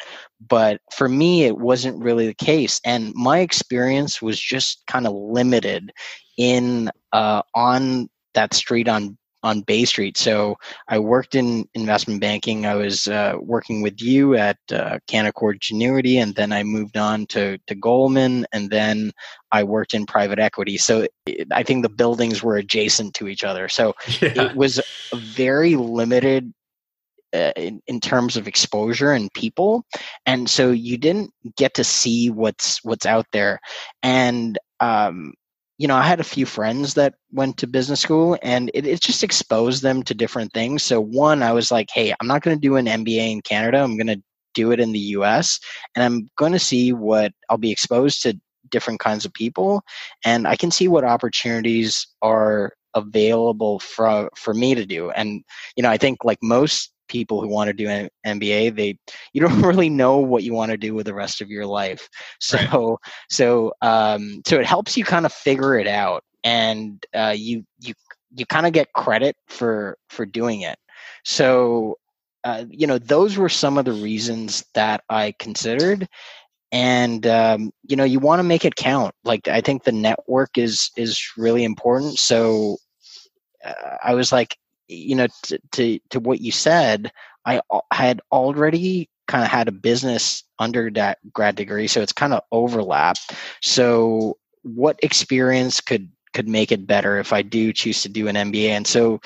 But 0.47 0.81
for 0.93 1.09
me, 1.09 1.45
it 1.45 1.59
wasn't 1.59 2.03
really 2.03 2.27
the 2.27 2.35
case. 2.35 2.81
And 2.85 3.13
my 3.15 3.39
experience 3.39 4.21
was 4.21 4.39
just 4.39 4.83
kind 4.87 5.07
of 5.07 5.15
limited 5.15 5.93
in 6.37 6.91
uh, 7.13 7.43
on 7.55 8.09
that 8.35 8.55
street 8.55 8.89
on 8.89 9.17
on 9.45 9.61
Bay 9.61 9.85
Street. 9.85 10.17
So 10.17 10.57
I 10.89 10.99
worked 10.99 11.35
in 11.35 11.69
investment 11.75 12.21
banking. 12.21 12.65
I 12.65 12.75
was 12.75 13.07
uh, 13.07 13.35
working 13.39 13.83
with 13.83 14.01
you 14.01 14.35
at 14.35 14.57
uh, 14.73 14.99
Canaccord 15.07 15.61
Genuity, 15.61 16.17
and 16.17 16.35
then 16.35 16.51
I 16.51 16.63
moved 16.63 16.97
on 16.97 17.27
to 17.27 17.59
to 17.67 17.75
Goldman, 17.75 18.47
and 18.53 18.71
then 18.71 19.13
I 19.53 19.63
worked 19.63 19.95
in 19.95 20.07
private 20.07 20.39
equity. 20.39 20.79
So 20.79 21.07
it, 21.27 21.47
I 21.53 21.63
think 21.63 21.83
the 21.83 21.91
buildings 21.91 22.43
were 22.43 22.57
adjacent 22.57 23.15
to 23.17 23.29
each 23.29 23.45
other. 23.45 23.69
So 23.69 23.95
yeah. 24.21 24.51
it 24.51 24.57
was 24.57 24.81
a 25.13 25.17
very 25.17 25.77
limited 25.77 26.53
uh, 27.35 27.53
in, 27.57 27.81
in 27.87 28.01
terms 28.01 28.37
of 28.37 28.47
exposure 28.47 29.13
and 29.13 29.33
people. 29.35 29.85
And 30.27 30.49
so 30.49 30.71
you 30.71 30.97
didn't 30.97 31.33
get 31.57 31.75
to 31.75 31.85
see 31.85 32.31
what's 32.31 32.83
what's 32.85 33.07
out 33.07 33.27
there. 33.33 33.61
And 34.03 34.59
um, 34.81 35.35
you 35.79 35.89
know 35.89 35.97
i 35.97 36.03
had 36.03 36.21
a 36.21 36.25
few 36.25 36.47
friends 36.47 36.95
that 36.95 37.15
went 37.33 37.57
to 37.57 37.67
business 37.67 38.01
school 38.01 38.39
and 38.43 38.71
it, 38.75 38.87
it 38.87 39.01
just 39.01 39.25
exposed 39.25 39.83
them 39.83 40.05
to 40.05 40.15
different 40.15 40.53
things. 40.53 40.83
So 40.83 41.01
one 41.01 41.43
i 41.43 41.53
was 41.53 41.73
like 41.73 41.89
hey 41.93 42.15
i'm 42.21 42.29
not 42.29 42.43
going 42.43 42.57
to 42.57 42.61
do 42.61 42.77
an 42.77 42.87
mba 42.87 43.33
in 43.33 43.41
canada. 43.43 43.79
I'm 43.79 43.97
going 43.97 44.07
to 44.07 44.23
do 44.55 44.71
it 44.71 44.79
in 44.79 44.93
the 44.93 45.01
us 45.01 45.59
and 45.95 46.05
i'm 46.05 46.31
going 46.39 46.53
to 46.53 46.61
see 46.61 46.93
what 46.93 47.33
i'll 47.51 47.59
be 47.59 47.73
exposed 47.73 48.23
to 48.23 48.39
different 48.71 49.01
kinds 49.01 49.25
of 49.25 49.35
people 49.35 49.83
and 50.25 50.47
i 50.47 50.55
can 50.55 50.71
see 50.71 50.87
what 50.87 51.03
opportunities 51.03 52.07
are 52.23 52.73
available 52.95 53.81
for 53.81 54.31
for 54.37 54.55
me 54.55 54.75
to 54.75 54.87
do. 54.87 55.11
And 55.11 55.43
you 55.77 55.83
know 55.83 55.91
i 55.91 55.99
think 55.99 56.25
like 56.25 56.39
most 56.43 56.94
people 57.09 57.41
who 57.41 57.49
want 57.49 57.69
to 57.69 57.73
do 57.73 57.89
an 57.89 58.09
MBA, 58.27 58.75
they 58.77 58.99
you 59.33 59.41
don't 59.41 59.63
really 59.63 59.89
know 59.89 60.19
what 60.19 60.43
you 60.43 60.55
want 60.55 60.71
to 60.71 60.77
do 60.77 60.95
with 60.95 61.07
the 61.07 61.15
rest 61.15 61.41
of 61.41 61.51
your 61.51 61.67
life. 61.67 62.09
So 62.41 62.59
right. 62.59 62.99
so 63.31 63.73
um, 63.83 64.43
so 64.47 64.59
it 64.59 64.67
helps 64.67 64.97
you 64.97 65.05
kind 65.05 65.27
of 65.27 65.33
figure 65.33 65.79
it 65.79 65.87
out, 65.87 66.25
and 66.43 67.05
uh, 67.15 67.35
you 67.37 67.65
you 67.81 67.95
you 68.37 68.47
kind 68.47 68.67
of 68.67 68.73
get 68.73 68.93
credit 68.93 69.37
for 69.49 69.97
for 70.09 70.27
doing 70.27 70.63
it. 70.63 70.79
So 71.25 71.97
uh, 72.45 72.65
you 72.71 72.87
know 72.87 72.99
those 72.99 73.37
were 73.37 73.49
some 73.49 73.79
of 73.79 73.85
the 73.85 73.93
reasons 73.93 74.65
that 74.75 75.03
I 75.09 75.35
considered. 75.39 76.09
And 76.73 77.25
um, 77.29 77.71
you 77.89 77.95
know 77.97 78.05
you 78.05 78.19
want 78.19 78.41
to 78.41 78.45
make 78.45 78.65
it 78.65 78.75
count. 78.75 79.15
Like 79.23 79.47
I 79.47 79.61
think 79.61 79.85
the 79.85 79.93
network 79.93 80.59
is 80.59 80.91
is 80.97 81.23
really 81.37 81.65
important. 81.65 82.19
So 82.19 82.79
uh, 83.65 83.97
I 84.03 84.15
was 84.15 84.33
like, 84.33 84.57
you 84.89 85.15
know, 85.15 85.27
to, 85.45 85.59
to, 85.73 85.99
to 86.11 86.21
what 86.21 86.41
you 86.41 86.53
said, 86.53 87.11
I 87.47 87.61
had 87.93 88.21
already 88.33 89.09
kind 89.29 89.45
of 89.45 89.51
had 89.51 89.69
a 89.69 89.73
business 89.73 90.45
undergrad 90.59 91.17
degree, 91.55 91.89
so 91.89 92.01
it's 92.01 92.13
kind 92.13 92.33
of 92.33 92.43
overlap. 92.53 93.17
So, 93.63 94.39
what 94.63 94.99
experience 95.03 95.81
could 95.81 96.11
could 96.33 96.49
make 96.49 96.73
it 96.73 96.87
better 96.87 97.19
if 97.19 97.33
I 97.33 97.43
do 97.43 97.73
choose 97.73 98.03
to 98.03 98.09
do 98.09 98.29
an 98.29 98.37
MBA? 98.37 98.69
And 98.69 98.87
so, 98.87 99.21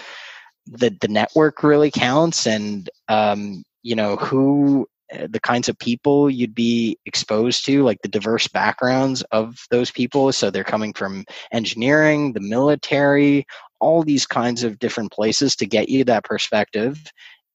the 0.67 0.97
the 1.01 1.09
network 1.09 1.63
really 1.63 1.91
counts, 1.91 2.47
and 2.47 2.89
um, 3.09 3.63
you 3.83 3.95
know 3.95 4.17
who 4.17 4.89
uh, 5.13 5.27
the 5.31 5.41
kinds 5.41 5.69
of 5.69 5.79
people 5.79 6.29
you'd 6.29 6.55
be 6.55 6.99
exposed 7.07 7.65
to, 7.65 7.83
like 7.83 8.03
the 8.03 8.09
diverse 8.09 8.47
backgrounds 8.47 9.23
of 9.33 9.67
those 9.71 9.91
people. 9.91 10.33
So 10.33 10.51
they're 10.51 10.65
coming 10.65 10.93
from 10.93 11.25
engineering, 11.51 12.35
the 12.35 12.41
military, 12.41 13.47
all 13.81 14.03
these 14.03 14.27
kinds 14.27 14.65
of 14.65 14.79
different 14.79 15.13
places 15.13 15.57
to 15.57 15.67
get 15.67 15.89
you 15.89 16.05
that 16.05 16.25
perspective. 16.25 17.01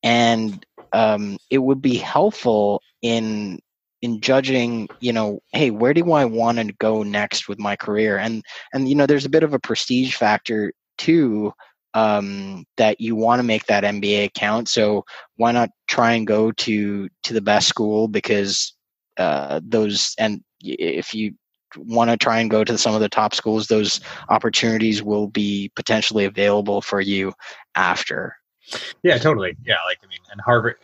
And 0.01 0.65
um, 0.91 1.37
it 1.49 1.59
would 1.59 1.81
be 1.81 1.97
helpful 1.97 2.81
in 3.01 3.59
in 4.01 4.19
judging 4.19 4.89
you 4.99 5.13
know 5.13 5.39
hey 5.53 5.71
where 5.71 5.93
do 5.93 6.11
i 6.11 6.25
want 6.25 6.57
to 6.57 6.73
go 6.73 7.03
next 7.03 7.47
with 7.47 7.57
my 7.57 7.73
career 7.73 8.17
and 8.17 8.43
and 8.73 8.89
you 8.89 8.95
know 8.95 9.05
there's 9.05 9.23
a 9.23 9.29
bit 9.29 9.43
of 9.43 9.53
a 9.53 9.59
prestige 9.59 10.13
factor 10.15 10.73
too 10.97 11.53
um, 11.93 12.65
that 12.77 12.99
you 12.99 13.15
want 13.15 13.39
to 13.39 13.43
make 13.43 13.65
that 13.65 13.83
MBA 13.83 14.33
count. 14.33 14.67
So 14.67 15.05
why 15.35 15.51
not 15.51 15.69
try 15.87 16.13
and 16.13 16.25
go 16.25 16.51
to 16.51 17.09
to 17.23 17.33
the 17.33 17.41
best 17.41 17.67
school 17.67 18.07
because 18.07 18.73
uh, 19.17 19.61
those 19.63 20.15
and 20.17 20.43
if 20.61 21.13
you 21.13 21.33
want 21.77 22.09
to 22.09 22.17
try 22.17 22.39
and 22.39 22.49
go 22.49 22.63
to 22.63 22.77
some 22.77 22.95
of 22.95 23.01
the 23.01 23.09
top 23.09 23.33
schools, 23.33 23.67
those 23.67 23.99
opportunities 24.29 25.03
will 25.03 25.27
be 25.27 25.71
potentially 25.75 26.25
available 26.25 26.81
for 26.81 27.01
you 27.01 27.33
after. 27.75 28.35
Yeah, 29.03 29.17
totally. 29.17 29.55
Yeah, 29.65 29.75
like 29.85 29.99
I 30.03 30.07
mean, 30.07 30.19
and 30.31 30.41
Harvard, 30.41 30.77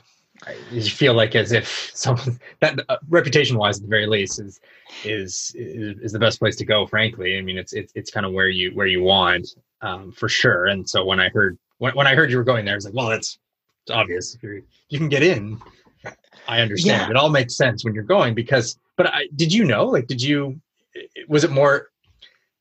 you 0.72 0.82
feel 0.84 1.14
like 1.14 1.36
as 1.36 1.52
if 1.52 1.92
someone 1.94 2.40
that 2.60 2.80
uh, 2.90 2.98
reputation 3.10 3.58
wise 3.58 3.78
at 3.78 3.84
the 3.84 3.90
very 3.90 4.08
least 4.08 4.40
is, 4.40 4.60
is 5.04 5.52
is 5.56 6.00
is 6.00 6.12
the 6.12 6.20
best 6.20 6.40
place 6.40 6.56
to 6.56 6.66
go 6.66 6.86
frankly 6.88 7.38
i 7.38 7.42
mean 7.42 7.58
it's 7.58 7.74
it's, 7.74 7.92
it's 7.96 8.12
kind 8.12 8.26
of 8.26 8.32
where 8.32 8.48
you 8.48 8.72
where 8.72 8.88
you 8.88 9.04
want 9.04 9.48
um, 9.82 10.12
for 10.12 10.30
sure 10.30 10.68
and 10.68 10.88
so 10.88 11.04
when 11.04 11.20
i 11.20 11.30
heard 11.30 11.58
when, 11.80 11.94
when 11.96 12.08
i 12.08 12.16
heard 12.16 12.32
you 12.32 12.38
were 12.38 12.44
going 12.44 12.66
there 12.66 12.74
i 12.74 12.78
was 12.78 12.86
like 12.86 12.94
well 12.94 13.12
it's, 13.12 13.38
it's 13.84 13.92
obvious 13.92 14.36
if 14.36 14.44
you 14.44 14.64
you 14.90 14.98
can 14.98 15.10
get 15.10 15.24
in 15.24 15.60
i 16.48 16.62
understand 16.62 17.02
yeah. 17.02 17.10
it 17.10 17.16
all 17.16 17.30
makes 17.30 17.56
sense 17.56 17.84
when 17.84 17.94
you're 17.94 18.04
going 18.04 18.34
because 18.34 18.78
but 18.96 19.08
i 19.08 19.28
did 19.36 19.52
you 19.52 19.66
know 19.66 19.86
like 19.86 20.08
did 20.08 20.22
you 20.22 20.60
was 21.28 21.44
it 21.44 21.52
more 21.52 21.90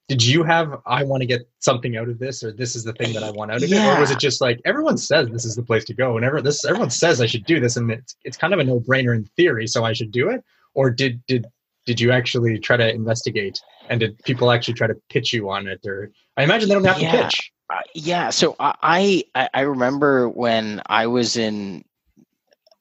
did 0.09 0.25
you 0.25 0.43
have 0.43 0.81
i 0.87 1.05
want 1.05 1.21
to 1.21 1.27
get 1.27 1.49
something 1.59 1.97
out 1.97 2.09
of 2.09 2.19
this 2.19 2.43
or 2.43 2.53
this 2.53 2.75
is 2.75 2.85
the 2.85 2.93
thing 2.95 3.13
that 3.13 3.23
i 3.23 3.31
want 3.31 3.51
out 3.51 3.63
of 3.63 3.69
yeah. 3.69 3.93
it 3.93 3.97
or 3.97 4.01
was 4.01 4.11
it 4.11 4.19
just 4.19 4.41
like 4.41 4.61
everyone 4.65 4.97
says 4.97 5.29
this 5.29 5.45
is 5.45 5.55
the 5.55 5.63
place 5.63 5.85
to 5.85 5.95
go 5.95 6.17
and 6.17 6.25
everyone, 6.25 6.45
this, 6.45 6.65
everyone 6.65 6.91
says 6.91 7.21
i 7.21 7.27
should 7.27 7.45
do 7.45 7.61
this 7.61 7.77
and 7.77 7.91
it's, 7.91 8.17
it's 8.25 8.37
kind 8.37 8.53
of 8.53 8.59
a 8.59 8.65
no-brainer 8.65 9.15
in 9.15 9.25
theory 9.37 9.67
so 9.67 9.85
i 9.85 9.93
should 9.93 10.11
do 10.11 10.29
it 10.29 10.43
or 10.75 10.91
did 10.91 11.25
did 11.27 11.47
did 11.87 12.01
you 12.01 12.11
actually 12.11 12.59
try 12.59 12.77
to 12.77 12.93
investigate 12.93 13.61
and 13.89 14.01
did 14.01 14.23
people 14.25 14.51
actually 14.51 14.75
try 14.75 14.87
to 14.87 14.97
pitch 15.09 15.33
you 15.33 15.51
on 15.51 15.67
it 15.67 15.81
or 15.87 16.11
i 16.37 16.43
imagine 16.43 16.69
they 16.69 16.75
don't 16.75 16.85
have 16.85 17.01
yeah. 17.01 17.13
to 17.13 17.23
pitch 17.25 17.53
uh, 17.71 17.81
yeah 17.95 18.31
so 18.31 18.57
I, 18.59 19.25
I 19.35 19.49
i 19.55 19.61
remember 19.61 20.29
when 20.29 20.83
i 20.87 21.07
was 21.07 21.37
in 21.37 21.85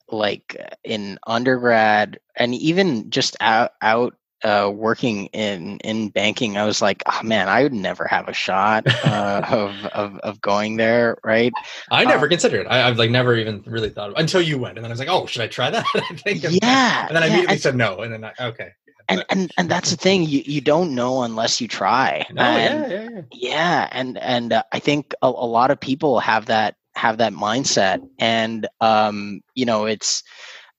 like 0.10 0.56
in 0.84 1.20
undergrad 1.28 2.20
and 2.36 2.56
even 2.56 3.10
just 3.10 3.36
out 3.41 3.72
out 3.82 4.15
uh, 4.43 4.71
working 4.73 5.28
in 5.28 5.80
in 5.80 6.10
banking, 6.10 6.58
I 6.58 6.65
was 6.65 6.82
like, 6.82 7.04
oh 7.06 7.21
man, 7.23 7.50
I 7.50 7.63
would 7.63 7.73
never 7.73 8.06
have 8.06 8.28
a 8.28 8.34
shot 8.34 8.86
uh, 9.06 9.41
of, 9.50 9.86
of 9.88 10.19
of 10.19 10.41
going 10.41 10.78
there, 10.78 11.17
right? 11.23 11.52
I 11.91 12.06
never 12.06 12.26
um, 12.26 12.30
considered 12.30 12.62
it. 12.62 12.67
I, 12.67 12.78
have 12.88 12.97
like 12.97 13.10
never 13.10 13.36
even 13.36 13.63
really 13.65 13.89
thought 13.89 14.10
of 14.10 14.17
it 14.17 14.21
until 14.21 14.41
you 14.41 14.58
went, 14.58 14.78
and 14.78 14.84
then 14.84 14.91
I 14.91 14.93
was 14.93 15.00
like, 15.00 15.10
oh, 15.10 15.26
should 15.26 15.41
I 15.41 15.47
try 15.47 15.69
that? 15.69 15.86
I 15.95 16.15
think 16.15 16.43
yeah, 16.62 17.08
and 17.08 17.15
then 17.15 17.23
I 17.23 17.28
immediately 17.28 17.58
said 17.58 17.76
no, 17.76 18.02
and 18.02 18.13
then 18.13 18.23
I, 18.23 18.34
okay. 18.39 18.71
And, 19.10 19.23
and 19.30 19.52
and 19.58 19.69
that's 19.69 19.91
the 19.91 19.97
thing 19.97 20.23
you, 20.23 20.43
you 20.45 20.60
don't 20.60 20.93
know 20.93 21.23
unless 21.23 21.62
you 21.62 21.67
try. 21.67 22.26
No, 22.32 22.41
and, 22.41 22.91
yeah, 22.91 22.97
yeah, 22.97 23.10
yeah. 23.10 23.21
Yeah, 23.32 23.89
and 23.91 24.17
and 24.17 24.54
uh, 24.54 24.63
I 24.73 24.80
think 24.80 25.13
a, 25.21 25.28
a 25.28 25.30
lot 25.30 25.71
of 25.71 25.80
people 25.80 26.19
have 26.19 26.47
that 26.47 26.76
have 26.95 27.19
that 27.19 27.32
mindset, 27.32 28.06
and 28.19 28.67
um, 28.82 29.41
you 29.56 29.65
know, 29.65 29.86
it's 29.86 30.23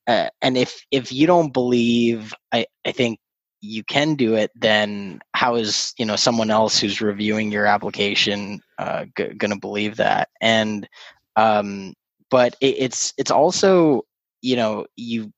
uh, 0.07 0.29
and 0.43 0.59
if 0.59 0.85
if 0.91 1.11
you 1.11 1.27
don't 1.27 1.53
believe, 1.53 2.35
I 2.53 2.67
I 2.85 2.93
think 2.93 3.19
you 3.61 3.83
can 3.85 4.15
do 4.15 4.35
it, 4.35 4.51
then 4.55 5.21
how 5.35 5.57
is 5.57 5.95
you 5.99 6.07
know 6.07 6.17
someone 6.17 6.51
else 6.51 6.79
who's 6.79 7.01
reviewing 7.01 7.51
your 7.53 7.67
application 7.67 8.61
uh, 8.79 9.05
g- 9.17 9.35
going 9.35 9.53
to 9.53 9.59
believe 9.59 9.97
that? 9.97 10.29
And 10.41 10.89
um, 11.37 11.95
but 12.31 12.57
it, 12.61 12.75
it's 12.79 13.15
it's 13.19 13.31
also 13.31 14.03
you 14.43 14.57
know 14.57 14.87
you 14.97 15.33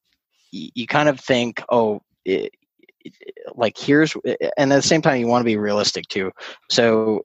you 0.53 0.87
kind 0.87 1.09
of 1.09 1.21
think 1.21 1.63
oh 1.71 2.03
it, 2.25 2.53
it, 3.01 3.15
like 3.55 3.79
here's 3.79 4.15
and 4.57 4.73
at 4.73 4.77
the 4.77 4.83
same 4.83 5.03
time 5.03 5.21
you 5.21 5.27
want 5.27 5.41
to 5.43 5.47
be 5.47 5.57
realistic 5.57 6.09
too. 6.09 6.31
So 6.71 7.25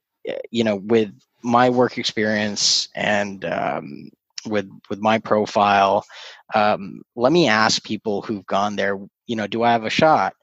you 0.51 0.63
know 0.63 0.77
with 0.77 1.11
my 1.43 1.69
work 1.69 1.97
experience 1.97 2.87
and 2.95 3.45
um, 3.45 4.09
with 4.45 4.69
with 4.89 4.99
my 4.99 5.19
profile 5.19 6.05
um, 6.53 7.01
let 7.15 7.31
me 7.31 7.47
ask 7.47 7.83
people 7.83 8.21
who've 8.21 8.45
gone 8.45 8.75
there 8.75 8.97
you 9.27 9.35
know 9.35 9.47
do 9.47 9.63
i 9.63 9.71
have 9.71 9.85
a 9.85 9.89
shot 9.89 10.33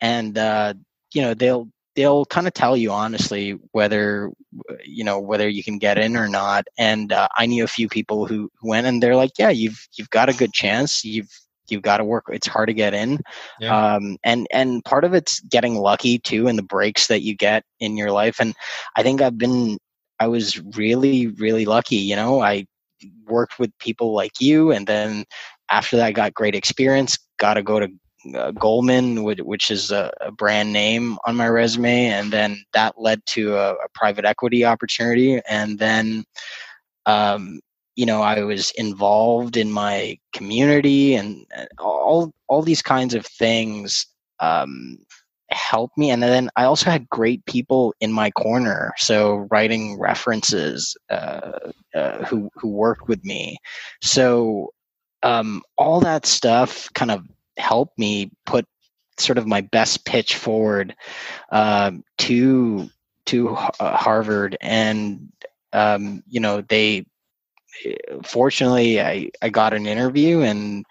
and 0.00 0.36
uh, 0.38 0.74
you 1.12 1.22
know 1.22 1.34
they'll 1.34 1.68
they'll 1.96 2.24
kind 2.26 2.46
of 2.46 2.54
tell 2.54 2.76
you 2.76 2.90
honestly 2.90 3.58
whether 3.72 4.30
you 4.84 5.04
know 5.04 5.18
whether 5.18 5.48
you 5.48 5.62
can 5.62 5.78
get 5.78 5.98
in 5.98 6.16
or 6.16 6.28
not. 6.28 6.66
And 6.78 7.12
uh, 7.12 7.28
i 7.36 7.46
knew 7.46 7.64
a 7.64 7.68
few 7.68 7.88
people 7.88 8.26
who, 8.26 8.50
went 8.62 8.86
and 8.86 9.02
they're 9.02 9.16
like 9.16 9.32
yeah 9.38 9.50
you've 9.50 9.86
you've 9.96 10.10
got 10.10 10.28
a 10.28 10.34
good 10.34 10.52
chance. 10.52 11.04
You've 11.04 11.30
you've 11.68 11.82
got 11.82 11.98
to 11.98 12.04
work. 12.04 12.24
It's 12.30 12.46
hard 12.46 12.68
to 12.68 12.74
get 12.74 12.94
in. 12.94 13.20
Yeah. 13.60 13.94
um, 13.94 14.16
and 14.24 14.46
and 14.52 14.84
part 14.84 15.04
of 15.04 15.14
it's 15.14 15.40
getting 15.40 15.76
lucky 15.76 16.18
too 16.18 16.48
and 16.48 16.58
the 16.58 16.62
breaks 16.62 17.06
that 17.08 17.22
you 17.22 17.36
get 17.36 17.64
in 17.78 17.96
your 17.96 18.12
life. 18.12 18.40
And 18.40 18.54
i 18.96 19.02
think 19.02 19.20
i've 19.20 19.38
been 19.38 19.78
i 20.18 20.26
was 20.26 20.60
really 20.76 21.28
really 21.28 21.64
lucky 21.64 21.96
you 21.96 22.16
know? 22.16 22.40
I 22.40 22.66
worked 23.26 23.58
with 23.58 23.70
people 23.78 24.12
like 24.12 24.40
you 24.40 24.72
and 24.72 24.86
then 24.86 25.24
after 25.70 25.96
that 25.96 26.06
I 26.06 26.12
got 26.12 26.34
great 26.34 26.54
experience 26.54 27.18
got 27.38 27.54
to 27.54 27.62
go 27.62 27.80
to 27.80 27.88
uh, 28.34 28.50
Goldman, 28.52 29.22
which 29.22 29.70
is 29.70 29.90
a, 29.90 30.12
a, 30.20 30.30
brand 30.30 30.72
name 30.72 31.18
on 31.26 31.36
my 31.36 31.48
resume, 31.48 32.06
and 32.06 32.32
then 32.32 32.62
that 32.72 33.00
led 33.00 33.24
to 33.26 33.56
a, 33.56 33.72
a 33.74 33.88
private 33.94 34.24
equity 34.24 34.64
opportunity, 34.64 35.40
and 35.48 35.78
then, 35.78 36.24
um, 37.06 37.60
you 37.96 38.06
know, 38.06 38.22
I 38.22 38.42
was 38.42 38.72
involved 38.72 39.56
in 39.56 39.70
my 39.70 40.18
community, 40.32 41.14
and 41.14 41.46
all 41.78 42.32
all 42.48 42.62
these 42.62 42.82
kinds 42.82 43.14
of 43.14 43.24
things 43.26 44.06
um, 44.40 44.98
helped 45.50 45.96
me. 45.98 46.10
And 46.10 46.22
then 46.22 46.50
I 46.56 46.64
also 46.64 46.90
had 46.90 47.08
great 47.08 47.44
people 47.46 47.94
in 48.00 48.12
my 48.12 48.30
corner, 48.32 48.92
so 48.96 49.48
writing 49.50 49.98
references 49.98 50.96
uh, 51.10 51.70
uh, 51.94 52.24
who 52.24 52.50
who 52.54 52.68
worked 52.68 53.08
with 53.08 53.24
me. 53.24 53.56
So 54.02 54.72
um, 55.22 55.62
all 55.76 56.00
that 56.00 56.26
stuff 56.26 56.88
kind 56.94 57.10
of 57.10 57.26
help 57.60 57.92
me 57.96 58.30
put 58.46 58.66
sort 59.18 59.38
of 59.38 59.46
my 59.46 59.60
best 59.60 60.04
pitch 60.04 60.36
forward 60.36 60.94
um, 61.52 62.02
to 62.18 62.88
to 63.26 63.50
uh, 63.50 63.96
Harvard, 63.96 64.56
and 64.60 65.32
um, 65.72 66.22
you 66.28 66.40
know 66.40 66.62
they 66.62 67.06
fortunately 68.24 69.00
I, 69.00 69.30
I 69.40 69.48
got 69.48 69.72
an 69.72 69.86
interview. 69.86 70.40
And 70.40 70.84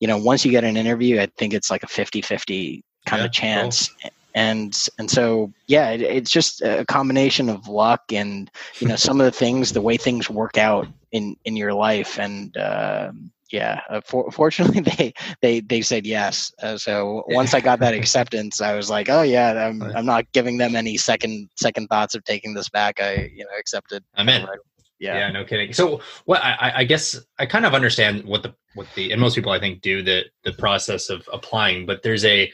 you 0.00 0.08
know 0.08 0.18
once 0.18 0.44
you 0.44 0.50
get 0.50 0.64
an 0.64 0.76
interview 0.76 1.20
i 1.20 1.26
think 1.38 1.54
it's 1.54 1.70
like 1.70 1.84
a 1.84 1.86
50-50 1.86 2.82
kind 3.06 3.20
yeah, 3.20 3.24
of 3.24 3.30
chance. 3.30 3.88
Cool. 3.88 4.10
and 4.34 4.88
and 4.98 5.08
so 5.08 5.52
yeah 5.68 5.90
it, 5.90 6.00
it's 6.02 6.30
just 6.30 6.60
a 6.62 6.84
combination 6.86 7.48
of 7.48 7.68
luck 7.68 8.02
and 8.12 8.50
you 8.80 8.88
know 8.88 8.96
some 8.96 9.20
of 9.20 9.26
the 9.26 9.30
things 9.30 9.72
the 9.72 9.80
way 9.80 9.96
things 9.96 10.28
work 10.28 10.58
out 10.58 10.88
in 11.12 11.36
in 11.44 11.56
your 11.56 11.72
life. 11.72 12.18
And 12.18 12.56
um, 12.56 13.30
yeah 13.52 13.80
uh, 13.90 14.00
for, 14.04 14.30
fortunately 14.32 14.80
they 14.96 15.12
they 15.40 15.60
they 15.60 15.82
said 15.82 16.06
yes. 16.06 16.52
Uh, 16.62 16.76
so 16.76 17.22
once 17.28 17.54
i 17.54 17.60
got 17.60 17.78
that 17.78 17.94
acceptance 17.94 18.60
i 18.60 18.74
was 18.74 18.90
like 18.90 19.08
oh 19.08 19.22
yeah 19.22 19.66
i'm 19.66 19.82
i'm 19.94 20.06
not 20.06 20.30
giving 20.32 20.56
them 20.56 20.74
any 20.74 20.96
second 20.96 21.48
second 21.56 21.86
thoughts 21.88 22.14
of 22.14 22.24
taking 22.24 22.54
this 22.54 22.68
back. 22.68 23.00
I 23.00 23.30
you 23.34 23.44
know 23.44 23.50
accepted. 23.58 24.02
I'm 24.14 24.28
in. 24.28 24.44
Right. 24.44 24.58
yeah. 24.98 25.18
Yeah 25.18 25.30
no 25.30 25.44
kidding. 25.44 25.72
So 25.72 26.00
what 26.24 26.42
I, 26.42 26.72
I 26.76 26.84
guess 26.84 27.20
i 27.38 27.46
kind 27.46 27.66
of 27.66 27.74
understand 27.74 28.24
what 28.24 28.42
the 28.42 28.54
what 28.74 28.86
the 28.94 29.12
and 29.12 29.20
most 29.20 29.34
people 29.34 29.52
i 29.52 29.60
think 29.60 29.82
do 29.82 30.02
the 30.02 30.24
the 30.44 30.52
process 30.52 31.10
of 31.10 31.28
applying 31.32 31.86
but 31.86 32.02
there's 32.02 32.24
a 32.24 32.50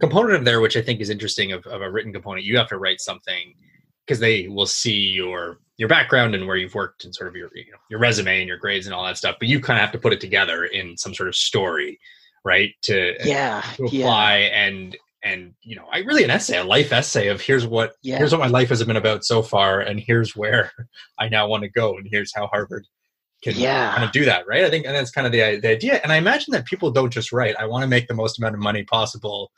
component 0.00 0.34
of 0.34 0.44
there 0.44 0.60
which 0.60 0.76
i 0.76 0.82
think 0.82 1.00
is 1.00 1.10
interesting 1.10 1.52
of, 1.52 1.66
of 1.66 1.82
a 1.82 1.90
written 1.90 2.12
component. 2.12 2.44
You 2.44 2.56
have 2.56 2.68
to 2.68 2.78
write 2.78 3.00
something 3.00 3.54
because 4.06 4.20
they 4.20 4.48
will 4.48 4.66
see 4.66 4.98
your 4.98 5.58
your 5.78 5.88
background 5.88 6.34
and 6.34 6.46
where 6.46 6.56
you've 6.56 6.74
worked 6.74 7.04
and 7.04 7.14
sort 7.14 7.28
of 7.28 7.36
your 7.36 7.48
you 7.54 7.70
know, 7.70 7.78
your 7.88 8.00
resume 8.00 8.40
and 8.40 8.48
your 8.48 8.58
grades 8.58 8.86
and 8.86 8.94
all 8.94 9.04
that 9.04 9.16
stuff. 9.16 9.36
But 9.38 9.48
you 9.48 9.60
kind 9.60 9.78
of 9.78 9.80
have 9.80 9.92
to 9.92 9.98
put 9.98 10.12
it 10.12 10.20
together 10.20 10.64
in 10.64 10.96
some 10.96 11.14
sort 11.14 11.28
of 11.28 11.36
story, 11.36 11.98
right? 12.44 12.74
To 12.82 13.14
yeah, 13.24 13.62
to 13.76 13.84
apply 13.84 14.38
yeah. 14.38 14.66
and 14.66 14.96
and 15.22 15.54
you 15.62 15.76
know, 15.76 15.86
I 15.90 15.98
really 15.98 16.24
an 16.24 16.30
essay, 16.30 16.58
a 16.58 16.64
life 16.64 16.92
essay 16.92 17.28
of 17.28 17.40
here's 17.40 17.66
what 17.66 17.92
yeah. 18.02 18.18
here's 18.18 18.32
what 18.32 18.40
my 18.40 18.48
life 18.48 18.68
has 18.70 18.82
been 18.82 18.96
about 18.96 19.24
so 19.24 19.40
far, 19.40 19.80
and 19.80 20.00
here's 20.00 20.36
where 20.36 20.72
I 21.18 21.28
now 21.28 21.46
want 21.46 21.62
to 21.62 21.68
go, 21.68 21.96
and 21.96 22.06
here's 22.10 22.34
how 22.34 22.48
Harvard 22.48 22.84
can 23.44 23.54
yeah. 23.54 23.92
kind 23.92 24.02
of 24.02 24.10
do 24.10 24.24
that, 24.24 24.48
right? 24.48 24.64
I 24.64 24.70
think, 24.70 24.84
and 24.84 24.96
that's 24.96 25.12
kind 25.12 25.26
of 25.26 25.32
the 25.32 25.60
the 25.60 25.70
idea. 25.70 26.00
And 26.02 26.12
I 26.12 26.16
imagine 26.16 26.52
that 26.52 26.66
people 26.66 26.90
don't 26.90 27.12
just 27.12 27.30
write, 27.32 27.54
"I 27.56 27.66
want 27.66 27.82
to 27.82 27.88
make 27.88 28.08
the 28.08 28.14
most 28.14 28.38
amount 28.38 28.56
of 28.56 28.60
money 28.60 28.82
possible." 28.82 29.52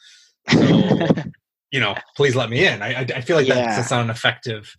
So, 0.50 0.60
you 1.70 1.80
know, 1.80 1.94
please 2.14 2.36
let 2.36 2.50
me 2.50 2.66
in. 2.66 2.82
I 2.82 3.00
I, 3.00 3.06
I 3.16 3.20
feel 3.22 3.36
like 3.36 3.48
yeah. 3.48 3.54
that's, 3.54 3.76
that's 3.76 3.90
not 3.90 4.04
an 4.04 4.10
effective 4.10 4.74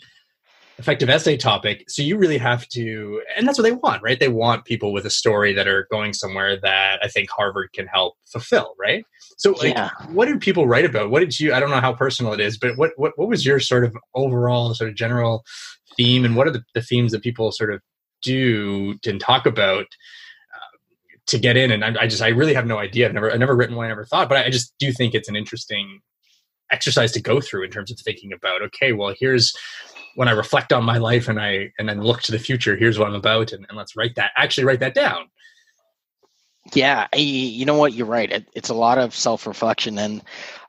effective 0.82 1.10
essay 1.10 1.38
topic. 1.38 1.89
So 1.89 2.02
you 2.02 2.17
really 2.17 2.39
have 2.39 2.67
to, 2.70 3.22
and 3.38 3.48
that's 3.48 3.58
what 3.58 3.63
they 3.63 3.72
want, 3.72 4.02
right? 4.02 4.20
They 4.20 4.28
want 4.28 4.65
people 4.65 4.91
with 4.91 5.06
a 5.06 5.10
story 5.10 5.54
that 5.54 5.67
are 5.67 5.88
going 5.91 6.13
somewhere 6.13 6.60
that 6.60 7.00
I 7.04 7.08
think 7.08 7.30
Harvard 7.30 7.72
can 7.74 7.88
help 7.88 8.15
fulfill, 8.26 8.74
right? 8.80 9.06
So, 9.38 9.52
like, 9.52 9.76
yeah. 9.76 9.91
what 10.10 10.26
did 10.26 10.41
people 10.41 10.67
write 10.67 10.86
about? 10.86 11.12
What 11.12 11.20
did 11.20 11.39
you? 11.39 11.54
I 11.54 11.60
don't 11.60 11.70
know 11.70 11.80
how 11.80 11.94
personal 11.94 12.34
it 12.34 12.39
is, 12.39 12.58
but 12.58 12.78
what 12.78 12.91
what 12.96 13.13
what 13.15 13.30
was 13.30 13.46
your 13.46 13.60
sort 13.60 13.86
of 13.86 13.96
overall 14.15 14.74
sort 14.74 14.89
of 14.89 14.96
general 14.96 15.44
theme, 15.96 16.26
and 16.26 16.36
what 16.36 16.48
are 16.48 16.52
the, 16.52 16.63
the 16.74 16.82
themes 16.82 17.12
that 17.12 17.22
people 17.22 17.52
sort 17.52 17.74
of 17.74 17.82
do 18.22 18.96
and 19.06 19.22
talk 19.22 19.46
about? 19.46 19.86
Uh, 19.86 20.78
to 21.28 21.39
get 21.39 21.56
in 21.56 21.72
and 21.72 21.86
I, 21.86 22.04
I, 22.04 22.08
just 22.08 22.22
i 22.22 22.28
really 22.30 22.56
have 22.56 22.65
no 22.65 22.78
idea 22.78 23.08
i've 23.08 23.13
never 23.13 23.32
i've 23.32 23.39
never 23.39 23.56
written 23.56 23.76
one 23.76 23.86
i 23.86 23.89
never 23.89 24.06
thought 24.06 24.28
but 24.28 24.46
i 24.46 24.50
just 24.50 24.74
do 24.80 24.91
think 24.91 25.13
it's 25.13 25.30
an 25.30 25.36
interesting 25.36 26.02
exercise 26.72 27.12
to 27.13 27.22
go 27.22 27.39
through 27.39 27.63
in 27.63 27.72
terms 27.72 27.91
of 27.91 28.00
thinking 28.00 28.34
about 28.34 28.62
okay 28.62 28.91
well 28.91 29.13
here's 29.17 29.54
when 30.15 30.28
I 30.28 30.32
reflect 30.32 30.74
on 30.74 30.84
my 30.84 30.97
life 30.97 31.28
and 31.28 31.39
I 31.39 31.71
and 31.80 31.88
then 31.88 32.02
look 32.02 32.21
to 32.24 32.32
the 32.32 32.39
future, 32.39 32.76
here's 32.76 33.00
what 33.00 33.08
I'm 33.08 33.15
about, 33.15 33.52
and, 33.52 33.65
and 33.69 33.78
let's 33.78 33.95
write 33.95 34.15
that. 34.15 34.32
Actually, 34.38 34.65
write 34.65 34.80
that 34.80 34.93
down. 34.93 35.28
Yeah, 36.74 37.08
you 37.15 37.65
know 37.65 37.78
what? 37.78 37.93
You're 37.93 38.08
right. 38.08 38.32
It, 38.32 38.47
it's 38.54 38.69
a 38.69 38.74
lot 38.74 38.97
of 38.97 39.15
self 39.15 39.47
reflection, 39.47 39.97
and 39.97 40.21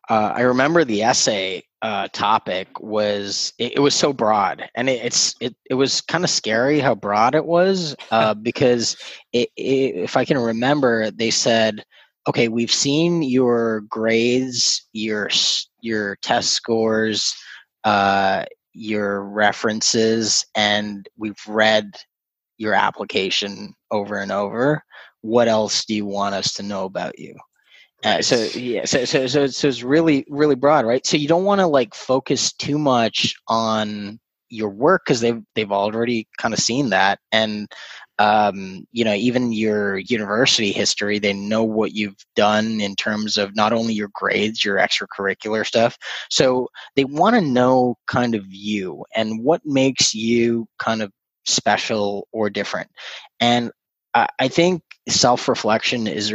uh, 0.09 0.33
I 0.35 0.41
remember 0.43 0.85
the 0.85 1.03
essay 1.03 1.63
uh, 1.83 2.09
topic 2.13 2.69
was 2.81 3.53
it, 3.59 3.75
it, 3.77 3.81
was 3.81 3.95
so 3.95 4.13
broad, 4.13 4.69
and 4.75 4.89
it, 4.89 5.05
it's 5.05 5.35
it 5.41 5.55
it 5.69 5.75
was 5.75 6.01
kind 6.01 6.25
of 6.25 6.31
scary 6.31 6.81
how 6.81 6.95
broad 6.95 7.35
it 7.35 7.45
was 7.45 7.95
uh, 8.11 8.35
because 8.35 8.97
it, 9.33 9.49
if 9.57 10.17
I 10.17 10.25
can 10.25 10.39
remember, 10.39 11.11
they 11.11 11.31
said, 11.31 11.85
"Okay, 12.29 12.49
we've 12.49 12.73
seen 12.73 13.23
your 13.23 13.83
grades, 13.83 14.87
your 14.93 15.29
your 15.81 16.17
test 16.23 16.51
scores." 16.51 17.35
Your 18.73 19.23
references 19.25 20.47
and 20.55 21.09
we've 21.17 21.41
read 21.47 21.93
your 22.59 22.75
application 22.75 23.75
over 23.91 24.17
and 24.17 24.33
over. 24.33 24.83
What 25.21 25.49
else 25.49 25.85
do 25.85 25.95
you 25.95 26.07
want 26.07 26.35
us 26.35 26.55
to 26.55 26.63
know 26.63 26.85
about 26.85 27.19
you? 27.19 27.35
Uh, 28.05 28.21
so 28.21 28.37
yeah, 28.59 28.85
so, 28.85 29.05
so 29.05 29.29
so 29.29 29.47
so 29.47 29.69
it's 29.69 29.83
really 29.85 30.25
really 30.29 30.57
broad, 30.57 30.85
right? 30.85 31.07
So 31.07 31.17
you 31.17 31.29
don't 31.29 31.45
want 31.45 31.61
to 31.61 31.69
like 31.69 31.95
focus 31.95 32.53
too 32.53 32.77
much 32.77 33.35
on 33.47 34.19
your 34.49 34.71
work 34.71 35.03
because 35.05 35.21
they've 35.21 35.41
they've 35.55 35.71
already 35.71 36.27
kind 36.37 36.53
of 36.53 36.59
seen 36.59 36.91
that, 36.91 37.21
and 37.31 37.71
um, 38.23 38.87
you 38.93 39.05
know, 39.05 39.15
even 39.15 39.53
your 39.53 39.99
university 39.99 40.71
history, 40.71 41.19
they 41.19 41.33
know 41.33 41.65
what 41.65 41.93
you've 41.93 42.25
done 42.37 42.81
in 42.81 42.95
terms 42.95 43.37
of 43.37 43.57
not 43.57 43.73
only 43.73 43.95
your 43.95 44.11
grades, 44.15 44.65
your 44.65 44.77
extracurricular 44.77 45.67
stuff. 45.67 45.99
So 46.31 46.69
they 46.95 47.05
want 47.05 47.35
to 47.35 47.41
know 47.41 47.97
kind 48.07 48.37
of 48.37 48.47
you 48.47 49.05
and 49.17 49.43
what 49.43 49.63
makes 49.65 50.15
you 50.15 50.69
kind 50.79 51.03
of 51.03 51.11
special 51.47 52.29
or 52.31 52.49
different. 52.49 52.91
And 53.41 53.73
I, 54.15 54.29
I 54.39 54.47
think 54.47 54.83
self 55.09 55.49
reflection 55.49 56.07
is 56.07 56.33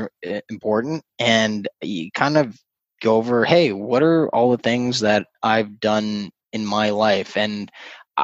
important 0.49 1.03
and 1.19 1.69
you 1.81 2.11
kind 2.13 2.35
of 2.35 2.59
go 3.01 3.15
over, 3.15 3.45
hey, 3.45 3.71
what 3.71 4.03
are 4.03 4.27
all 4.35 4.51
the 4.51 4.57
things 4.57 4.99
that 4.99 5.27
I've 5.41 5.79
done 5.79 6.31
in 6.51 6.65
my 6.65 6.89
life? 6.89 7.37
And 7.37 7.71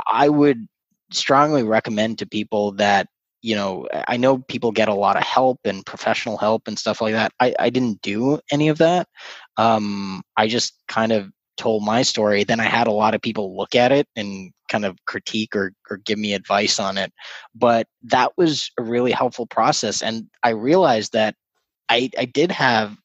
I 0.06 0.28
would 0.28 0.68
strongly 1.14 1.64
recommend 1.64 2.18
to 2.18 2.26
people 2.26 2.74
that 2.74 3.08
you 3.44 3.56
know 3.56 3.88
i 4.08 4.18
know 4.18 4.40
people 4.40 4.72
get 4.72 4.88
a 4.88 4.94
lot 4.94 5.18
of 5.18 5.24
help 5.24 5.60
and 5.66 5.86
professional 5.86 6.38
help 6.38 6.68
and 6.68 6.80
stuff 6.80 7.02
like 7.02 7.14
that. 7.14 7.32
I, 7.40 7.54
I 7.60 7.70
didn't 7.70 8.02
do 8.02 8.40
any 8.52 8.70
of 8.70 8.80
that. 8.80 9.08
Um, 9.58 10.24
i 10.36 10.48
just 10.48 10.74
kind 10.88 11.12
of 11.12 11.30
told 11.58 11.84
my 11.84 12.02
story. 12.02 12.44
Then 12.44 12.60
i 12.60 12.64
had 12.64 12.88
a 12.88 12.92
lot 12.92 13.14
of 13.14 13.22
people 13.22 13.56
look 13.56 13.76
at 13.76 13.92
it 13.92 14.08
and 14.16 14.52
kind 14.70 14.86
of 14.86 14.98
critique 15.06 15.56
or, 15.56 15.74
or 15.92 15.98
give 15.98 16.18
me 16.18 16.34
advice 16.34 16.80
on 16.80 16.98
it. 16.98 17.14
But 17.54 17.86
that 18.04 18.32
was 18.38 18.72
a 18.80 18.84
really 18.84 19.12
helpful 19.12 19.46
process. 19.46 20.02
And 20.02 20.28
i 20.42 20.50
realized 20.50 21.14
that 21.14 21.36
i 21.90 22.10
i 22.18 22.26
did 22.26 22.52
have 22.52 22.98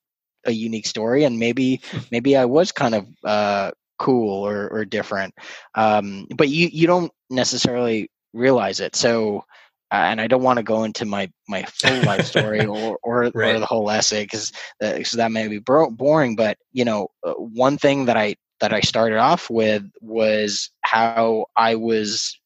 a 0.46 0.52
unique 0.52 0.86
story 0.86 1.24
and 1.24 1.38
maybe 1.38 1.80
maybe 2.12 2.36
i 2.36 2.44
was 2.44 2.72
kind 2.72 2.94
of 2.94 3.06
uh, 3.24 3.70
cool 3.98 4.46
or, 4.46 4.68
or 4.68 4.84
different. 4.84 5.34
Um, 5.74 6.26
but 6.36 6.48
you 6.48 6.68
you 6.72 6.86
don't 6.86 7.12
necessarily 7.28 8.10
realize 8.32 8.80
it. 8.80 8.96
So 8.96 9.44
and 9.90 10.20
I 10.20 10.26
don't 10.26 10.42
want 10.42 10.58
to 10.58 10.62
go 10.62 10.84
into 10.84 11.04
my 11.04 11.30
my 11.48 11.62
full 11.64 12.02
life 12.02 12.26
story 12.26 12.64
or 12.66 12.98
or, 13.02 13.30
right. 13.34 13.54
or, 13.54 13.58
the 13.58 13.66
whole 13.66 13.90
essay 13.90 14.24
because 14.24 14.52
that, 14.80 15.02
that 15.14 15.32
may 15.32 15.48
be 15.48 15.58
boring. 15.58 16.36
But 16.36 16.58
you 16.72 16.84
know, 16.84 17.08
uh, 17.24 17.32
one 17.34 17.78
thing 17.78 18.06
that 18.06 18.16
I 18.16 18.36
that 18.60 18.72
I 18.72 18.80
started 18.80 19.18
off 19.18 19.48
with 19.50 19.84
was 20.00 20.70
how 20.82 21.46
I 21.56 21.76
was 21.76 22.38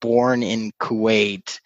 born 0.00 0.42
in 0.42 0.72
Kuwait, 0.80 1.60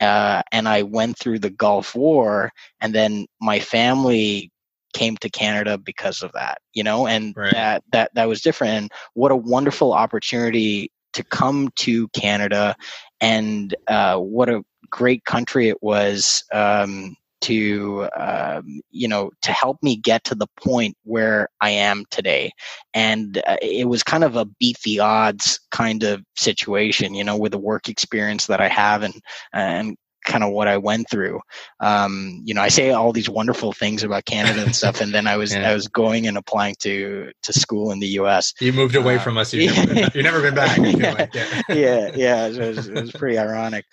uh, 0.00 0.42
and 0.52 0.68
I 0.68 0.82
went 0.82 1.18
through 1.18 1.40
the 1.40 1.50
Gulf 1.50 1.94
War, 1.94 2.52
and 2.80 2.94
then 2.94 3.26
my 3.40 3.58
family 3.58 4.50
came 4.94 5.16
to 5.18 5.28
Canada 5.28 5.76
because 5.76 6.22
of 6.22 6.32
that. 6.32 6.58
You 6.74 6.84
know, 6.84 7.06
and 7.06 7.34
right. 7.36 7.52
that 7.52 7.84
that 7.92 8.14
that 8.14 8.28
was 8.28 8.40
different. 8.40 8.74
And 8.74 8.92
what 9.14 9.32
a 9.32 9.36
wonderful 9.36 9.92
opportunity 9.92 10.92
to 11.16 11.24
come 11.24 11.70
to 11.76 12.08
Canada 12.08 12.76
and 13.20 13.74
uh, 13.88 14.18
what 14.18 14.48
a 14.50 14.62
great 14.90 15.24
country 15.24 15.68
it 15.68 15.82
was 15.82 16.44
um, 16.52 17.16
to 17.42 18.08
um, 18.16 18.80
you 18.90 19.06
know 19.06 19.30
to 19.42 19.52
help 19.52 19.82
me 19.82 19.96
get 19.96 20.24
to 20.24 20.34
the 20.34 20.48
point 20.62 20.96
where 21.04 21.48
I 21.60 21.70
am 21.70 22.04
today. 22.10 22.50
And 22.94 23.38
uh, 23.46 23.56
it 23.62 23.88
was 23.88 24.02
kind 24.02 24.24
of 24.24 24.36
a 24.36 24.44
beat 24.44 24.78
the 24.84 25.00
odds 25.00 25.60
kind 25.70 26.02
of 26.02 26.22
situation, 26.36 27.14
you 27.14 27.24
know, 27.24 27.36
with 27.36 27.52
the 27.52 27.58
work 27.58 27.88
experience 27.88 28.46
that 28.46 28.60
I 28.60 28.68
have 28.68 29.02
and 29.02 29.14
and 29.52 29.96
kind 30.26 30.44
of 30.44 30.52
what 30.52 30.68
I 30.68 30.76
went 30.76 31.08
through. 31.10 31.40
Um, 31.80 32.42
you 32.44 32.52
know, 32.52 32.60
I 32.60 32.68
say 32.68 32.90
all 32.90 33.12
these 33.12 33.30
wonderful 33.30 33.72
things 33.72 34.02
about 34.02 34.24
Canada 34.26 34.62
and 34.62 34.74
stuff, 34.74 35.00
and 35.00 35.14
then 35.14 35.26
I 35.26 35.36
was 35.36 35.54
yeah. 35.54 35.70
I 35.70 35.74
was 35.74 35.88
going 35.88 36.26
and 36.26 36.36
applying 36.36 36.74
to 36.80 37.30
to 37.42 37.52
school 37.52 37.92
in 37.92 38.00
the 38.00 38.08
U.S. 38.08 38.52
You 38.60 38.72
moved 38.72 38.96
away 38.96 39.16
uh, 39.16 39.20
from 39.20 39.38
us. 39.38 39.54
You've 39.54 39.74
never, 39.74 39.94
been, 39.94 40.10
you've 40.14 40.24
never 40.24 40.42
been 40.42 40.54
back. 40.54 40.78
yeah, 40.78 41.12
like, 41.12 41.34
yeah, 41.34 41.62
yeah, 41.68 42.10
yeah. 42.14 42.46
It 42.46 42.76
was, 42.76 42.88
it 42.88 42.94
was 42.94 43.12
pretty 43.12 43.38
ironic, 43.38 43.84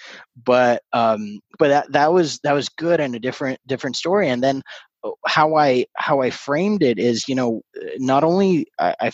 but 0.43 0.81
um, 0.91 1.39
but 1.59 1.69
that 1.69 1.91
that 1.91 2.11
was 2.11 2.39
that 2.43 2.53
was 2.53 2.67
good 2.69 2.99
and 2.99 3.15
a 3.15 3.19
different 3.19 3.59
different 3.67 3.95
story. 3.95 4.29
And 4.29 4.43
then 4.43 4.61
how 5.25 5.55
I 5.55 5.85
how 5.95 6.21
I 6.21 6.29
framed 6.29 6.81
it 6.83 6.97
is, 6.97 7.27
you 7.27 7.35
know, 7.35 7.61
not 7.97 8.23
only 8.23 8.67
I, 8.79 9.11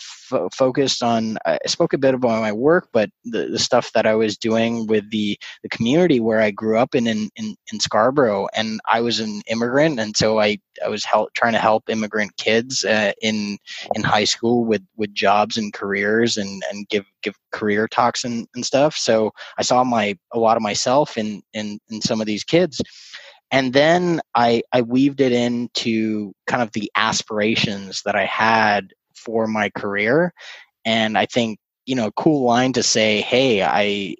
focused 0.52 1.02
on 1.02 1.38
I 1.44 1.58
spoke 1.66 1.92
a 1.92 1.98
bit 1.98 2.14
about 2.14 2.40
my 2.40 2.52
work, 2.52 2.88
but 2.92 3.10
the, 3.24 3.46
the 3.46 3.58
stuff 3.58 3.92
that 3.92 4.06
I 4.06 4.14
was 4.14 4.36
doing 4.36 4.86
with 4.86 5.10
the 5.10 5.38
the 5.62 5.68
community 5.68 6.20
where 6.20 6.40
I 6.40 6.50
grew 6.50 6.78
up 6.78 6.94
in 6.94 7.06
in, 7.06 7.30
in, 7.36 7.56
in 7.72 7.80
Scarborough, 7.80 8.48
and 8.54 8.80
I 8.86 9.00
was 9.00 9.20
an 9.20 9.42
immigrant, 9.48 9.98
and 9.98 10.16
so 10.16 10.38
I 10.38 10.58
I 10.84 10.88
was 10.88 11.04
help, 11.04 11.32
trying 11.34 11.52
to 11.54 11.58
help 11.58 11.88
immigrant 11.88 12.36
kids 12.36 12.84
uh, 12.84 13.12
in 13.22 13.58
in 13.94 14.02
high 14.02 14.24
school 14.24 14.64
with 14.64 14.82
with 14.96 15.12
jobs 15.14 15.56
and 15.56 15.72
careers, 15.72 16.36
and 16.36 16.62
and 16.70 16.88
give 16.88 17.04
give 17.22 17.34
career 17.52 17.88
talks 17.88 18.24
and, 18.24 18.46
and 18.54 18.64
stuff. 18.64 18.96
So 18.96 19.32
I 19.58 19.62
saw 19.62 19.82
my 19.84 20.16
a 20.32 20.38
lot 20.38 20.56
of 20.56 20.62
myself 20.62 21.18
in 21.18 21.42
in 21.52 21.78
in 21.90 22.00
some 22.00 22.20
of 22.20 22.26
these 22.26 22.44
kids 22.44 22.80
and 23.50 23.72
then 23.72 24.20
I, 24.34 24.62
I 24.72 24.82
weaved 24.82 25.20
it 25.20 25.32
into 25.32 26.32
kind 26.46 26.62
of 26.62 26.72
the 26.72 26.90
aspirations 26.96 28.02
that 28.04 28.16
I 28.16 28.24
had 28.24 28.92
for 29.14 29.46
my 29.46 29.70
career. 29.70 30.32
And 30.84 31.18
I 31.18 31.26
think, 31.26 31.58
you 31.86 31.94
know, 31.94 32.06
a 32.06 32.12
cool 32.12 32.44
line 32.44 32.72
to 32.74 32.82
say, 32.82 33.20
hey, 33.22 33.62
I, 33.62 34.16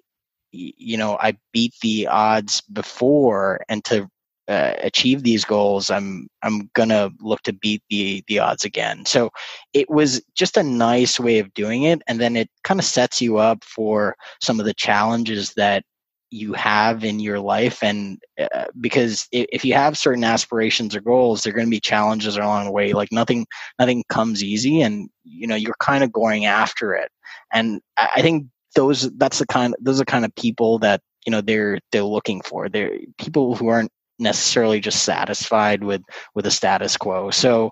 you 0.51 0.97
know, 0.97 1.17
I 1.19 1.37
beat 1.53 1.73
the 1.81 2.07
odds 2.07 2.61
before 2.61 3.61
and 3.69 3.83
to 3.85 4.07
uh, 4.47 4.73
achieve 4.81 5.23
these 5.23 5.45
goals, 5.45 5.89
I'm 5.89 6.27
I'm 6.43 6.69
gonna 6.73 7.09
look 7.21 7.41
to 7.43 7.53
beat 7.53 7.81
the 7.89 8.23
the 8.27 8.39
odds 8.39 8.65
again. 8.65 9.05
So 9.05 9.29
it 9.73 9.89
was 9.89 10.21
just 10.35 10.57
a 10.57 10.63
nice 10.63 11.19
way 11.19 11.39
of 11.39 11.53
doing 11.53 11.83
it, 11.83 12.01
and 12.07 12.19
then 12.19 12.35
it 12.35 12.49
kind 12.63 12.79
of 12.79 12.85
sets 12.85 13.21
you 13.21 13.37
up 13.37 13.63
for 13.63 14.15
some 14.41 14.59
of 14.59 14.65
the 14.65 14.73
challenges 14.73 15.53
that 15.53 15.83
you 16.31 16.53
have 16.53 17.03
in 17.03 17.19
your 17.19 17.39
life 17.39 17.83
and 17.83 18.17
uh, 18.39 18.65
because 18.79 19.27
if 19.31 19.65
you 19.65 19.73
have 19.73 19.97
certain 19.97 20.23
aspirations 20.23 20.95
or 20.95 21.01
goals 21.01 21.43
there 21.43 21.51
are 21.51 21.55
going 21.55 21.67
to 21.67 21.71
be 21.71 21.79
challenges 21.79 22.37
along 22.37 22.65
the 22.65 22.71
way. 22.71 22.93
Like 22.93 23.11
nothing 23.11 23.45
nothing 23.77 24.03
comes 24.09 24.41
easy 24.41 24.81
and 24.81 25.09
you 25.23 25.45
know 25.45 25.55
you're 25.55 25.75
kind 25.79 26.03
of 26.03 26.11
going 26.11 26.45
after 26.45 26.93
it. 26.93 27.11
And 27.53 27.81
i 27.97 28.21
think 28.21 28.47
those 28.75 29.11
that's 29.17 29.39
the 29.39 29.47
kind 29.47 29.75
those 29.81 29.99
are 29.99 30.05
kind 30.05 30.25
of 30.25 30.33
people 30.35 30.79
that 30.79 31.01
you 31.25 31.31
know 31.31 31.41
they're 31.41 31.79
they're 31.91 32.03
looking 32.03 32.41
for. 32.41 32.69
They're 32.69 32.97
people 33.17 33.55
who 33.55 33.67
aren't 33.67 33.91
necessarily 34.19 34.79
just 34.79 35.03
satisfied 35.03 35.83
with 35.83 36.01
with 36.33 36.45
the 36.45 36.51
status 36.51 36.97
quo. 36.97 37.29
So 37.31 37.71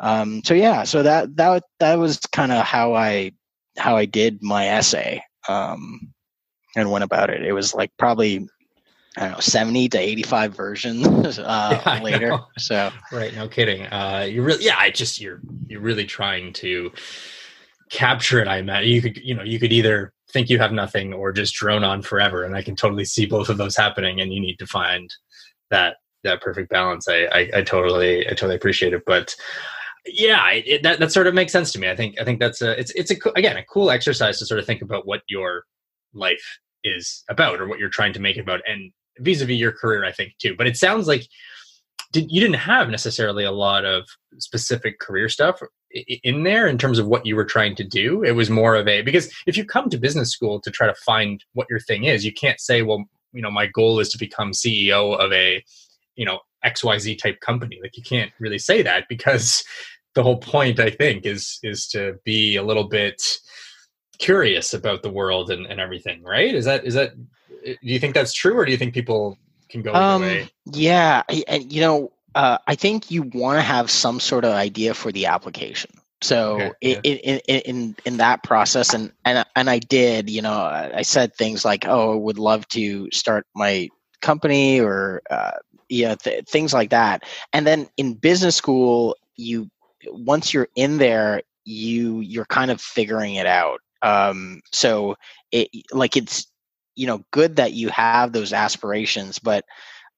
um 0.00 0.42
so 0.44 0.54
yeah 0.54 0.84
so 0.84 1.02
that 1.02 1.36
that 1.36 1.64
that 1.80 1.98
was 1.98 2.18
kind 2.32 2.52
of 2.52 2.64
how 2.64 2.94
i 2.94 3.32
how 3.76 3.96
i 3.96 4.06
did 4.06 4.42
my 4.42 4.68
essay. 4.68 5.22
Um 5.48 6.12
and 6.76 6.90
went 6.90 7.04
about 7.04 7.30
it. 7.30 7.44
It 7.44 7.52
was 7.52 7.74
like 7.74 7.90
probably 7.98 8.48
I 9.16 9.22
don't 9.22 9.32
know, 9.32 9.40
70 9.40 9.88
to 9.88 9.98
85 9.98 10.54
versions 10.54 11.06
uh, 11.38 11.82
yeah, 11.86 12.02
later. 12.02 12.38
So 12.58 12.90
right, 13.12 13.34
no 13.34 13.48
kidding. 13.48 13.86
Uh, 13.86 14.26
you 14.30 14.42
really, 14.42 14.64
yeah, 14.64 14.76
I 14.78 14.90
just 14.90 15.20
you're 15.20 15.40
you're 15.66 15.80
really 15.80 16.04
trying 16.04 16.52
to 16.54 16.92
capture 17.90 18.40
it. 18.40 18.46
I 18.46 18.58
imagine 18.58 18.90
you 18.90 19.02
could, 19.02 19.16
you 19.16 19.34
know, 19.34 19.42
you 19.42 19.58
could 19.58 19.72
either 19.72 20.12
think 20.30 20.48
you 20.48 20.58
have 20.58 20.72
nothing 20.72 21.12
or 21.12 21.32
just 21.32 21.54
drone 21.54 21.84
on 21.84 22.02
forever 22.02 22.44
and 22.44 22.56
i 22.56 22.62
can 22.62 22.76
totally 22.76 23.04
see 23.04 23.26
both 23.26 23.48
of 23.48 23.58
those 23.58 23.76
happening 23.76 24.20
and 24.20 24.32
you 24.32 24.40
need 24.40 24.58
to 24.58 24.66
find 24.66 25.14
that 25.70 25.96
that 26.24 26.40
perfect 26.40 26.70
balance 26.70 27.08
i 27.08 27.24
i, 27.32 27.50
I 27.56 27.62
totally 27.62 28.26
i 28.26 28.30
totally 28.30 28.56
appreciate 28.56 28.92
it 28.92 29.02
but 29.06 29.34
yeah 30.06 30.50
it, 30.50 30.82
that, 30.82 30.98
that 30.98 31.12
sort 31.12 31.26
of 31.26 31.34
makes 31.34 31.52
sense 31.52 31.72
to 31.72 31.78
me 31.78 31.88
i 31.88 31.96
think 31.96 32.20
i 32.20 32.24
think 32.24 32.40
that's 32.40 32.62
a 32.62 32.78
it's 32.78 32.90
it's 32.92 33.10
a 33.10 33.16
again 33.36 33.56
a 33.56 33.64
cool 33.64 33.90
exercise 33.90 34.38
to 34.38 34.46
sort 34.46 34.60
of 34.60 34.66
think 34.66 34.82
about 34.82 35.06
what 35.06 35.22
your 35.28 35.64
life 36.14 36.58
is 36.84 37.24
about 37.28 37.60
or 37.60 37.68
what 37.68 37.78
you're 37.78 37.88
trying 37.88 38.12
to 38.12 38.20
make 38.20 38.36
it 38.36 38.40
about 38.40 38.60
and 38.66 38.92
vis-a-vis 39.18 39.56
your 39.56 39.72
career 39.72 40.04
i 40.04 40.12
think 40.12 40.32
too. 40.38 40.54
But 40.56 40.66
it 40.66 40.76
sounds 40.76 41.06
like 41.06 41.26
did, 42.12 42.30
you 42.30 42.40
didn't 42.40 42.56
have 42.56 42.88
necessarily 42.88 43.44
a 43.44 43.52
lot 43.52 43.84
of 43.84 44.08
specific 44.38 44.98
career 44.98 45.28
stuff 45.28 45.62
in 46.22 46.42
there 46.42 46.66
in 46.66 46.78
terms 46.78 46.98
of 46.98 47.06
what 47.06 47.26
you 47.26 47.36
were 47.36 47.44
trying 47.44 47.74
to 47.76 47.84
do. 47.84 48.22
It 48.22 48.32
was 48.32 48.50
more 48.50 48.74
of 48.74 48.88
a 48.88 49.02
because 49.02 49.32
if 49.46 49.56
you 49.56 49.64
come 49.64 49.90
to 49.90 49.98
business 49.98 50.32
school 50.32 50.60
to 50.60 50.70
try 50.70 50.86
to 50.86 50.94
find 50.94 51.44
what 51.52 51.68
your 51.70 51.80
thing 51.80 52.04
is 52.04 52.24
you 52.24 52.32
can't 52.32 52.60
say 52.60 52.82
well 52.82 53.04
you 53.32 53.42
know 53.42 53.50
my 53.50 53.66
goal 53.66 54.00
is 54.00 54.08
to 54.10 54.18
become 54.18 54.52
ceo 54.52 55.18
of 55.18 55.32
a 55.32 55.62
you 56.16 56.24
know 56.24 56.40
xyz 56.64 57.18
type 57.18 57.40
company. 57.40 57.78
Like 57.82 57.96
you 57.96 58.02
can't 58.02 58.32
really 58.38 58.58
say 58.58 58.82
that 58.82 59.06
because 59.08 59.64
the 60.16 60.24
whole 60.24 60.38
point 60.38 60.80
i 60.80 60.90
think 60.90 61.24
is 61.24 61.60
is 61.62 61.86
to 61.88 62.16
be 62.24 62.56
a 62.56 62.64
little 62.64 62.88
bit 62.88 63.22
curious 64.20 64.74
about 64.74 65.02
the 65.02 65.10
world 65.10 65.50
and, 65.50 65.66
and 65.66 65.80
everything 65.80 66.22
right 66.22 66.54
is 66.54 66.64
that 66.64 66.84
is 66.84 66.94
that 66.94 67.12
do 67.64 67.76
you 67.80 67.98
think 67.98 68.14
that's 68.14 68.32
true 68.32 68.56
or 68.56 68.64
do 68.64 68.70
you 68.70 68.78
think 68.78 68.94
people 68.94 69.36
can 69.68 69.82
go 69.82 69.94
um, 69.94 70.22
way 70.22 70.48
yeah 70.66 71.22
and 71.48 71.72
you 71.72 71.80
know 71.80 72.12
uh, 72.34 72.58
I 72.66 72.74
think 72.74 73.10
you 73.10 73.22
want 73.22 73.58
to 73.58 73.62
have 73.62 73.90
some 73.90 74.20
sort 74.20 74.44
of 74.44 74.52
idea 74.52 74.94
for 74.94 75.10
the 75.10 75.26
application. 75.26 75.90
So 76.22 76.60
okay, 76.60 76.72
yeah. 76.82 77.00
in, 77.02 77.40
in, 77.48 77.60
in 77.60 77.96
in 78.04 78.16
that 78.18 78.42
process, 78.42 78.92
and 78.92 79.10
and 79.24 79.44
and 79.56 79.70
I 79.70 79.78
did, 79.78 80.28
you 80.28 80.42
know, 80.42 80.52
I 80.52 81.00
said 81.00 81.34
things 81.34 81.64
like, 81.64 81.86
"Oh, 81.88 82.12
I 82.12 82.16
would 82.16 82.38
love 82.38 82.68
to 82.68 83.10
start 83.10 83.46
my 83.54 83.88
company," 84.20 84.80
or 84.80 85.22
uh, 85.30 85.52
yeah, 85.88 86.14
th- 86.16 86.44
things 86.46 86.74
like 86.74 86.90
that. 86.90 87.24
And 87.54 87.66
then 87.66 87.88
in 87.96 88.14
business 88.14 88.54
school, 88.54 89.16
you 89.36 89.70
once 90.08 90.52
you're 90.52 90.68
in 90.76 90.98
there, 90.98 91.40
you 91.64 92.20
you're 92.20 92.44
kind 92.44 92.70
of 92.70 92.82
figuring 92.82 93.36
it 93.36 93.46
out. 93.46 93.80
Um, 94.02 94.60
so 94.72 95.16
it 95.52 95.68
like 95.92 96.16
it's 96.16 96.46
you 96.96 97.06
know 97.06 97.22
good 97.32 97.56
that 97.56 97.72
you 97.72 97.88
have 97.90 98.32
those 98.32 98.52
aspirations, 98.52 99.38
but 99.38 99.64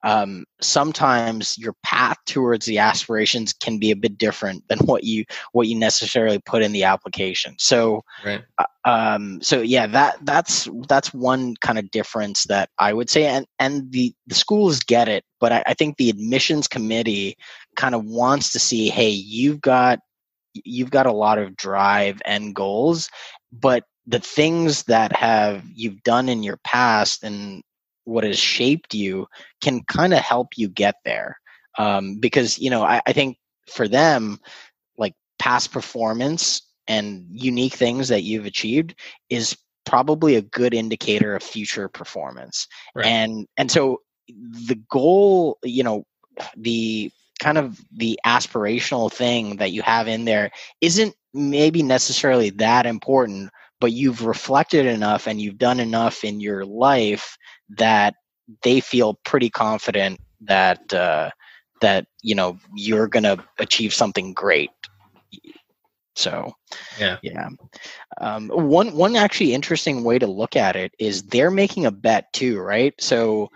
um, 0.04 0.44
sometimes 0.60 1.56
your 1.58 1.74
path 1.84 2.16
towards 2.26 2.66
the 2.66 2.78
aspirations 2.78 3.52
can 3.52 3.78
be 3.78 3.90
a 3.90 3.96
bit 3.96 4.18
different 4.18 4.66
than 4.68 4.78
what 4.86 5.04
you 5.04 5.24
what 5.52 5.68
you 5.68 5.78
necessarily 5.78 6.40
put 6.44 6.62
in 6.62 6.72
the 6.72 6.84
application 6.84 7.54
so 7.58 8.02
right. 8.24 8.42
Uh, 8.58 8.64
um, 8.84 9.40
so 9.42 9.60
yeah 9.60 9.86
that 9.86 10.16
that's 10.22 10.68
that's 10.88 11.14
one 11.14 11.54
kind 11.60 11.78
of 11.78 11.90
difference 11.90 12.44
that 12.44 12.68
i 12.78 12.92
would 12.92 13.08
say 13.08 13.26
and 13.26 13.46
and 13.58 13.90
the 13.92 14.12
the 14.26 14.34
schools 14.34 14.80
get 14.80 15.08
it 15.08 15.24
but 15.40 15.52
I, 15.52 15.62
I 15.66 15.74
think 15.74 15.96
the 15.96 16.10
admissions 16.10 16.68
committee 16.68 17.36
kind 17.76 17.94
of 17.94 18.04
wants 18.04 18.52
to 18.52 18.58
see 18.58 18.88
hey 18.88 19.10
you've 19.10 19.60
got 19.60 20.00
you've 20.54 20.90
got 20.90 21.06
a 21.06 21.12
lot 21.12 21.38
of 21.38 21.56
drive 21.56 22.20
and 22.26 22.54
goals 22.54 23.08
but 23.52 23.84
the 24.06 24.18
things 24.18 24.84
that 24.84 25.12
have 25.12 25.62
you've 25.74 26.02
done 26.02 26.28
in 26.28 26.42
your 26.42 26.58
past 26.64 27.22
and 27.22 27.62
what 28.04 28.24
has 28.24 28.38
shaped 28.38 28.94
you 28.94 29.26
can 29.60 29.82
kind 29.84 30.12
of 30.12 30.18
help 30.18 30.48
you 30.56 30.68
get 30.68 30.96
there 31.04 31.36
um, 31.78 32.16
because 32.16 32.58
you 32.58 32.70
know 32.70 32.82
I, 32.82 33.00
I 33.06 33.12
think 33.12 33.38
for 33.70 33.86
them 33.86 34.38
like 34.96 35.14
past 35.38 35.72
performance 35.72 36.62
and 36.88 37.24
unique 37.30 37.74
things 37.74 38.08
that 38.08 38.24
you've 38.24 38.46
achieved 38.46 38.94
is 39.30 39.56
probably 39.84 40.36
a 40.36 40.42
good 40.42 40.74
indicator 40.74 41.34
of 41.34 41.42
future 41.42 41.88
performance 41.88 42.66
right. 42.94 43.06
and 43.06 43.46
and 43.56 43.70
so 43.70 44.00
the 44.28 44.80
goal 44.90 45.58
you 45.62 45.82
know 45.82 46.04
the 46.56 47.10
kind 47.40 47.58
of 47.58 47.80
the 47.96 48.18
aspirational 48.24 49.12
thing 49.12 49.56
that 49.56 49.72
you 49.72 49.82
have 49.82 50.06
in 50.06 50.24
there 50.24 50.50
isn't 50.80 51.14
maybe 51.34 51.82
necessarily 51.82 52.50
that 52.50 52.86
important 52.86 53.50
but 53.82 53.90
you've 53.90 54.24
reflected 54.24 54.86
enough 54.86 55.26
and 55.26 55.40
you've 55.40 55.58
done 55.58 55.80
enough 55.80 56.22
in 56.22 56.38
your 56.38 56.64
life 56.64 57.36
that 57.68 58.14
they 58.62 58.78
feel 58.78 59.14
pretty 59.24 59.50
confident 59.50 60.20
that 60.42 60.92
uh, 60.94 61.30
that 61.80 62.06
you 62.22 62.36
know 62.36 62.56
you're 62.74 63.08
going 63.08 63.24
to 63.24 63.44
achieve 63.58 63.92
something 63.92 64.32
great. 64.34 64.70
So, 66.14 66.52
yeah, 66.96 67.16
yeah. 67.22 67.48
Um, 68.20 68.50
one 68.50 68.94
one 68.94 69.16
actually 69.16 69.52
interesting 69.52 70.04
way 70.04 70.16
to 70.20 70.28
look 70.28 70.54
at 70.54 70.76
it 70.76 70.94
is 71.00 71.24
they're 71.24 71.50
making 71.50 71.86
a 71.86 71.90
bet 71.90 72.32
too, 72.32 72.60
right? 72.60 72.94
So 73.00 73.50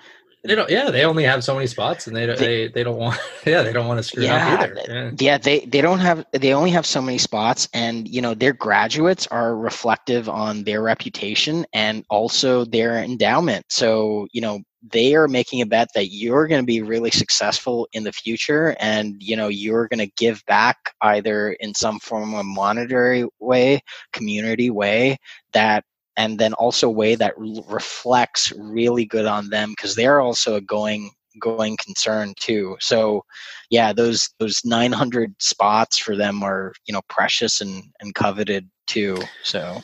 they 0.46 0.54
don't. 0.54 0.70
Yeah, 0.70 0.90
they 0.90 1.04
only 1.04 1.24
have 1.24 1.44
so 1.44 1.54
many 1.54 1.66
spots, 1.66 2.06
and 2.06 2.16
they 2.16 2.26
don't. 2.26 2.38
They, 2.38 2.68
they 2.68 2.82
don't 2.82 2.96
want. 2.96 3.18
Yeah, 3.46 3.62
they 3.62 3.72
don't 3.72 3.86
want 3.86 3.98
to 3.98 4.02
screw 4.02 4.24
yeah, 4.24 4.54
up 4.54 4.60
either. 4.60 4.82
Yeah. 4.88 5.10
yeah, 5.18 5.38
they 5.38 5.60
they 5.60 5.80
don't 5.80 6.00
have. 6.00 6.26
They 6.32 6.52
only 6.52 6.70
have 6.70 6.84
so 6.84 7.00
many 7.00 7.18
spots, 7.18 7.68
and 7.72 8.08
you 8.08 8.20
know 8.20 8.34
their 8.34 8.52
graduates 8.52 9.26
are 9.28 9.56
reflective 9.56 10.28
on 10.28 10.64
their 10.64 10.82
reputation 10.82 11.64
and 11.72 12.04
also 12.10 12.64
their 12.64 12.96
endowment. 12.98 13.66
So 13.68 14.26
you 14.32 14.40
know 14.40 14.62
they 14.82 15.14
are 15.14 15.28
making 15.28 15.60
a 15.60 15.66
bet 15.66 15.88
that 15.94 16.08
you're 16.08 16.48
going 16.48 16.60
to 16.60 16.66
be 16.66 16.82
really 16.82 17.10
successful 17.10 17.88
in 17.92 18.02
the 18.02 18.12
future, 18.12 18.76
and 18.80 19.14
you 19.22 19.36
know 19.36 19.48
you're 19.48 19.86
going 19.86 20.00
to 20.00 20.12
give 20.16 20.44
back 20.46 20.76
either 21.02 21.52
in 21.60 21.72
some 21.74 22.00
form 22.00 22.34
of 22.34 22.44
monetary 22.44 23.26
way, 23.38 23.80
community 24.12 24.70
way 24.70 25.18
that 25.52 25.84
and 26.16 26.38
then 26.38 26.52
also 26.54 26.88
a 26.88 26.92
way 26.92 27.14
that 27.14 27.34
reflects 27.36 28.52
really 28.52 29.04
good 29.04 29.26
on 29.26 29.50
them 29.50 29.70
because 29.70 29.94
they're 29.94 30.20
also 30.20 30.56
a 30.56 30.60
going 30.60 31.10
going 31.40 31.76
concern 31.76 32.32
too. 32.38 32.76
So 32.80 33.24
yeah 33.70 33.92
those 33.92 34.30
those 34.38 34.64
900 34.64 35.34
spots 35.40 35.98
for 35.98 36.16
them 36.16 36.42
are 36.42 36.72
you 36.86 36.94
know 36.94 37.02
precious 37.08 37.60
and 37.60 37.84
and 38.00 38.14
coveted 38.14 38.68
too 38.86 39.18
so. 39.42 39.82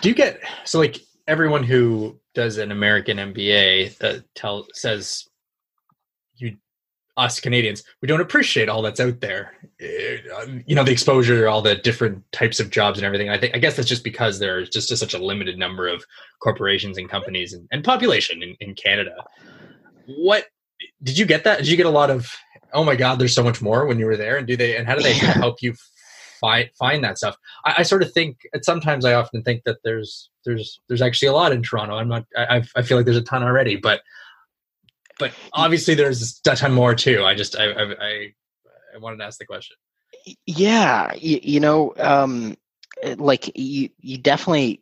Do 0.00 0.08
you 0.08 0.14
get 0.14 0.40
so 0.64 0.78
like 0.78 1.00
everyone 1.26 1.64
who 1.64 2.20
does 2.34 2.58
an 2.58 2.70
american 2.70 3.16
mba 3.16 3.96
that 3.98 4.24
tell 4.34 4.66
says 4.74 5.26
us 7.16 7.38
Canadians, 7.38 7.84
we 8.02 8.08
don't 8.08 8.20
appreciate 8.20 8.68
all 8.68 8.82
that's 8.82 8.98
out 8.98 9.20
there. 9.20 9.52
Uh, 9.80 10.46
you 10.66 10.74
know, 10.74 10.82
the 10.82 10.90
exposure, 10.90 11.46
all 11.46 11.62
the 11.62 11.76
different 11.76 12.24
types 12.32 12.58
of 12.58 12.70
jobs 12.70 12.98
and 12.98 13.06
everything. 13.06 13.30
I 13.30 13.38
think, 13.38 13.54
I 13.54 13.58
guess 13.58 13.76
that's 13.76 13.88
just 13.88 14.02
because 14.02 14.38
there's 14.38 14.68
just 14.68 14.88
such 14.96 15.14
a 15.14 15.18
limited 15.18 15.56
number 15.56 15.86
of 15.86 16.04
corporations 16.42 16.98
and 16.98 17.08
companies 17.08 17.52
and, 17.52 17.68
and 17.70 17.84
population 17.84 18.42
in, 18.42 18.56
in 18.60 18.74
Canada. 18.74 19.14
What 20.06 20.46
did 21.02 21.16
you 21.16 21.24
get 21.24 21.44
that? 21.44 21.58
Did 21.58 21.68
you 21.68 21.76
get 21.76 21.86
a 21.86 21.90
lot 21.90 22.10
of, 22.10 22.30
oh 22.72 22.82
my 22.82 22.96
God, 22.96 23.20
there's 23.20 23.34
so 23.34 23.44
much 23.44 23.62
more 23.62 23.86
when 23.86 23.98
you 23.98 24.06
were 24.06 24.16
there? 24.16 24.36
And 24.36 24.46
do 24.46 24.56
they, 24.56 24.76
and 24.76 24.86
how 24.86 24.96
do 24.96 25.02
they 25.02 25.14
yeah. 25.14 25.34
help 25.34 25.62
you 25.62 25.74
find, 26.40 26.68
find 26.76 27.04
that 27.04 27.16
stuff? 27.18 27.36
I, 27.64 27.74
I 27.78 27.82
sort 27.84 28.02
of 28.02 28.12
think, 28.12 28.40
sometimes 28.62 29.04
I 29.04 29.14
often 29.14 29.42
think 29.42 29.62
that 29.66 29.78
there's, 29.84 30.30
there's, 30.44 30.80
there's 30.88 31.02
actually 31.02 31.28
a 31.28 31.32
lot 31.32 31.52
in 31.52 31.62
Toronto. 31.62 31.94
I'm 31.94 32.08
not, 32.08 32.24
I, 32.36 32.64
I 32.74 32.82
feel 32.82 32.96
like 32.96 33.04
there's 33.04 33.16
a 33.16 33.22
ton 33.22 33.44
already, 33.44 33.76
but 33.76 34.02
but 35.18 35.32
obviously 35.52 35.94
there's 35.94 36.40
a 36.46 36.56
ton 36.56 36.72
more 36.72 36.94
too. 36.94 37.24
I 37.24 37.34
just 37.34 37.56
I 37.56 37.70
I 37.70 38.32
I, 38.94 38.98
wanted 38.98 39.18
to 39.18 39.24
ask 39.24 39.38
the 39.38 39.46
question. 39.46 39.76
Yeah, 40.46 41.12
you, 41.14 41.40
you 41.42 41.60
know, 41.60 41.94
um, 41.98 42.56
eh, 43.02 43.16
like 43.18 43.50
you 43.56 43.90
you 43.98 44.18
definitely 44.18 44.80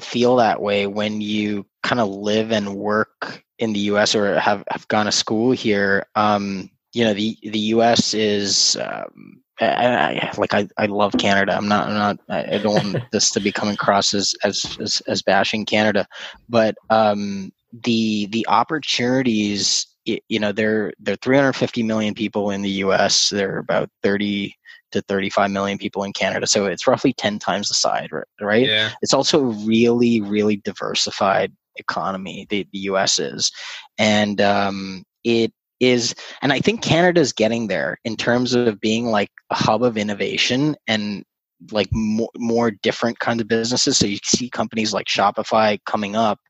feel 0.00 0.36
that 0.36 0.60
way 0.60 0.86
when 0.86 1.20
you 1.20 1.66
kind 1.82 2.00
of 2.00 2.08
live 2.08 2.52
and 2.52 2.74
work 2.74 3.42
in 3.58 3.72
the 3.72 3.80
U.S. 3.80 4.14
or 4.14 4.38
have 4.38 4.64
have 4.68 4.86
gone 4.88 5.06
to 5.06 5.12
school 5.12 5.52
here. 5.52 6.06
Um, 6.14 6.70
you 6.92 7.04
know, 7.04 7.14
the 7.14 7.36
the 7.42 7.58
U.S. 7.58 8.14
is. 8.14 8.76
Um, 8.76 9.38
I, 9.60 10.18
I, 10.18 10.32
like 10.38 10.54
I, 10.54 10.66
I 10.76 10.86
love 10.86 11.12
Canada. 11.18 11.54
I'm 11.54 11.68
not 11.68 11.88
I'm 11.88 11.94
not 11.94 12.18
I 12.28 12.58
don't 12.58 12.74
want 12.74 13.04
this 13.12 13.30
to 13.32 13.40
be 13.40 13.52
coming 13.52 13.74
across 13.74 14.12
as 14.12 14.34
as 14.42 14.76
as, 14.80 15.02
as 15.06 15.22
bashing 15.22 15.64
Canada, 15.66 16.06
but 16.48 16.74
um, 16.90 17.52
the 17.72 18.26
the 18.26 18.46
opportunities 18.48 19.86
you 20.04 20.38
know 20.38 20.52
there 20.52 20.92
there 20.98 21.14
are 21.14 21.22
350 21.22 21.82
million 21.82 22.14
people 22.14 22.50
in 22.50 22.62
the 22.62 22.70
US 22.70 23.28
there 23.30 23.54
are 23.54 23.58
about 23.58 23.88
30 24.02 24.54
to 24.92 25.00
35 25.02 25.50
million 25.50 25.78
people 25.78 26.04
in 26.04 26.12
Canada 26.12 26.46
so 26.46 26.66
it's 26.66 26.86
roughly 26.86 27.12
10 27.12 27.38
times 27.38 27.68
the 27.68 27.74
size 27.74 28.08
right 28.40 28.66
yeah. 28.66 28.90
it's 29.00 29.14
also 29.14 29.40
a 29.40 29.64
really 29.64 30.20
really 30.20 30.56
diversified 30.56 31.52
economy 31.76 32.46
the, 32.50 32.66
the 32.72 32.80
US 32.80 33.18
is 33.18 33.50
and 33.98 34.40
um, 34.40 35.04
it 35.24 35.52
is 35.80 36.14
and 36.42 36.52
I 36.52 36.60
think 36.60 36.82
Canada 36.82 37.20
is 37.20 37.32
getting 37.32 37.66
there 37.68 37.98
in 38.04 38.16
terms 38.16 38.54
of 38.54 38.80
being 38.80 39.06
like 39.06 39.30
a 39.50 39.54
hub 39.54 39.82
of 39.82 39.96
innovation 39.96 40.76
and 40.86 41.24
like 41.70 41.88
more, 41.92 42.30
more 42.36 42.70
different 42.70 43.18
kinds 43.18 43.40
of 43.40 43.48
businesses. 43.48 43.96
So 43.96 44.06
you 44.06 44.18
see 44.24 44.50
companies 44.50 44.92
like 44.92 45.06
Shopify 45.06 45.78
coming 45.86 46.16
up. 46.16 46.40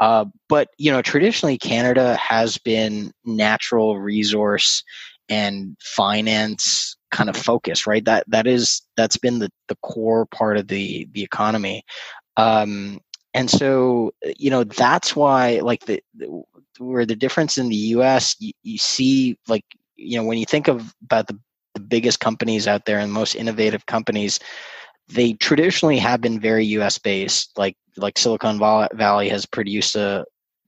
Uh, 0.00 0.26
but 0.48 0.68
you 0.78 0.90
know, 0.90 1.02
traditionally 1.02 1.58
Canada 1.58 2.16
has 2.16 2.58
been 2.58 3.12
natural 3.24 3.98
resource 3.98 4.82
and 5.28 5.76
finance 5.80 6.96
kind 7.10 7.28
of 7.28 7.36
focus, 7.36 7.86
right? 7.86 8.04
That 8.04 8.24
that 8.28 8.46
is 8.46 8.82
that's 8.96 9.16
been 9.16 9.38
the, 9.38 9.50
the 9.68 9.76
core 9.82 10.26
part 10.26 10.56
of 10.56 10.68
the 10.68 11.08
the 11.12 11.22
economy. 11.22 11.84
Um, 12.36 13.00
and 13.34 13.50
so 13.50 14.12
you 14.38 14.50
know 14.50 14.64
that's 14.64 15.14
why 15.14 15.60
like 15.62 15.84
the, 15.86 16.02
the 16.14 16.42
where 16.78 17.06
the 17.06 17.16
difference 17.16 17.58
in 17.58 17.68
the 17.68 17.76
us 17.76 18.36
you, 18.38 18.52
you 18.62 18.78
see 18.78 19.38
like 19.48 19.64
you 19.96 20.16
know 20.18 20.24
when 20.24 20.38
you 20.38 20.46
think 20.46 20.68
of 20.68 20.94
about 21.02 21.26
the, 21.26 21.38
the 21.76 21.80
biggest 21.80 22.20
companies 22.20 22.66
out 22.66 22.84
there 22.84 22.98
and 22.98 23.12
most 23.12 23.34
innovative 23.34 23.86
companies 23.86 24.40
they 25.08 25.34
traditionally 25.34 25.98
have 25.98 26.20
been 26.20 26.40
very 26.40 26.66
us 26.66 26.98
based 26.98 27.56
like 27.56 27.76
like 27.96 28.18
silicon 28.18 28.58
valley 28.58 29.28
has 29.28 29.46
produced 29.46 29.94
a 29.94 30.24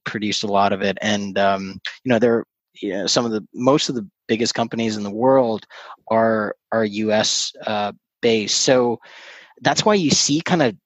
produced 0.08 0.42
a 0.42 0.46
lot 0.48 0.72
of 0.72 0.82
it. 0.82 0.98
And 1.00 1.38
um, 1.38 1.80
you 2.04 2.10
know 2.10 2.18
they're 2.18 2.44
you 2.80 2.92
know, 2.92 3.06
some 3.06 3.24
of 3.24 3.32
the 3.32 3.46
most 3.54 3.88
of 3.88 3.94
the 3.94 4.08
biggest 4.26 4.54
companies 4.54 4.96
in 4.96 5.02
the 5.02 5.10
world 5.10 5.66
are 6.10 6.56
are 6.72 6.84
us 6.84 7.52
uh, 7.66 7.92
based. 8.22 8.62
So 8.62 8.98
that's 9.60 9.84
why 9.84 9.94
you 9.94 10.10
see 10.10 10.40
kind 10.40 10.62
of 10.62 10.76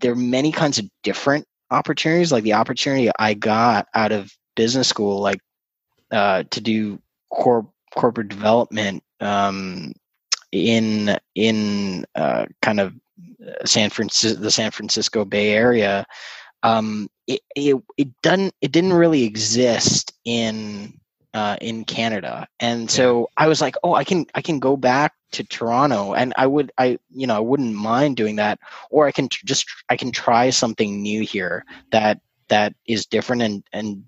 there 0.00 0.12
are 0.12 0.16
many 0.16 0.52
kinds 0.52 0.78
of 0.78 0.88
different 1.02 1.46
opportunities. 1.70 2.32
Like 2.32 2.44
the 2.44 2.54
opportunity 2.54 3.10
i 3.18 3.34
got 3.34 3.86
out 3.94 4.12
of 4.12 4.32
business 4.56 4.88
school 4.88 5.20
like 5.20 5.40
uh, 6.10 6.42
to 6.50 6.60
do 6.60 7.00
corp 7.30 7.66
corporate 7.94 8.28
development 8.28 9.02
um, 9.20 9.92
in 10.52 11.18
in 11.34 12.04
uh, 12.14 12.46
kind 12.62 12.80
of 12.80 12.94
uh, 13.46 13.64
San 13.64 13.90
Francisco, 13.90 14.40
the 14.40 14.50
San 14.50 14.70
Francisco 14.70 15.24
Bay 15.24 15.50
Area. 15.50 16.06
Um, 16.62 17.08
it, 17.26 17.40
it 17.54 17.76
it 17.96 18.08
doesn't 18.22 18.54
it 18.60 18.72
didn't 18.72 18.94
really 18.94 19.24
exist 19.24 20.12
in 20.24 20.98
uh, 21.34 21.56
in 21.60 21.84
Canada, 21.84 22.48
and 22.58 22.90
so 22.90 23.28
I 23.36 23.46
was 23.46 23.60
like, 23.60 23.76
oh, 23.84 23.94
I 23.94 24.04
can 24.04 24.26
I 24.34 24.42
can 24.42 24.58
go 24.58 24.76
back 24.76 25.12
to 25.32 25.44
Toronto, 25.44 26.14
and 26.14 26.32
I 26.36 26.46
would 26.46 26.72
I 26.78 26.98
you 27.10 27.26
know 27.26 27.36
I 27.36 27.40
wouldn't 27.40 27.74
mind 27.74 28.16
doing 28.16 28.36
that, 28.36 28.58
or 28.90 29.06
I 29.06 29.12
can 29.12 29.28
just 29.28 29.66
I 29.88 29.96
can 29.96 30.10
try 30.10 30.50
something 30.50 31.02
new 31.02 31.22
here 31.22 31.64
that 31.92 32.20
that 32.48 32.74
is 32.86 33.06
different 33.06 33.42
and 33.42 33.62
and 33.72 34.04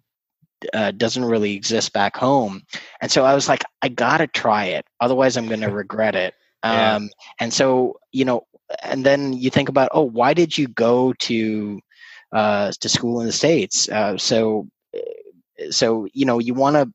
uh, 0.74 0.90
doesn't 0.92 1.24
really 1.24 1.54
exist 1.54 1.92
back 1.92 2.16
home. 2.16 2.62
And 3.00 3.10
so 3.10 3.24
I 3.24 3.34
was 3.34 3.48
like, 3.48 3.62
I 3.82 3.88
gotta 3.88 4.26
try 4.26 4.66
it, 4.66 4.84
otherwise 5.00 5.36
I'm 5.36 5.48
gonna 5.48 5.70
regret 5.74 6.14
it. 6.14 6.34
Yeah. 6.64 6.96
Um, 6.96 7.10
and 7.38 7.52
so 7.52 7.98
you 8.12 8.24
know, 8.24 8.42
and 8.82 9.04
then 9.04 9.32
you 9.32 9.50
think 9.50 9.68
about, 9.68 9.90
oh, 9.92 10.02
why 10.02 10.34
did 10.34 10.56
you 10.56 10.68
go 10.68 11.12
to 11.20 11.80
uh, 12.32 12.72
to 12.80 12.88
school 12.88 13.20
in 13.20 13.26
the 13.26 13.32
states? 13.32 13.88
Uh, 13.88 14.16
so 14.16 14.68
so 15.70 16.06
you 16.12 16.24
know, 16.26 16.38
you 16.38 16.54
want 16.54 16.76
to 16.76 16.90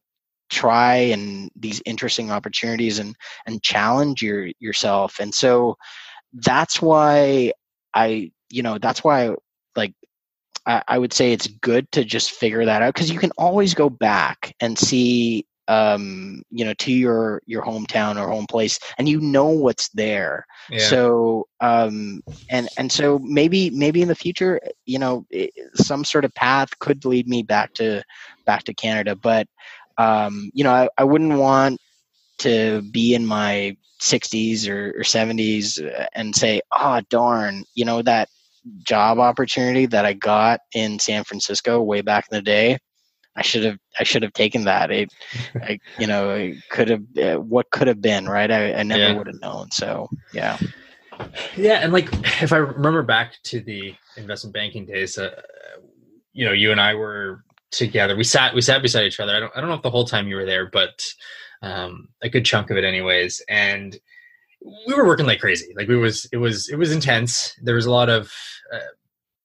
try 0.50 0.96
and 0.96 1.50
these 1.56 1.82
interesting 1.86 2.32
opportunities 2.32 3.00
and 3.00 3.16
and 3.46 3.62
challenge 3.64 4.22
your 4.22 4.50
yourself. 4.60 5.20
And 5.20 5.34
so 5.34 5.76
that's 6.34 6.82
why 6.82 7.54
I 7.94 8.32
you 8.50 8.64
know 8.64 8.78
that's 8.78 9.04
why 9.04 9.36
I, 10.66 10.84
I 10.88 10.98
would 10.98 11.14
say 11.14 11.32
it's 11.32 11.48
good 11.48 11.92
to 11.94 12.04
just 12.04 12.32
figure 12.32 12.66
that 12.66 12.82
out 12.82 12.94
because 12.94 13.12
you 13.12 13.20
can 13.20 13.32
always 13.38 13.74
go 13.74 13.90
back 13.90 14.56
and 14.60 14.78
see 14.78 15.46
um 15.68 16.44
you 16.52 16.64
know 16.64 16.76
to 16.76 16.92
your 16.92 17.42
your 17.48 17.64
hometown 17.64 18.22
or 18.22 18.30
home 18.30 18.46
place 18.46 18.80
and 19.00 19.10
you 19.10 19.20
know 19.20 19.48
what's 19.48 19.90
there 19.90 20.46
yeah. 20.70 20.78
so 20.78 21.48
um 21.60 22.22
and 22.52 22.70
and 22.78 22.92
so 22.92 23.18
maybe 23.24 23.72
maybe 23.72 24.04
in 24.04 24.08
the 24.08 24.16
future 24.16 24.60
you 24.86 25.00
know 25.00 25.26
some 25.74 26.04
sort 26.04 26.24
of 26.24 26.34
path 26.36 26.78
could 26.80 27.04
lead 27.04 27.28
me 27.28 27.42
back 27.42 27.74
to 27.74 28.04
back 28.46 28.64
to 28.64 28.76
canada 28.76 29.16
but 29.16 29.48
um 29.98 30.52
you 30.54 30.64
know 30.64 30.72
i, 30.72 30.88
I 31.00 31.04
wouldn't 31.04 31.40
want 31.40 31.80
to 32.38 32.84
be 32.92 33.16
in 33.16 33.26
my 33.26 33.76
60s 34.02 34.68
or, 34.68 34.90
or 34.90 35.04
70s 35.04 36.08
and 36.14 36.36
say 36.36 36.62
oh 36.72 37.02
darn 37.10 37.64
you 37.74 37.86
know 37.86 38.04
that 38.04 38.30
job 38.84 39.20
opportunity 39.20 39.86
that 39.88 40.06
I 40.06 40.14
got 40.14 40.62
in 40.74 41.00
San 41.00 41.24
Francisco 41.24 41.82
way 41.82 42.02
back 42.02 42.28
in 42.32 42.36
the 42.36 42.42
day, 42.42 42.78
I 43.36 43.42
should 43.42 43.64
have 43.64 43.78
I 44.00 44.04
should 44.04 44.24
have 44.24 44.34
taken 44.34 44.64
that. 44.66 44.92
It, 44.92 45.14
I, 45.62 45.80
you 46.00 46.08
know, 46.08 46.32
it 46.32 46.58
could 46.70 46.90
have 46.90 47.04
uh, 47.22 47.40
what 47.40 47.70
could 47.72 47.88
have 47.88 48.02
been 48.02 48.28
right. 48.28 48.50
I, 48.50 48.74
I 48.74 48.84
never 48.84 49.02
yeah. 49.02 49.14
would 49.14 49.28
have 49.28 49.42
known. 49.42 49.72
So 49.72 50.10
yeah, 50.34 50.58
yeah, 51.56 51.80
and 51.82 51.92
like 51.92 52.08
if 52.42 52.54
I 52.54 52.58
remember 52.58 53.04
back 53.04 53.34
to 53.44 53.60
the 53.60 53.94
investment 54.18 54.54
banking 54.54 54.86
days, 54.86 55.18
uh, 55.18 55.42
you 56.34 56.46
know, 56.46 56.54
you 56.54 56.72
and 56.72 56.80
I 56.80 56.94
were 56.94 57.44
together. 57.72 58.16
We 58.16 58.24
sat 58.24 58.54
we 58.54 58.62
sat 58.62 58.82
beside 58.82 59.06
each 59.06 59.20
other. 59.20 59.36
I 59.36 59.40
don't 59.40 59.52
I 59.56 59.60
don't 59.60 59.70
know 59.70 59.76
if 59.76 59.82
the 59.82 59.92
whole 59.92 60.06
time 60.06 60.28
you 60.28 60.36
were 60.36 60.46
there, 60.46 60.70
but 60.70 61.06
um, 61.62 62.08
a 62.22 62.30
good 62.30 62.46
chunk 62.46 62.70
of 62.70 62.78
it, 62.78 62.84
anyways. 62.84 63.42
And 63.50 63.98
we 64.62 64.94
were 64.94 65.06
working 65.06 65.26
like 65.26 65.40
crazy. 65.40 65.74
Like 65.76 65.88
we 65.88 65.98
was 65.98 66.28
it 66.32 66.38
was 66.38 66.70
it 66.70 66.78
was 66.78 66.92
intense. 66.92 67.56
There 67.62 67.76
was 67.76 67.86
a 67.86 67.92
lot 67.92 68.10
of 68.10 68.32
uh, 68.74 68.80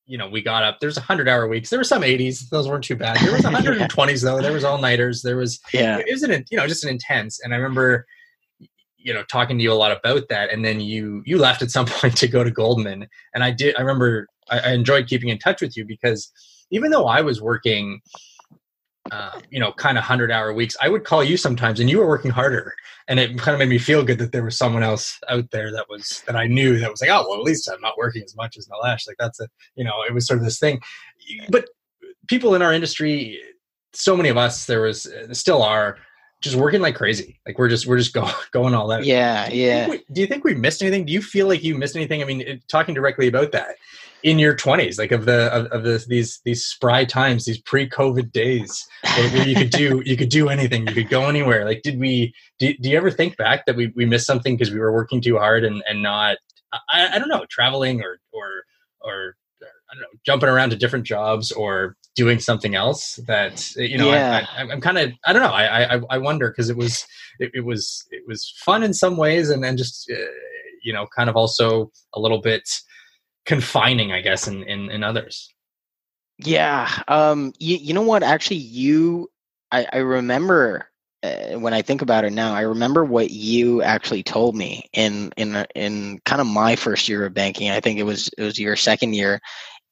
you 0.06 0.18
know, 0.18 0.28
we 0.28 0.42
got 0.42 0.64
up. 0.64 0.80
There's 0.80 0.96
a 0.96 1.00
hundred 1.00 1.28
hour 1.28 1.46
weeks. 1.46 1.70
There 1.70 1.78
were 1.78 1.84
some 1.84 2.02
80s; 2.02 2.48
those 2.48 2.66
weren't 2.66 2.82
too 2.82 2.96
bad. 2.96 3.16
There 3.18 3.32
was 3.32 3.42
120s 3.42 4.22
though. 4.24 4.42
There 4.42 4.52
was 4.52 4.64
all 4.64 4.78
nighters. 4.78 5.22
There 5.22 5.36
was 5.36 5.61
yeah. 5.72 5.98
It 5.98 6.11
was 6.11 6.24
an 6.24 6.44
you 6.50 6.56
know 6.56 6.66
just 6.66 6.82
an 6.82 6.90
intense. 6.90 7.40
And 7.42 7.54
I 7.54 7.56
remember, 7.56 8.06
you 8.96 9.14
know, 9.14 9.22
talking 9.22 9.56
to 9.56 9.62
you 9.62 9.72
a 9.72 9.74
lot 9.74 9.92
about 9.92 10.28
that. 10.28 10.52
And 10.52 10.64
then 10.64 10.80
you 10.80 11.22
you 11.26 11.38
left 11.38 11.62
at 11.62 11.70
some 11.70 11.86
point 11.88 12.16
to 12.16 12.28
go 12.28 12.42
to 12.42 12.50
Goldman. 12.50 13.06
And 13.34 13.44
I 13.44 13.52
did. 13.52 13.76
I 13.76 13.82
remember 13.82 14.26
I, 14.50 14.58
I 14.58 14.72
enjoyed 14.72 15.06
keeping 15.06 15.28
in 15.28 15.38
touch 15.38 15.62
with 15.62 15.76
you 15.76 15.84
because 15.84 16.32
even 16.72 16.90
though 16.90 17.06
I 17.06 17.20
was 17.20 17.40
working 17.40 18.00
uh, 19.11 19.40
you 19.50 19.58
know, 19.58 19.72
kind 19.72 19.98
of 19.98 20.04
hundred 20.04 20.30
hour 20.30 20.52
weeks, 20.52 20.76
I 20.80 20.88
would 20.88 21.04
call 21.04 21.24
you 21.24 21.36
sometimes, 21.36 21.80
and 21.80 21.90
you 21.90 21.98
were 21.98 22.06
working 22.06 22.30
harder, 22.30 22.74
and 23.08 23.18
it 23.18 23.38
kind 23.38 23.54
of 23.54 23.58
made 23.58 23.68
me 23.68 23.78
feel 23.78 24.04
good 24.04 24.18
that 24.18 24.32
there 24.32 24.44
was 24.44 24.56
someone 24.56 24.82
else 24.82 25.18
out 25.28 25.50
there 25.50 25.72
that 25.72 25.86
was 25.88 26.22
that 26.26 26.36
I 26.36 26.46
knew 26.46 26.78
that 26.78 26.90
was 26.90 27.00
like, 27.00 27.11
oh, 27.11 27.26
well, 27.28 27.38
at 27.38 27.44
least 27.44 27.70
I'm 27.70 27.80
not 27.80 27.98
working 27.98 28.22
as 28.22 28.36
much 28.36 28.56
as 28.56 28.68
Nilesh. 28.68 29.06
Like 29.06 29.16
that's 29.18 29.40
a, 29.40 29.48
you 29.74 29.84
know, 29.84 30.02
it 30.08 30.14
was 30.14 30.26
sort 30.26 30.38
of 30.38 30.44
this 30.44 30.58
thing. 30.58 30.80
But 31.48 31.68
people 32.28 32.54
in 32.54 32.62
our 32.62 32.72
industry, 32.72 33.40
so 33.92 34.16
many 34.16 34.28
of 34.28 34.36
us, 34.36 34.66
there 34.66 34.82
was, 34.82 35.12
still 35.32 35.62
are, 35.62 35.98
just 36.40 36.56
working 36.56 36.80
like 36.80 36.94
crazy. 36.94 37.38
Like 37.46 37.58
we're 37.58 37.68
just 37.68 37.86
we're 37.86 37.98
just 37.98 38.14
going 38.14 38.32
going 38.52 38.74
all 38.74 38.90
out. 38.90 39.04
Yeah, 39.04 39.48
yeah. 39.50 39.86
Do 39.86 39.92
you, 39.92 39.98
we, 39.98 40.14
do 40.14 40.20
you 40.22 40.26
think 40.26 40.44
we 40.44 40.54
missed 40.54 40.82
anything? 40.82 41.04
Do 41.04 41.12
you 41.12 41.20
feel 41.20 41.46
like 41.46 41.62
you 41.62 41.76
missed 41.76 41.96
anything? 41.96 42.22
I 42.22 42.24
mean, 42.24 42.62
talking 42.68 42.94
directly 42.94 43.28
about 43.28 43.52
that, 43.52 43.76
in 44.23 44.39
your 44.39 44.55
20s 44.55 44.99
like 44.99 45.12
of 45.12 45.25
the 45.25 45.53
of, 45.53 45.66
of 45.66 45.83
the, 45.85 46.05
these 46.09 46.41
these 46.45 46.64
spry 46.64 47.05
times 47.05 47.45
these 47.45 47.61
pre-covid 47.62 48.33
days 48.33 48.87
where, 49.16 49.31
where, 49.31 49.49
you 49.49 49.55
could 49.55 49.71
do 49.71 50.03
you 50.07 50.16
could 50.16 50.29
do 50.29 50.49
anything 50.49 50.87
you 50.87 50.95
could 50.95 51.09
go 51.09 51.29
anywhere 51.29 51.64
like 51.64 51.83
did 51.83 51.99
we 51.99 52.35
do, 52.59 52.75
do 52.81 52.91
you 52.91 52.97
ever 52.97 53.11
think 53.11 53.37
back 53.37 53.66
that 53.66 53.77
we, 53.77 53.93
we 53.97 54.05
missed 54.05 54.27
something 54.27 54.57
because 54.57 54.73
we 54.73 54.79
were 54.79 54.93
working 54.93 55.21
too 55.21 55.39
hard 55.39 55.64
and 55.64 55.83
and 55.89 56.03
not 56.03 56.37
I, 56.91 57.09
I 57.14 57.18
don't 57.18 57.29
know 57.29 57.47
traveling 57.51 58.03
or 58.03 58.18
or 58.33 58.64
or 59.01 59.37
I 59.62 59.95
don't 59.95 60.03
know, 60.03 60.18
jumping 60.25 60.49
around 60.49 60.71
to 60.71 60.77
different 60.77 61.05
jobs 61.05 61.51
or 61.51 61.97
doing 62.14 62.39
something 62.39 62.75
else 62.75 63.18
that 63.27 63.75
you 63.77 63.99
know 63.99 64.11
yeah. 64.11 64.47
I, 64.57 64.62
am 64.62 64.81
kind 64.81 64.99
of 64.99 65.12
I 65.25 65.33
don't 65.33 65.43
know 65.43 65.53
I 65.53 65.97
I, 65.97 66.01
I 66.11 66.18
wonder 66.18 66.51
because 66.51 66.71
it 66.71 66.77
was 66.77 67.07
it, 67.39 67.51
it, 67.55 67.64
was 67.64 68.07
it 68.11 68.23
was 68.27 68.53
fun 68.59 68.83
in 68.83 68.93
some 68.93 69.16
ways 69.16 69.51
and 69.51 69.64
then 69.64 69.77
just 69.77 70.11
uh, 70.11 70.16
you 70.83 70.93
know 70.93 71.07
kind 71.16 71.29
of 71.29 71.37
also 71.37 71.91
a 72.14 72.21
little 72.21 72.41
bit 72.41 72.68
confining, 73.51 74.12
I 74.12 74.20
guess, 74.20 74.46
in 74.46 74.62
in, 74.62 74.90
in 74.90 75.03
others. 75.03 75.53
Yeah. 76.38 76.88
Um. 77.09 77.53
You 77.59 77.76
you 77.76 77.92
know 77.92 78.03
what? 78.03 78.22
Actually, 78.22 78.59
you 78.59 79.28
I 79.72 79.86
I 79.92 79.96
remember 79.98 80.86
uh, 81.24 81.59
when 81.59 81.74
I 81.74 81.82
think 81.82 82.01
about 82.01 82.24
it 82.24 82.32
now, 82.32 82.55
I 82.55 82.61
remember 82.61 83.05
what 83.05 83.30
you 83.30 83.82
actually 83.82 84.22
told 84.22 84.55
me 84.55 84.88
in 84.92 85.32
in 85.36 85.66
in 85.74 86.20
kind 86.24 86.40
of 86.40 86.46
my 86.46 86.76
first 86.76 87.09
year 87.09 87.26
of 87.26 87.34
banking. 87.34 87.70
I 87.70 87.80
think 87.80 87.98
it 87.98 88.05
was 88.05 88.30
it 88.38 88.42
was 88.42 88.59
your 88.59 88.76
second 88.76 89.14
year. 89.14 89.40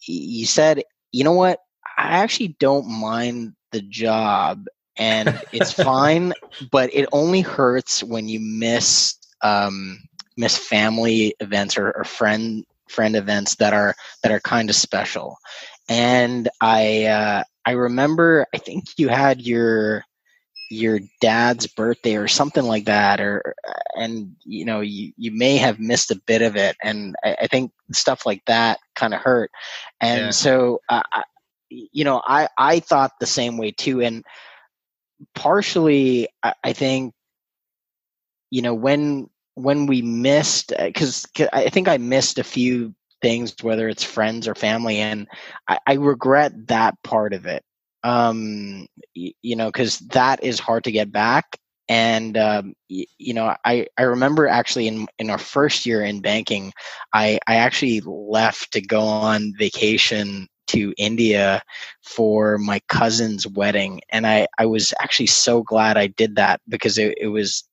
You 0.06 0.46
said, 0.46 0.84
you 1.10 1.24
know 1.24 1.32
what? 1.32 1.58
I 1.98 2.22
actually 2.22 2.56
don't 2.60 2.86
mind 2.86 3.54
the 3.72 3.82
job, 3.82 4.66
and 4.96 5.42
it's 5.52 5.72
fine, 5.84 6.32
but 6.70 6.94
it 6.94 7.08
only 7.10 7.40
hurts 7.40 8.04
when 8.04 8.28
you 8.28 8.38
miss 8.38 9.16
um, 9.42 9.98
miss 10.36 10.56
family 10.56 11.34
events 11.40 11.76
or, 11.76 11.90
or 11.90 12.04
friend 12.04 12.64
friend 12.90 13.16
events 13.16 13.56
that 13.56 13.72
are 13.72 13.94
that 14.22 14.32
are 14.32 14.40
kind 14.40 14.70
of 14.70 14.76
special. 14.76 15.36
And 15.88 16.48
I 16.60 17.04
uh, 17.04 17.44
I 17.64 17.72
remember 17.72 18.46
I 18.54 18.58
think 18.58 18.84
you 18.96 19.08
had 19.08 19.40
your 19.40 20.04
your 20.70 21.00
dad's 21.20 21.66
birthday 21.66 22.16
or 22.16 22.28
something 22.28 22.64
like 22.64 22.84
that 22.84 23.20
or 23.20 23.54
and 23.94 24.34
you 24.44 24.64
know 24.64 24.80
you, 24.80 25.12
you 25.16 25.30
may 25.30 25.56
have 25.56 25.80
missed 25.80 26.10
a 26.10 26.20
bit 26.26 26.42
of 26.42 26.56
it 26.56 26.76
and 26.82 27.16
i, 27.24 27.36
I 27.42 27.46
think 27.46 27.72
stuff 27.92 28.26
like 28.26 28.42
that 28.46 28.78
kind 28.94 29.14
of 29.14 29.20
hurt 29.20 29.50
and 30.00 30.20
yeah. 30.20 30.30
so 30.30 30.80
uh, 30.90 31.02
I, 31.10 31.24
you 31.70 32.04
know 32.04 32.20
i 32.26 32.48
i 32.58 32.80
thought 32.80 33.12
the 33.18 33.26
same 33.26 33.56
way 33.56 33.70
too 33.70 34.02
and 34.02 34.24
partially 35.34 36.28
I, 36.42 36.54
I 36.62 36.72
think 36.72 37.14
you 38.50 38.62
know 38.62 38.74
when 38.74 39.30
when 39.58 39.86
we 39.86 40.02
missed 40.02 40.72
because 40.78 41.26
uh, 41.40 41.46
I 41.52 41.68
think 41.68 41.88
I 41.88 41.98
missed 41.98 42.38
a 42.38 42.44
few 42.44 42.94
things, 43.20 43.54
whether 43.62 43.88
it's 43.88 44.04
friends 44.04 44.46
or 44.46 44.54
family, 44.54 44.98
and 44.98 45.26
I, 45.66 45.78
I 45.86 45.92
regret 45.94 46.68
that 46.68 46.94
part 47.02 47.32
of 47.32 47.46
it. 47.46 47.64
Um, 48.04 48.86
you, 49.14 49.32
you 49.42 49.56
know, 49.56 49.66
because 49.66 49.98
that 50.10 50.42
is 50.44 50.60
hard 50.60 50.84
to 50.84 50.92
get 50.92 51.10
back. 51.10 51.58
And 51.88 52.36
um, 52.36 52.74
you, 52.88 53.06
you 53.18 53.34
know, 53.34 53.54
I, 53.64 53.86
I 53.96 54.02
remember 54.02 54.46
actually 54.46 54.88
in 54.88 55.08
in 55.18 55.30
our 55.30 55.38
first 55.38 55.86
year 55.86 56.02
in 56.02 56.20
banking, 56.20 56.72
I 57.12 57.38
I 57.46 57.56
actually 57.56 58.00
left 58.04 58.72
to 58.72 58.80
go 58.80 59.00
on 59.00 59.54
vacation 59.58 60.48
to 60.68 60.92
India 60.98 61.62
for 62.04 62.58
my 62.58 62.78
cousin's 62.88 63.46
wedding, 63.46 64.02
and 64.10 64.26
I 64.26 64.46
I 64.58 64.66
was 64.66 64.92
actually 65.00 65.26
so 65.26 65.62
glad 65.62 65.96
I 65.96 66.08
did 66.08 66.36
that 66.36 66.60
because 66.68 66.98
it, 66.98 67.16
it 67.18 67.28
was 67.28 67.64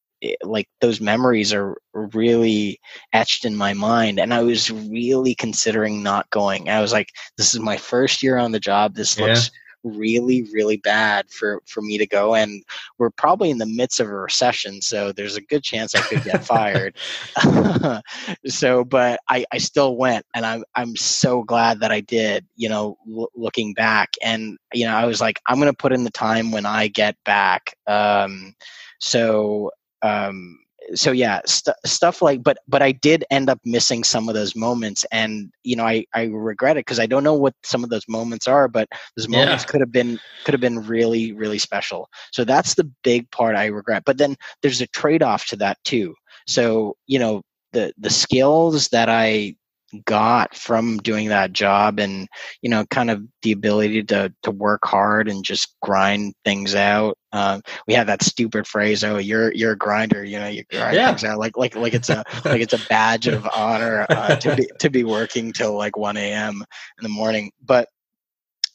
like 0.44 0.68
those 0.82 1.02
memories 1.02 1.54
are 1.54 1.78
really 1.94 2.80
etched 3.14 3.46
in 3.46 3.56
my 3.56 3.74
mind 3.74 4.20
and 4.20 4.34
i 4.34 4.42
was 4.42 4.72
really 4.72 5.36
considering 5.36 6.04
not 6.04 6.30
going. 6.30 6.70
I 6.70 6.82
was 6.82 6.94
like 6.94 7.10
this 7.38 7.54
is 7.54 7.60
my 7.60 7.78
first 7.78 8.24
year 8.24 8.38
on 8.38 8.52
the 8.52 8.60
job. 8.60 8.96
This 8.96 9.18
yeah. 9.18 9.26
looks 9.26 9.52
really 9.84 10.48
really 10.52 10.78
bad 10.78 11.30
for 11.30 11.62
for 11.68 11.80
me 11.84 11.96
to 11.96 12.08
go 12.08 12.34
and 12.34 12.64
we're 12.98 13.12
probably 13.12 13.52
in 13.52 13.60
the 13.60 13.68
midst 13.68 14.00
of 14.00 14.08
a 14.08 14.16
recession 14.16 14.82
so 14.82 15.12
there's 15.12 15.36
a 15.36 15.42
good 15.42 15.62
chance 15.62 15.94
i 15.94 16.02
could 16.02 16.24
get 16.24 16.44
fired. 16.44 16.96
So 18.48 18.84
but 18.84 19.20
i 19.30 19.46
i 19.52 19.60
still 19.60 19.96
went 19.96 20.26
and 20.34 20.44
i'm 20.44 20.64
i'm 20.74 20.96
so 20.96 21.44
glad 21.44 21.82
that 21.82 21.92
i 21.92 22.00
did 22.00 22.48
you 22.56 22.68
know 22.68 22.98
l- 23.08 23.30
looking 23.36 23.76
back 23.76 24.10
and 24.24 24.58
you 24.74 24.88
know 24.88 24.96
i 24.96 25.06
was 25.06 25.22
like 25.22 25.40
i'm 25.46 25.60
to 25.60 25.72
put 25.74 25.94
in 25.94 26.04
the 26.04 26.10
time 26.10 26.52
when 26.52 26.66
i 26.66 26.88
get 26.88 27.16
back. 27.24 27.76
Um 27.86 28.56
so 29.00 29.70
um 30.06 30.60
so 30.94 31.12
yeah 31.12 31.42
st- 31.46 31.76
stuff 31.86 32.22
like 32.22 32.44
but 32.44 32.58
but 32.68 32.82
i 32.82 32.92
did 32.92 33.26
end 33.32 33.50
up 33.50 33.60
missing 33.66 34.04
some 34.04 34.30
of 34.30 34.36
those 34.36 34.56
moments 34.56 35.04
and 35.12 35.52
you 35.64 35.76
know 35.76 35.86
i 35.86 36.06
i 36.14 36.26
regret 36.26 36.78
it 36.78 36.86
because 36.86 37.00
i 37.00 37.06
don't 37.08 37.24
know 37.24 37.34
what 37.34 37.56
some 37.64 37.84
of 37.84 37.90
those 37.90 38.08
moments 38.08 38.48
are 38.48 38.68
but 38.68 38.88
those 39.18 39.28
moments 39.28 39.64
yeah. 39.64 39.68
could 39.68 39.82
have 39.82 39.92
been 39.92 40.20
could 40.44 40.54
have 40.54 40.62
been 40.62 40.86
really 40.86 41.32
really 41.34 41.58
special 41.58 42.08
so 42.32 42.44
that's 42.44 42.76
the 42.76 42.90
big 43.04 43.30
part 43.32 43.56
i 43.56 43.66
regret 43.66 44.04
but 44.06 44.18
then 44.18 44.36
there's 44.62 44.82
a 44.82 44.88
trade-off 44.88 45.48
to 45.48 45.56
that 45.56 45.78
too 45.84 46.14
so 46.46 46.96
you 47.08 47.18
know 47.18 47.42
the 47.74 47.92
the 47.98 48.10
skills 48.10 48.88
that 48.90 49.10
i 49.10 49.56
got 50.04 50.56
from 50.56 50.98
doing 50.98 51.30
that 51.30 51.54
job 51.54 52.00
and 52.00 52.28
you 52.62 52.70
know 52.70 52.86
kind 52.86 53.10
of 53.10 53.24
the 53.42 53.52
ability 53.52 54.04
to 54.04 54.34
to 54.44 54.52
work 54.52 54.82
hard 54.86 55.28
and 55.28 55.44
just 55.44 55.76
grind 55.82 56.34
things 56.44 56.76
out 56.76 57.18
um, 57.32 57.62
we 57.88 57.94
had 57.94 58.08
that 58.08 58.24
stupid 58.24 58.68
phrase 58.68 59.04
oh 59.04 59.18
you're 59.18 59.54
you're 59.54 59.74
a 59.74 59.78
grinder 59.78 60.24
you 60.24 60.40
know 60.40 60.48
you 60.48 60.64
grind 60.72 60.96
yeah. 60.96 61.08
things 61.08 61.24
out 61.24 61.38
like 61.38 61.58
like 61.58 61.76
like 61.76 61.94
it's 61.94 62.10
a 62.10 62.24
like 62.46 62.62
it's 62.62 62.74
a 62.74 62.88
badge 62.90 63.28
of 63.28 63.48
honor 63.56 64.06
uh, 64.10 64.36
to 64.36 64.56
be 64.56 64.70
to 64.80 64.90
be 64.90 65.04
working 65.04 65.54
till 65.54 65.76
like 65.76 65.98
1 65.98 66.18
a.m 66.18 66.64
in 66.98 67.04
the 67.04 67.10
morning 67.10 67.52
but 67.64 67.90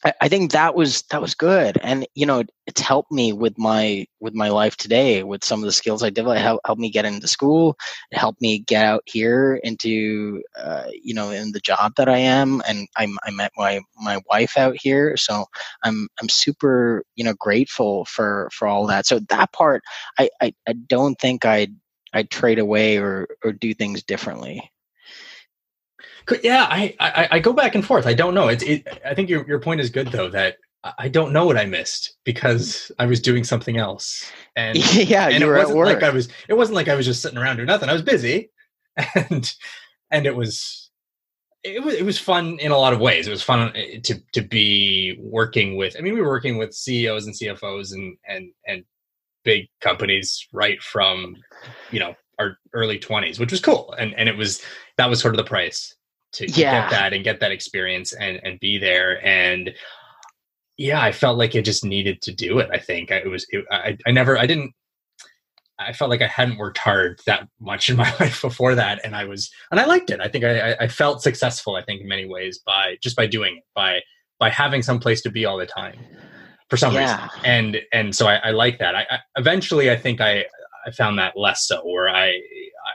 I, 0.03 0.29
think 0.29 0.51
that 0.51 0.73
was 0.75 1.03
that 1.11 1.21
was 1.21 1.35
good, 1.35 1.77
and 1.81 2.07
you 2.15 2.25
know, 2.25 2.43
it's 2.65 2.81
helped 2.81 3.11
me 3.11 3.33
with 3.33 3.57
my 3.57 4.07
with 4.19 4.33
my 4.33 4.49
life 4.49 4.75
today 4.75 5.23
with 5.23 5.43
some 5.43 5.59
of 5.59 5.65
the 5.65 5.71
skills 5.71 6.01
I 6.01 6.09
developed. 6.09 6.39
It 6.39 6.43
helped, 6.43 6.79
me 6.79 6.89
get 6.89 7.05
into 7.05 7.27
school. 7.27 7.77
It 8.11 8.17
helped 8.17 8.41
me 8.41 8.59
get 8.59 8.83
out 8.85 9.03
here 9.05 9.59
into 9.63 10.41
uh, 10.57 10.85
you 11.03 11.13
know 11.13 11.29
in 11.29 11.51
the 11.51 11.59
job 11.59 11.93
that 11.97 12.09
I 12.09 12.17
am, 12.17 12.61
and 12.67 12.87
I'm 12.97 13.17
I 13.23 13.31
met 13.31 13.51
my 13.57 13.81
my 13.95 14.19
wife 14.29 14.57
out 14.57 14.75
here, 14.79 15.17
so 15.17 15.45
I'm 15.83 16.07
I'm 16.19 16.29
super 16.29 17.03
you 17.15 17.23
know 17.23 17.33
grateful 17.35 18.05
for 18.05 18.49
for 18.53 18.67
all 18.67 18.87
that. 18.87 19.05
So 19.05 19.19
that 19.29 19.53
part, 19.53 19.83
I 20.17 20.29
I, 20.41 20.53
I 20.67 20.73
don't 20.73 21.15
think 21.19 21.45
I'd 21.45 21.75
I'd 22.13 22.31
trade 22.31 22.59
away 22.59 22.97
or 22.97 23.27
or 23.43 23.51
do 23.51 23.73
things 23.73 24.03
differently 24.03 24.70
yeah, 26.43 26.67
I, 26.69 26.95
I, 26.99 27.27
I 27.31 27.39
go 27.39 27.53
back 27.53 27.75
and 27.75 27.85
forth. 27.85 28.07
I 28.07 28.13
don't 28.13 28.33
know. 28.33 28.47
It's 28.47 28.63
it, 28.63 28.87
I 29.05 29.13
think 29.13 29.29
your 29.29 29.47
your 29.47 29.59
point 29.59 29.81
is 29.81 29.89
good 29.89 30.07
though 30.07 30.29
that 30.29 30.57
I 30.97 31.09
don't 31.09 31.31
know 31.31 31.45
what 31.45 31.57
I 31.57 31.65
missed 31.65 32.17
because 32.23 32.91
I 32.97 33.05
was 33.05 33.21
doing 33.21 33.43
something 33.43 33.77
else. 33.77 34.31
And 34.55 34.77
yeah, 34.95 35.29
and 35.29 35.43
it 35.43 35.47
wasn't 35.47 35.77
like 35.77 36.03
I 36.03 36.09
was. 36.09 36.29
It 36.47 36.55
wasn't 36.55 36.75
like 36.75 36.87
I 36.87 36.95
was 36.95 37.05
just 37.05 37.21
sitting 37.21 37.37
around 37.37 37.57
doing 37.57 37.67
nothing. 37.67 37.89
I 37.89 37.93
was 37.93 38.01
busy, 38.01 38.49
and 39.15 39.53
and 40.09 40.25
it 40.25 40.35
was 40.35 40.89
it 41.63 41.83
was 41.83 41.93
it 41.93 42.05
was 42.05 42.17
fun 42.17 42.57
in 42.59 42.71
a 42.71 42.77
lot 42.77 42.93
of 42.93 42.99
ways. 42.99 43.27
It 43.27 43.31
was 43.31 43.43
fun 43.43 43.71
eh, 43.75 43.99
to 44.03 44.21
to 44.33 44.41
be 44.41 45.17
working 45.19 45.77
with. 45.77 45.95
I 45.97 46.01
mean, 46.01 46.15
we 46.15 46.21
were 46.21 46.29
working 46.29 46.57
with 46.57 46.73
CEOs 46.73 47.27
and 47.27 47.35
CFOs 47.35 47.93
and 47.93 48.17
and 48.27 48.51
and 48.67 48.83
big 49.43 49.67
companies 49.81 50.47
right 50.51 50.81
from 50.81 51.35
you 51.91 51.99
know 51.99 52.15
our 52.39 52.57
early 52.73 52.97
twenties, 52.97 53.39
which 53.39 53.51
was 53.51 53.61
cool. 53.61 53.93
And 53.99 54.15
and 54.15 54.27
it 54.27 54.35
was 54.35 54.63
that 54.97 55.09
was 55.09 55.19
sort 55.19 55.35
of 55.35 55.37
the 55.37 55.43
price 55.43 55.95
to, 56.33 56.47
yeah. 56.47 56.81
get 56.81 56.91
that 56.91 57.13
and 57.13 57.23
get 57.23 57.39
that 57.39 57.51
experience 57.51 58.13
and 58.13 58.39
and 58.43 58.59
be 58.59 58.77
there. 58.77 59.25
And 59.25 59.73
yeah 60.81 61.01
i 61.01 61.11
felt 61.11 61.37
like 61.37 61.53
it 61.53 61.63
just 61.63 61.85
needed 61.85 62.21
to 62.21 62.33
do 62.33 62.59
it 62.59 62.69
i 62.73 62.77
think. 62.77 63.11
It 63.11 63.29
was 63.29 63.45
it, 63.49 63.65
I, 63.71 63.97
I 64.05 64.11
never 64.11 64.37
i 64.37 64.45
didn't 64.45 64.73
i 65.79 65.93
felt 65.93 66.09
like 66.09 66.21
i 66.21 66.27
hadn't 66.27 66.57
worked 66.57 66.79
hard 66.79 67.21
that 67.27 67.47
much 67.59 67.89
in 67.89 67.97
my 68.03 68.11
life 68.19 68.41
before 68.41 68.75
that. 68.75 68.99
And 69.03 69.15
i 69.15 69.25
was 69.25 69.51
and 69.69 69.79
i 69.79 69.85
liked 69.85 70.09
it. 70.09 70.19
I 70.19 70.27
think 70.27 70.43
i 70.43 70.73
i 70.73 70.87
felt 70.87 71.21
successful 71.21 71.75
i 71.75 71.83
think 71.83 72.01
in 72.01 72.07
many 72.07 72.25
ways 72.25 72.59
by 72.65 72.97
just 73.01 73.15
by 73.15 73.27
doing 73.27 73.57
it 73.57 73.63
by 73.75 74.01
by 74.39 74.49
having 74.49 74.81
some 74.81 74.99
place 74.99 75.21
to 75.21 75.29
be 75.29 75.45
all 75.45 75.57
the 75.57 75.67
time 75.67 75.99
for 76.69 76.77
some 76.77 76.93
yeah. 76.93 77.25
reason 77.25 77.39
and 77.45 77.81
and 77.93 78.15
so 78.15 78.27
i, 78.27 78.35
I 78.37 78.51
like 78.51 78.79
that. 78.79 78.95
I, 78.95 79.05
I 79.09 79.19
eventually 79.37 79.91
i 79.91 79.97
think 79.97 80.19
i 80.19 80.45
i 80.87 80.91
found 80.91 81.19
that 81.19 81.37
less 81.37 81.67
so 81.67 81.81
where 81.85 82.09
i 82.09 82.39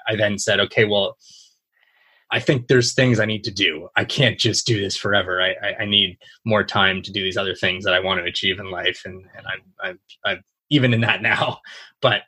i 0.09 0.17
then 0.17 0.39
said 0.39 0.59
okay 0.61 0.87
well 0.87 1.17
I 2.31 2.41
think 2.41 2.67
there's 2.67 2.95
things 2.95 3.21
I 3.21 3.25
need 3.25 3.45
to 3.45 3.51
do. 3.51 3.89
I 3.97 4.05
can't 4.05 4.39
just 4.39 4.67
do 4.67 4.81
this 4.81 4.97
forever. 4.97 5.41
I, 5.41 5.55
I, 5.63 5.75
I, 5.81 5.85
need 5.85 6.19
more 6.45 6.65
time 6.65 7.01
to 7.03 7.13
do 7.13 7.23
these 7.23 7.37
other 7.37 7.55
things 7.55 7.85
that 7.85 7.95
I 7.95 8.01
want 8.01 8.21
to 8.21 8.27
achieve 8.27 8.59
in 8.59 8.71
life, 8.71 9.03
and 9.05 9.25
and 9.37 9.47
I'm 9.47 9.61
I'm, 9.81 9.99
I'm 10.25 10.45
even 10.71 10.93
in 10.93 11.03
that 11.03 11.23
now. 11.33 11.59
But 12.03 12.23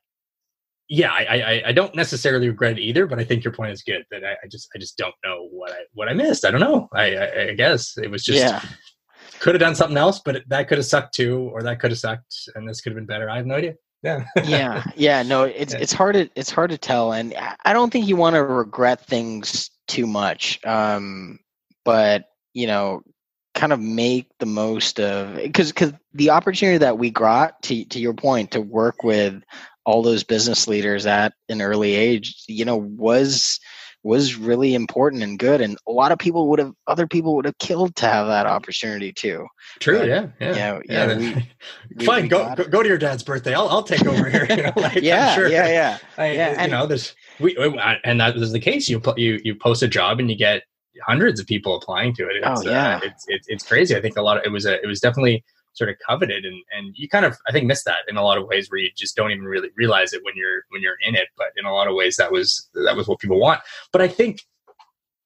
yeah, 0.88 1.12
I, 1.12 1.24
I, 1.24 1.62
I 1.66 1.72
don't 1.72 1.94
necessarily 1.94 2.49
regret 2.49 2.78
it 2.78 2.82
either. 2.82 3.07
But 3.07 3.18
I 3.18 3.24
think 3.24 3.44
your 3.44 3.53
point 3.53 3.72
is 3.72 3.82
good 3.82 4.05
that 4.11 4.24
I, 4.24 4.32
I 4.44 4.49
just 4.49 4.68
I 4.74 4.78
just 4.78 4.96
don't 4.96 5.14
know 5.24 5.49
what 5.51 5.72
I 5.72 5.80
what 5.94 6.09
I 6.09 6.14
missed. 6.14 6.44
I 6.44 6.51
don't 6.51 6.61
know. 6.61 6.88
I 6.92 7.16
I, 7.16 7.49
I 7.49 7.55
guess 7.55 7.99
it 7.99 8.11
was 8.11 8.24
just. 8.24 8.38
Yeah. 8.38 8.62
Could 9.40 9.55
have 9.55 9.61
done 9.61 9.76
something 9.76 9.96
else, 9.96 10.18
but 10.18 10.42
that 10.49 10.66
could 10.66 10.78
have 10.78 10.86
sucked 10.86 11.14
too, 11.14 11.51
or 11.53 11.62
that 11.62 11.78
could 11.78 11.92
have 11.92 11.99
sucked, 11.99 12.49
and 12.57 12.68
this 12.68 12.80
could 12.80 12.90
have 12.90 12.96
been 12.96 13.07
better. 13.07 13.30
I 13.30 13.36
have 13.36 13.46
no 13.46 13.55
idea 13.55 13.74
yeah 14.03 14.24
yeah 14.44 14.84
yeah 14.96 15.22
no 15.22 15.42
it's 15.42 15.74
yeah. 15.74 15.80
it's 15.80 15.92
hard 15.92 16.14
to 16.14 16.30
it's 16.36 16.51
hard 16.51 16.70
to 16.70 16.78
tell 16.78 17.12
and 17.12 17.34
i 17.64 17.72
don't 17.72 17.92
think 17.92 18.07
you 18.07 18.14
want 18.14 18.34
to 18.34 18.44
regret 18.44 19.05
things 19.05 19.70
too 19.89 20.07
much. 20.07 20.64
Um, 20.64 21.41
but 21.84 22.26
you 22.55 22.66
know, 22.66 23.03
kind 23.55 23.72
of 23.72 23.80
make 23.80 24.28
the 24.39 24.47
most 24.47 25.01
of 25.01 25.36
because 25.36 25.68
because 25.72 25.93
the 26.14 26.30
opportunity 26.30 26.78
that 26.78 26.99
we 26.99 27.11
got 27.11 27.61
to 27.62 27.84
to 27.86 27.99
your 27.99 28.14
point 28.14 28.53
to 28.53 28.61
work 28.61 29.03
with 29.03 29.43
all 29.84 30.03
those 30.03 30.22
business 30.22 30.68
leaders 30.68 31.07
at 31.07 31.32
an 31.49 31.62
early 31.62 31.95
age, 31.95 32.45
you 32.47 32.64
know, 32.64 32.76
was 32.76 33.59
was 34.05 34.36
really 34.36 34.74
important 34.74 35.22
and 35.22 35.39
good 35.39 35.61
and 35.61 35.76
a 35.86 35.93
lot 35.93 36.12
of 36.12 36.18
people 36.18 36.49
would 36.49 36.59
have 36.59 36.72
other 36.86 37.07
people 37.07 37.34
would 37.34 37.45
have 37.45 37.59
killed 37.59 37.95
to 37.97 38.07
have 38.07 38.28
that 38.28 38.47
opportunity 38.47 39.12
too 39.12 39.45
true 39.80 39.99
but, 39.99 40.09
yeah 40.09 40.26
yeah 40.41 40.55
yeah, 40.55 40.80
yeah, 40.89 41.18
yeah 41.18 41.41
we, 41.97 42.07
fine 42.07 42.22
we 42.22 42.28
go, 42.28 42.55
go, 42.55 42.64
go 42.64 42.82
to 42.82 42.89
your 42.89 42.97
dad's 42.97 43.24
birthday 43.24 43.55
i'll, 43.55 43.68
I'll 43.68 43.82
take 43.82 44.07
over 44.07 44.28
here 44.30 44.47
you 44.51 44.62
know, 44.62 44.72
like, 44.76 45.03
yeah, 45.03 45.34
sure. 45.34 45.49
yeah 45.49 45.68
yeah 45.68 45.99
I, 46.16 46.30
yeah 46.30 46.51
you 46.53 46.57
and, 46.59 46.72
know 46.72 46.86
there's 46.86 47.14
we 47.41 47.57
and 48.05 48.20
that 48.20 48.36
was 48.36 48.53
the 48.53 48.61
case. 48.61 48.89
You 48.89 49.01
you 49.16 49.41
you 49.45 49.55
post 49.55 49.82
a 49.82 49.89
job 49.89 50.20
and 50.20 50.30
you 50.30 50.36
get 50.36 50.62
hundreds 51.07 51.41
of 51.41 51.47
people 51.47 51.76
applying 51.76 52.14
to 52.14 52.24
it. 52.28 52.36
It's, 52.36 52.66
oh 52.66 52.70
yeah, 52.70 52.97
uh, 52.97 53.01
it's, 53.05 53.24
it's 53.28 53.49
it's 53.49 53.66
crazy. 53.66 53.97
I 53.97 54.01
think 54.01 54.16
a 54.16 54.22
lot 54.22 54.36
of 54.36 54.45
it 54.45 54.51
was 54.51 54.66
a 54.66 54.82
it 54.82 54.86
was 54.86 55.01
definitely 55.01 55.45
sort 55.74 55.91
of 55.91 55.97
coveted 56.07 56.45
and 56.45 56.57
and 56.72 56.95
you 56.97 57.09
kind 57.09 57.24
of 57.24 57.36
I 57.47 57.53
think 57.53 57.66
miss 57.66 57.84
that 57.84 57.99
in 58.09 58.16
a 58.16 58.22
lot 58.22 58.39
of 58.39 58.47
ways 58.47 58.70
where 58.70 58.80
you 58.80 58.91
just 58.97 59.16
don't 59.16 59.30
even 59.30 59.45
really 59.45 59.70
realize 59.76 60.12
it 60.12 60.24
when 60.24 60.34
you're 60.36 60.62
when 60.70 60.82
you're 60.82 60.97
in 61.07 61.14
it. 61.14 61.28
But 61.36 61.49
in 61.57 61.64
a 61.64 61.72
lot 61.72 61.89
of 61.89 61.95
ways 61.95 62.16
that 62.16 62.32
was 62.32 62.68
that 62.74 62.97
was 62.97 63.07
what 63.07 63.18
people 63.18 63.41
want. 63.41 63.61
But 63.93 64.03
I 64.03 64.09
think 64.09 64.43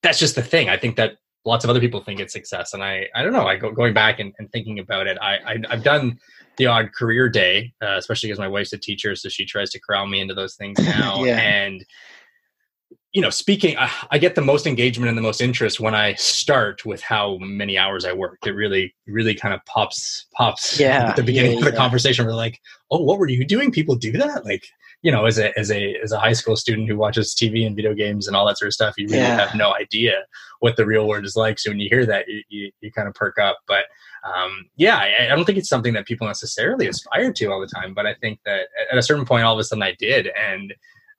that's 0.03 0.19
just 0.19 0.35
the 0.35 0.43
thing. 0.43 0.69
I 0.69 0.77
think 0.77 0.97
that 0.97 1.17
lots 1.45 1.65
of 1.65 1.71
other 1.71 1.81
people 1.81 2.01
think 2.01 2.21
it's 2.21 2.33
success, 2.33 2.75
and 2.75 2.83
I 2.83 3.09
I 3.15 3.23
don't 3.23 3.33
know. 3.33 3.47
I 3.47 3.57
go 3.57 3.73
going 3.73 3.95
back 3.95 4.21
and, 4.21 4.33
and 4.39 4.51
thinking 4.53 4.79
about 4.79 5.07
it. 5.07 5.19
I, 5.21 5.37
I 5.37 5.57
I've 5.71 5.83
done 5.83 6.19
the 6.63 6.71
odd 6.71 6.93
career 6.93 7.29
day, 7.29 7.73
uh, 7.83 7.97
especially 7.97 8.29
because 8.29 8.39
my 8.39 8.49
wife's 8.49 8.73
a 8.73 8.79
teacher, 8.79 9.17
so 9.17 9.29
she 9.29 9.45
tries 9.45 9.71
to 9.71 9.81
corral 9.81 10.07
me 10.07 10.21
into 10.21 10.35
those 10.35 10.55
things 10.55 10.79
now. 10.85 11.25
yeah. 11.25 11.39
And 11.39 11.85
you 13.13 13.21
know, 13.21 13.31
speaking, 13.31 13.77
I, 13.77 13.91
I, 14.11 14.17
get 14.17 14.37
the 14.37 14.41
most 14.41 14.67
engagement 14.67 15.11
and 15.11 15.19
the 15.19 15.23
most 15.23 15.43
interest 15.43 15.81
when 15.81 15.95
I 15.95 16.15
start 16.15 16.87
with 16.87 17.03
how 17.03 17.37
many 17.41 17.77
hours 17.77 18.07
I 18.07 18.15
work. 18.15 18.39
It 18.47 18.53
really, 18.53 18.95
really 19.07 19.35
kind 19.35 19.53
of 19.53 19.61
pops, 19.67 20.29
pops 20.35 20.81
yeah, 20.81 21.11
at 21.11 21.17
the 21.17 21.23
beginning 21.23 21.53
yeah, 21.53 21.59
of 21.59 21.65
the 21.65 21.71
yeah. 21.73 21.77
conversation. 21.77 22.25
We're 22.25 22.33
like, 22.33 22.59
oh, 22.91 23.03
what 23.03 23.19
were 23.19 23.29
you 23.29 23.45
doing? 23.45 23.71
People 23.71 23.97
do 23.97 24.13
that, 24.13 24.47
like 24.47 24.65
you 25.03 25.11
know, 25.11 25.27
as 25.27 25.39
a 25.39 25.57
as 25.59 25.71
a 25.71 25.97
as 26.03 26.13
a 26.13 26.19
high 26.19 26.33
school 26.33 26.57
student 26.57 26.89
who 26.89 26.97
watches 26.97 27.35
TV 27.35 27.67
and 27.67 27.77
video 27.77 27.93
games 27.93 28.29
and 28.29 28.37
all 28.37 28.47
that 28.47 28.57
sort 28.57 28.69
of 28.69 28.73
stuff, 28.73 28.95
you 28.97 29.09
really 29.09 29.19
have 29.19 29.55
no 29.55 29.75
idea 29.75 30.13
what 30.61 30.77
the 30.77 30.87
real 30.87 31.09
world 31.09 31.25
is 31.25 31.37
like. 31.37 31.59
So 31.59 31.71
when 31.71 31.81
you 31.81 31.89
hear 31.91 32.07
that, 32.07 32.29
you 32.29 32.43
you, 32.49 32.71
you 32.81 32.93
kind 32.93 33.09
of 33.09 33.15
perk 33.15 33.37
up, 33.39 33.59
but 33.67 33.85
um, 34.25 34.69
yeah, 34.77 34.97
I, 34.97 35.27
I, 35.27 35.35
don't 35.35 35.45
think 35.45 35.59
it's 35.59 35.69
something 35.69 35.95
that 35.95 36.07
people 36.07 36.29
necessarily 36.29 36.87
aspire 36.87 37.33
to 37.33 37.47
all 37.47 37.61
the 37.61 37.67
time, 37.67 37.93
but 37.93 38.07
I 38.07 38.15
think 38.15 38.39
that 38.45 38.69
at 38.91 38.97
a 38.97 39.03
certain 39.03 39.25
point, 39.25 39.45
all 39.45 39.55
of 39.55 39.59
a 39.59 39.65
sudden 39.65 39.83
I 39.83 39.97
did, 39.99 40.29
and 40.29 40.73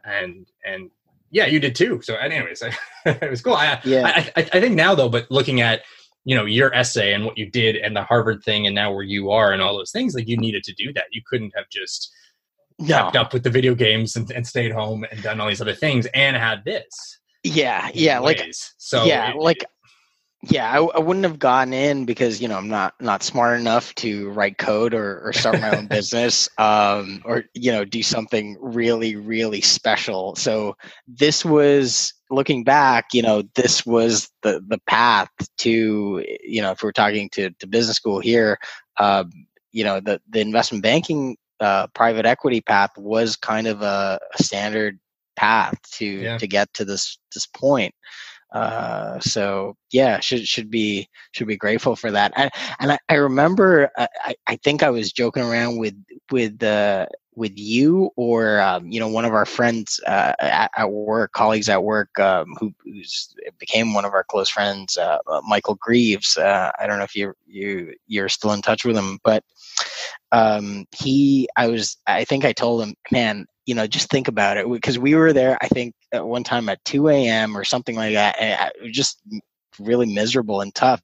and 0.06 0.48
and 0.66 0.90
yeah, 1.30 1.46
you 1.46 1.60
did 1.60 1.76
too. 1.76 2.02
So, 2.02 2.16
anyways, 2.16 2.64
it 3.06 3.30
was 3.30 3.42
cool. 3.42 3.56
I, 3.56 3.82
yeah, 3.84 4.08
I, 4.08 4.42
I, 4.42 4.50
I 4.54 4.62
think 4.62 4.76
now 4.76 4.96
though, 4.96 5.10
but 5.10 5.30
looking 5.30 5.60
at 5.60 5.82
you 6.24 6.34
know 6.34 6.46
your 6.46 6.74
essay 6.74 7.14
and 7.14 7.26
what 7.26 7.38
you 7.38 7.50
did 7.50 7.76
and 7.76 7.96
the 7.96 8.04
Harvard 8.04 8.42
thing 8.44 8.68
and 8.68 8.76
now 8.76 8.94
where 8.94 9.04
you 9.04 9.32
are 9.32 9.52
and 9.52 9.62
all 9.62 9.76
those 9.76 9.92
things, 9.92 10.16
like 10.16 10.28
you 10.28 10.38
needed 10.38 10.64
to 10.64 10.74
do 10.74 10.94
that. 10.94 11.06
You 11.12 11.22
couldn't 11.28 11.52
have 11.58 11.70
just 11.70 12.10
no. 12.80 12.88
kept 12.88 13.16
up 13.18 13.34
with 13.34 13.44
the 13.44 13.50
video 13.50 13.76
games 13.76 14.16
and, 14.16 14.32
and 14.32 14.48
stayed 14.48 14.72
home 14.72 15.06
and 15.12 15.22
done 15.22 15.42
all 15.42 15.50
these 15.50 15.62
other 15.62 15.76
things 15.76 16.08
and 16.14 16.38
had 16.38 16.64
this. 16.64 17.20
Yeah, 17.44 17.90
yeah, 17.94 18.20
like 18.20 18.42
so 18.78 19.04
yeah, 19.04 19.32
it, 19.32 19.36
like 19.36 19.66
yeah, 20.46 20.70
I, 20.70 20.84
I, 20.84 21.00
wouldn't 21.00 21.24
have 21.24 21.40
gotten 21.40 21.74
in 21.74 22.04
because 22.04 22.42
you 22.42 22.50
know 22.50 22.58
I'm 22.58 22.68
not 22.68 22.96
not 23.00 23.24
smart 23.24 23.60
enough 23.60 23.96
to 23.96 24.30
write 24.32 24.58
code 24.58 24.94
or, 24.94 25.22
or 25.26 25.32
start 25.32 25.62
my 25.62 25.78
own 25.78 25.88
business, 25.90 26.50
um, 26.58 27.22
or 27.24 27.46
you 27.54 27.72
know 27.72 27.86
do 27.86 28.04
something 28.04 28.58
really 28.60 29.16
really 29.16 29.62
special. 29.62 30.36
So 30.36 30.76
this 31.08 31.46
was 31.46 32.14
looking 32.30 32.66
back, 32.66 33.14
you 33.14 33.22
know, 33.22 33.44
this 33.56 33.86
was 33.86 34.30
the 34.42 34.62
the 34.68 34.80
path 34.86 35.30
to 35.60 36.26
you 36.44 36.62
know 36.62 36.72
if 36.72 36.84
we're 36.84 36.92
talking 36.92 37.30
to 37.30 37.52
to 37.52 37.68
business 37.68 37.96
school 37.96 38.20
here, 38.20 38.60
um, 39.00 39.32
you 39.72 39.86
know 39.86 40.02
the 40.02 40.22
the 40.30 40.42
investment 40.42 40.84
banking 40.84 41.38
uh, 41.62 41.88
private 41.94 42.26
equity 42.26 42.60
path 42.60 42.92
was 42.98 43.38
kind 43.38 43.68
of 43.68 43.82
a, 43.82 44.20
a 44.38 44.44
standard 44.44 45.00
path 45.38 45.76
to 45.94 46.06
yeah. 46.06 46.38
to 46.38 46.48
get 46.48 46.74
to 46.74 46.84
this 46.84 47.18
this 47.34 47.46
point. 47.46 47.96
Uh, 48.54 49.20
so 49.20 49.76
yeah, 49.92 50.20
should 50.20 50.48
should 50.48 50.70
be 50.70 51.10
should 51.32 51.48
be 51.48 51.58
grateful 51.58 51.96
for 51.96 52.12
that. 52.12 52.32
And 52.36 52.52
and 52.80 52.92
I, 52.92 53.00
I 53.10 53.16
remember 53.16 53.90
uh, 53.98 54.08
I, 54.24 54.36
I 54.48 54.56
think 54.58 54.84
I 54.84 54.92
was 54.92 55.12
joking 55.12 55.44
around 55.44 55.78
with 55.78 55.96
with 56.32 56.60
the 56.60 57.08
uh, 57.10 57.14
with 57.36 57.54
you 57.58 58.12
or 58.16 58.60
um, 58.62 58.92
you 58.92 59.00
know 59.00 59.08
one 59.08 59.26
of 59.26 59.34
our 59.34 59.46
friends 59.46 60.00
uh, 60.06 60.34
at, 60.40 60.70
at, 60.78 60.92
work, 60.92 61.32
colleagues 61.32 61.68
at 61.68 61.84
work, 61.84 62.20
um, 62.20 62.56
who 62.60 62.72
became 63.58 63.96
one 63.96 64.06
of 64.06 64.14
our 64.14 64.24
close 64.24 64.50
friends, 64.50 64.98
uh, 64.98 65.18
uh, 65.28 65.42
Michael 65.48 65.76
Greaves. 65.82 66.38
Uh, 66.38 66.72
I 66.80 66.86
don't 66.86 67.00
know 67.00 67.06
if 67.06 67.16
you 67.16 67.34
you 67.48 67.96
you're 68.06 68.30
still 68.30 68.54
in 68.54 68.62
touch 68.62 68.86
with 68.86 68.96
him, 68.96 69.20
but 69.24 69.44
um, 70.32 70.86
he, 70.92 71.48
I 71.56 71.68
was, 71.68 71.98
I 72.08 72.24
think 72.24 72.44
I 72.44 72.54
told 72.54 72.82
him, 72.82 72.96
man, 73.12 73.46
you 73.66 73.76
know, 73.76 73.88
just 73.88 74.10
think 74.10 74.28
about 74.28 74.58
it 74.58 74.70
because 74.70 75.00
we 75.00 75.16
were 75.16 75.34
there. 75.34 75.58
I 75.62 75.68
think 75.68 75.96
at 76.12 76.26
one 76.26 76.44
time 76.44 76.70
at 76.70 76.84
2 76.86 77.10
a.m. 77.10 77.58
or 77.58 77.64
something 77.64 77.96
like 77.96 78.14
that. 78.14 78.36
And 78.40 78.72
it 78.76 78.84
was 78.84 78.92
just 78.92 79.22
really 79.80 80.06
miserable 80.06 80.62
and 80.62 80.74
tough. 80.74 81.02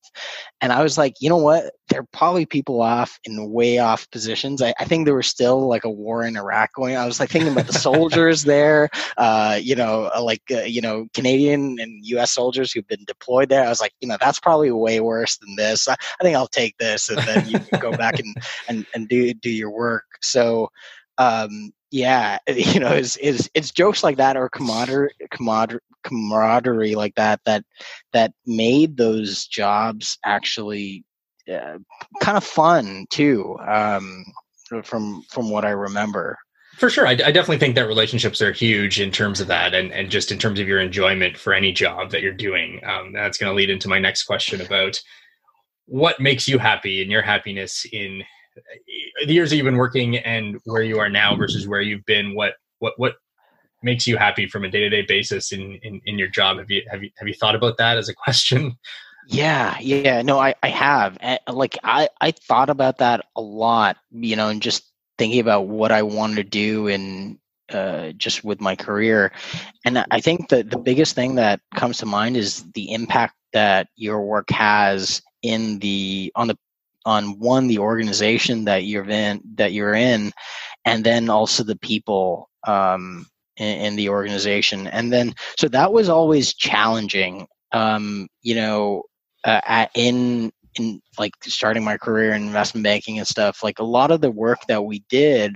And 0.62 0.72
I 0.72 0.84
was 0.84 0.98
like, 0.98 1.16
you 1.20 1.30
know 1.30 1.38
what? 1.38 1.72
There 1.90 2.02
are 2.02 2.08
probably 2.12 2.46
people 2.46 2.82
off 2.82 3.20
in 3.24 3.52
way 3.52 3.80
off 3.80 4.10
positions. 4.12 4.62
I, 4.62 4.74
I 4.80 4.86
think 4.86 5.06
there 5.06 5.16
was 5.16 5.28
still 5.28 5.68
like 5.68 5.86
a 5.86 5.90
war 5.90 6.24
in 6.24 6.38
Iraq 6.38 6.74
going. 6.74 6.96
I 6.96 7.06
was 7.06 7.20
like 7.20 7.30
thinking 7.30 7.52
about 7.52 7.68
the 7.68 7.74
soldiers 7.80 8.44
there, 8.44 8.90
uh, 9.18 9.60
you 9.62 9.76
know, 9.76 10.10
uh, 10.14 10.22
like, 10.22 10.44
uh, 10.52 10.62
you 10.62 10.82
know, 10.82 11.08
Canadian 11.14 11.78
and 11.80 12.06
US 12.06 12.32
soldiers 12.32 12.72
who've 12.72 12.88
been 12.88 13.06
deployed 13.06 13.50
there. 13.50 13.66
I 13.66 13.70
was 13.70 13.82
like, 13.82 13.94
you 14.02 14.08
know, 14.08 14.18
that's 14.20 14.40
probably 14.40 14.72
way 14.72 15.00
worse 15.00 15.38
than 15.38 15.56
this. 15.56 15.88
I, 15.88 15.94
I 15.94 16.24
think 16.24 16.36
I'll 16.36 16.48
take 16.48 16.78
this. 16.78 17.10
And 17.10 17.20
then 17.20 17.50
you 17.50 17.60
can 17.60 17.80
go 17.80 17.92
back 17.92 18.20
and, 18.20 18.36
and, 18.68 18.86
and 18.94 19.08
do, 19.08 19.34
do 19.34 19.50
your 19.50 19.72
work. 19.72 20.06
So, 20.22 20.70
um, 21.18 21.72
yeah, 21.92 22.38
you 22.48 22.80
know, 22.80 22.92
it's, 22.92 23.18
it's, 23.22 23.50
it's 23.54 23.72
jokes 23.72 24.04
like 24.04 24.18
that 24.18 24.38
or 24.38 24.50
camaraderie, 24.50 25.14
camaraderie, 25.32 25.82
camaraderie 26.04 26.96
like 26.96 27.14
that 27.16 27.42
that 27.44 27.66
that 28.14 28.32
made 28.46 28.96
those 28.96 29.46
jobs 29.48 30.18
actually 30.24 31.04
uh, 31.52 31.78
kind 32.22 32.38
of 32.38 32.44
fun 32.44 33.06
too. 33.10 33.58
Um, 33.68 34.24
from 34.84 35.24
from 35.24 35.50
what 35.50 35.66
I 35.66 35.72
remember. 35.72 36.38
For 36.78 36.90
sure, 36.90 37.06
I, 37.06 37.12
I, 37.12 37.16
definitely 37.16 37.58
think 37.58 37.76
that 37.76 37.88
relationships 37.88 38.42
are 38.42 38.54
huge 38.54 39.02
in 39.02 39.12
terms 39.12 39.42
of 39.42 39.48
that, 39.48 39.74
and 39.74 39.92
and 39.92 40.10
just 40.10 40.32
in 40.32 40.38
terms 40.38 40.60
of 40.60 40.68
your 40.68 40.80
enjoyment 40.80 41.38
for 41.38 41.54
any 41.54 41.72
job 41.72 42.12
that 42.12 42.22
you're 42.22 42.32
doing. 42.32 42.80
Um, 42.86 43.12
that's 43.12 43.38
going 43.38 43.52
to 43.52 43.56
lead 43.56 43.70
into 43.70 43.90
my 43.90 44.00
next 44.00 44.24
question 44.24 44.62
about 44.62 45.02
what 45.86 46.20
makes 46.20 46.48
you 46.48 46.60
happy 46.60 47.02
and 47.02 47.12
your 47.12 47.24
happiness 47.24 47.86
in 47.92 48.24
the 49.26 49.34
years 49.34 49.50
that 49.50 49.58
you've 49.58 49.66
been 49.66 49.78
working 49.78 50.18
and 50.18 50.60
where 50.66 50.84
you 50.84 51.00
are 51.00 51.10
now 51.10 51.36
versus 51.36 51.68
where 51.68 51.82
you've 51.82 52.06
been 52.06 52.36
what 52.36 52.54
what 52.80 52.94
what 52.98 53.16
makes 53.82 54.06
you 54.06 54.18
happy 54.18 54.46
from 54.48 54.66
a 54.66 54.70
day-to-day 54.70 55.04
basis 55.04 55.52
in, 55.52 55.80
in 55.84 56.02
in 56.06 56.18
your 56.18 56.28
job? 56.28 56.58
Have 56.58 56.70
you 56.70 56.84
have 56.90 57.04
you 57.04 57.10
have 57.18 57.28
you 57.28 57.34
thought 57.34 57.56
about 57.56 57.78
that 57.78 57.98
as 57.98 58.10
a 58.10 58.14
question? 58.14 58.78
Yeah 59.28 59.78
yeah. 59.80 60.22
No 60.22 60.40
i 60.40 60.56
i 60.64 60.70
have. 60.70 61.18
Like 61.48 61.78
i 61.84 62.10
i 62.22 62.32
thought 62.32 62.70
about 62.70 62.98
that 62.98 63.26
a 63.36 63.42
lot 63.42 63.98
you 64.12 64.36
know 64.36 64.50
and 64.50 64.62
just 64.62 64.92
thinking 65.18 65.42
about 65.42 65.68
what 65.68 65.92
i 65.92 66.02
wanted 66.02 66.36
to 66.36 66.44
do 66.44 66.88
and 66.88 67.38
uh, 67.72 68.12
just 68.14 68.44
with 68.44 68.60
my 68.60 68.76
career. 68.76 69.32
And 69.86 70.04
i 70.10 70.20
think 70.20 70.50
that 70.50 70.72
the 70.72 70.80
biggest 70.80 71.16
thing 71.16 71.36
that 71.36 71.62
comes 71.76 72.00
to 72.00 72.06
mind 72.06 72.38
is 72.38 72.64
the 72.74 72.92
impact 72.92 73.36
that 73.54 73.88
your 73.96 74.22
work 74.22 74.50
has 74.50 75.22
in 75.42 75.80
the 75.80 76.32
on 76.36 76.48
the 76.48 76.58
on 77.10 77.40
one 77.40 77.66
the 77.66 77.80
organization 77.80 78.66
that 78.66 78.84
you're 78.84 79.10
in 79.10 79.42
that 79.56 79.74
you're 79.74 79.96
in 79.96 80.32
and 80.86 81.04
then 81.04 81.28
also 81.28 81.64
the 81.64 81.78
people 81.78 82.48
um, 82.68 83.26
in, 83.58 83.82
in, 83.82 83.96
the 83.96 84.10
organization. 84.10 84.86
And 84.86 85.12
then 85.12 85.34
so 85.58 85.68
that 85.70 85.92
was 85.92 86.08
always 86.08 86.54
challenging 86.54 87.48
um, 87.72 88.28
you 88.44 88.54
know 88.54 89.04
uh, 89.44 89.62
at, 89.66 89.90
in 89.96 90.52
in 90.76 91.02
like 91.18 91.34
starting 91.42 91.84
my 91.84 91.98
career 91.98 92.34
in 92.34 92.44
investment 92.44 92.84
banking 92.84 93.18
and 93.18 93.28
stuff 93.28 93.64
like 93.64 93.80
a 93.80 93.84
lot 93.98 94.12
of 94.12 94.22
the 94.22 94.30
work 94.30 94.60
that 94.68 94.86
we 94.86 95.04
did 95.10 95.56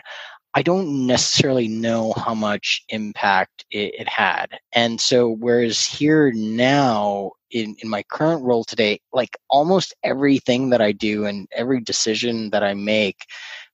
I 0.55 0.61
don't 0.61 1.07
necessarily 1.07 1.67
know 1.67 2.13
how 2.13 2.35
much 2.35 2.83
impact 2.89 3.65
it, 3.71 3.95
it, 3.99 4.07
had. 4.07 4.59
And 4.71 5.01
so, 5.01 5.29
whereas 5.39 5.83
here 5.83 6.31
now, 6.33 7.31
in, 7.49 7.75
in 7.81 7.89
my 7.89 8.03
current 8.03 8.43
role 8.43 8.63
today, 8.63 8.99
like 9.11 9.35
almost 9.49 9.95
everything 10.03 10.69
that 10.69 10.81
I 10.81 10.91
do 10.91 11.25
and 11.25 11.47
every 11.53 11.81
decision 11.81 12.51
that 12.51 12.63
I 12.63 12.75
make 12.75 13.25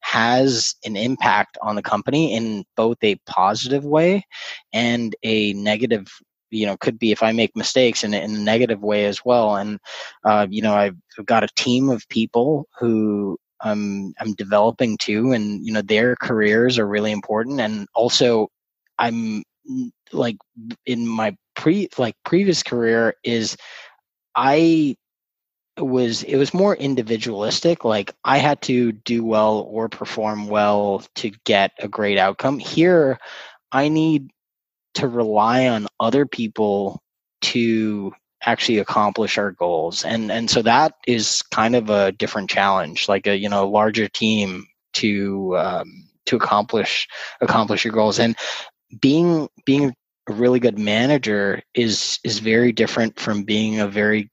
has 0.01 0.75
an 0.85 0.95
impact 0.95 1.57
on 1.61 1.75
the 1.75 1.81
company 1.81 2.33
in 2.33 2.63
both 2.77 2.97
a 3.03 3.15
positive 3.25 3.83
way 3.83 4.25
and 4.71 5.15
a 5.23 5.53
negative 5.53 6.07
you 6.51 6.65
know 6.65 6.77
could 6.77 6.97
be 6.97 7.11
if 7.11 7.21
i 7.21 7.31
make 7.31 7.55
mistakes 7.55 8.03
in, 8.03 8.13
in 8.13 8.35
a 8.35 8.39
negative 8.39 8.81
way 8.81 9.05
as 9.05 9.23
well 9.23 9.57
and 9.57 9.79
uh, 10.25 10.47
you 10.49 10.63
know 10.63 10.73
i've 10.73 10.95
got 11.25 11.43
a 11.43 11.49
team 11.55 11.89
of 11.89 12.07
people 12.09 12.65
who 12.79 13.37
I'm 13.61 14.13
I'm 14.19 14.33
developing 14.33 14.97
too, 14.97 15.31
and 15.31 15.65
you 15.65 15.73
know 15.73 15.81
their 15.81 16.15
careers 16.15 16.77
are 16.79 16.87
really 16.87 17.11
important. 17.11 17.59
And 17.59 17.87
also, 17.95 18.49
I'm 18.97 19.43
like 20.11 20.37
in 20.85 21.07
my 21.07 21.35
pre 21.55 21.89
like 21.97 22.15
previous 22.23 22.63
career 22.63 23.15
is 23.23 23.57
I 24.35 24.95
was 25.77 26.23
it 26.23 26.35
was 26.37 26.53
more 26.53 26.75
individualistic 26.75 27.85
like 27.85 28.13
i 28.25 28.37
had 28.37 28.61
to 28.61 28.91
do 28.91 29.23
well 29.23 29.59
or 29.69 29.89
perform 29.89 30.47
well 30.47 31.03
to 31.15 31.31
get 31.45 31.71
a 31.79 31.87
great 31.87 32.17
outcome 32.17 32.59
here 32.59 33.17
i 33.71 33.87
need 33.87 34.29
to 34.93 35.07
rely 35.07 35.67
on 35.67 35.87
other 35.99 36.25
people 36.25 37.01
to 37.41 38.13
actually 38.45 38.77
accomplish 38.77 39.37
our 39.37 39.51
goals. 39.51 40.03
And 40.05 40.31
and 40.31 40.49
so 40.49 40.61
that 40.61 40.93
is 41.07 41.41
kind 41.43 41.75
of 41.75 41.89
a 41.89 42.11
different 42.11 42.49
challenge 42.49 43.09
like 43.09 43.27
a 43.27 43.37
you 43.37 43.49
know 43.49 43.67
larger 43.67 44.07
team 44.07 44.65
to 44.93 45.57
um, 45.57 46.07
to 46.25 46.35
accomplish 46.35 47.07
accomplish 47.41 47.83
your 47.83 47.93
goals. 47.93 48.19
And 48.19 48.35
being 49.01 49.47
being 49.65 49.93
a 50.29 50.33
really 50.33 50.59
good 50.59 50.79
manager 50.79 51.61
is 51.73 52.19
is 52.23 52.39
very 52.39 52.71
different 52.71 53.19
from 53.19 53.43
being 53.43 53.79
a 53.79 53.87
very 53.87 54.29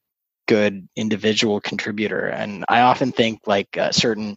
good 0.46 0.88
individual 0.94 1.60
contributor. 1.60 2.26
And 2.28 2.64
i 2.68 2.80
often 2.80 3.12
think 3.12 3.40
like 3.46 3.76
uh, 3.76 3.90
certain 3.90 4.36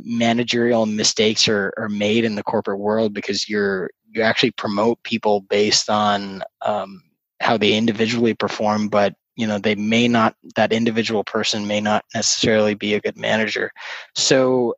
managerial 0.00 0.86
mistakes 0.86 1.48
are, 1.48 1.72
are 1.78 1.88
made 1.88 2.24
in 2.24 2.34
the 2.34 2.42
corporate 2.42 2.80
world 2.80 3.14
because 3.14 3.48
you're 3.48 3.90
you 4.10 4.22
actually 4.22 4.50
promote 4.52 5.02
people 5.02 5.42
based 5.42 5.90
on 5.90 6.42
um, 6.62 7.02
how 7.40 7.56
they 7.56 7.74
individually 7.74 8.34
perform, 8.34 8.88
but 8.88 9.14
you 9.36 9.46
know 9.46 9.58
they 9.58 9.74
may 9.74 10.08
not 10.08 10.34
that 10.56 10.72
individual 10.72 11.24
person 11.24 11.66
may 11.66 11.80
not 11.80 12.04
necessarily 12.14 12.74
be 12.74 12.94
a 12.94 13.00
good 13.00 13.16
manager. 13.16 13.72
So, 14.14 14.74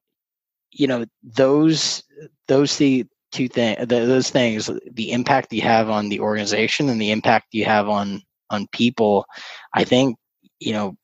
you 0.72 0.86
know 0.86 1.04
those 1.22 2.02
those 2.46 2.76
the 2.78 3.06
two 3.32 3.48
things 3.48 3.86
those 3.88 4.30
things 4.30 4.70
the 4.92 5.12
impact 5.12 5.52
you 5.52 5.62
have 5.62 5.90
on 5.90 6.08
the 6.08 6.20
organization 6.20 6.88
and 6.88 7.00
the 7.00 7.10
impact 7.10 7.46
you 7.52 7.64
have 7.64 7.88
on 7.88 8.22
on 8.50 8.66
people 8.72 9.26
i 9.74 9.84
think 9.84 10.16
you 10.60 10.72
know 10.72 10.96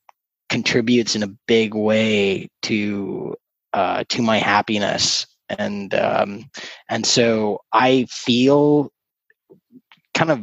contributes 0.48 1.14
in 1.16 1.22
a 1.22 1.34
big 1.46 1.74
way 1.74 2.48
to 2.62 3.34
uh, 3.72 4.04
to 4.08 4.22
my 4.22 4.38
happiness 4.38 5.26
and 5.48 5.94
um, 5.94 6.48
and 6.88 7.04
so 7.04 7.60
i 7.72 8.06
feel 8.08 8.90
kind 10.14 10.30
of 10.30 10.40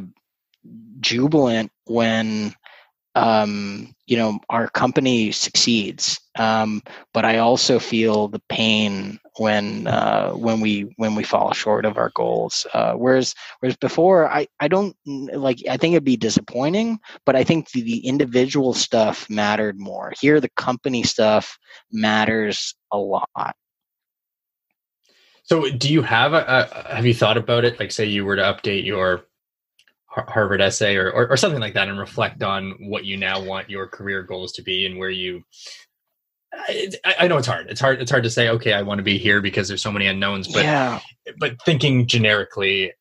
jubilant 1.02 1.70
when 1.84 2.54
um, 3.14 3.94
you 4.06 4.16
know 4.16 4.40
our 4.48 4.68
company 4.68 5.32
succeeds. 5.32 6.18
Um, 6.38 6.82
but 7.12 7.26
i 7.26 7.38
also 7.38 7.78
feel 7.78 8.28
the 8.28 8.40
pain 8.48 9.18
when 9.36 9.86
uh, 9.86 10.32
when 10.32 10.60
we 10.60 10.92
when 10.96 11.14
we 11.14 11.24
fall 11.24 11.52
short 11.52 11.84
of 11.84 11.98
our 11.98 12.10
goals. 12.14 12.66
Uh, 12.72 12.94
whereas 12.94 13.34
whereas 13.60 13.76
before 13.76 14.28
i 14.28 14.46
i 14.60 14.68
don't 14.68 14.96
like 15.06 15.58
i 15.68 15.76
think 15.76 15.92
it'd 15.92 16.04
be 16.04 16.16
disappointing 16.16 16.98
but 17.26 17.36
i 17.36 17.44
think 17.44 17.70
the, 17.72 17.82
the 17.82 18.06
individual 18.06 18.72
stuff 18.72 19.28
mattered 19.28 19.78
more. 19.78 20.12
Here 20.20 20.40
the 20.40 20.50
company 20.56 21.02
stuff 21.02 21.58
matters 21.90 22.74
a 22.92 22.98
lot. 22.98 23.54
So 25.44 25.68
do 25.70 25.92
you 25.92 26.02
have 26.02 26.32
a, 26.32 26.88
a 26.88 26.94
have 26.94 27.04
you 27.04 27.14
thought 27.14 27.36
about 27.36 27.64
it? 27.64 27.78
Like 27.78 27.92
say 27.92 28.06
you 28.06 28.24
were 28.24 28.36
to 28.36 28.42
update 28.42 28.86
your 28.86 29.26
Harvard 30.14 30.60
essay 30.60 30.96
or, 30.96 31.10
or, 31.10 31.30
or 31.30 31.36
something 31.36 31.60
like 31.60 31.74
that 31.74 31.88
and 31.88 31.98
reflect 31.98 32.42
on 32.42 32.76
what 32.80 33.04
you 33.04 33.16
now 33.16 33.42
want 33.42 33.70
your 33.70 33.86
career 33.86 34.22
goals 34.22 34.52
to 34.52 34.62
be 34.62 34.84
and 34.84 34.98
where 34.98 35.10
you 35.10 35.42
I, 36.54 36.90
I, 37.20 37.28
know 37.28 37.38
it's 37.38 37.46
hard. 37.46 37.70
It's 37.70 37.80
hard. 37.80 38.00
It's 38.00 38.10
hard 38.10 38.24
to 38.24 38.30
say. 38.30 38.50
Okay, 38.50 38.74
I 38.74 38.82
want 38.82 38.98
to 38.98 39.02
be 39.02 39.16
here 39.16 39.40
because 39.40 39.68
there's 39.68 39.80
so 39.80 39.90
many 39.90 40.06
unknowns. 40.06 40.48
But 40.48 40.64
yeah. 40.64 41.00
but 41.38 41.56
thinking 41.62 42.06
generically, 42.06 42.92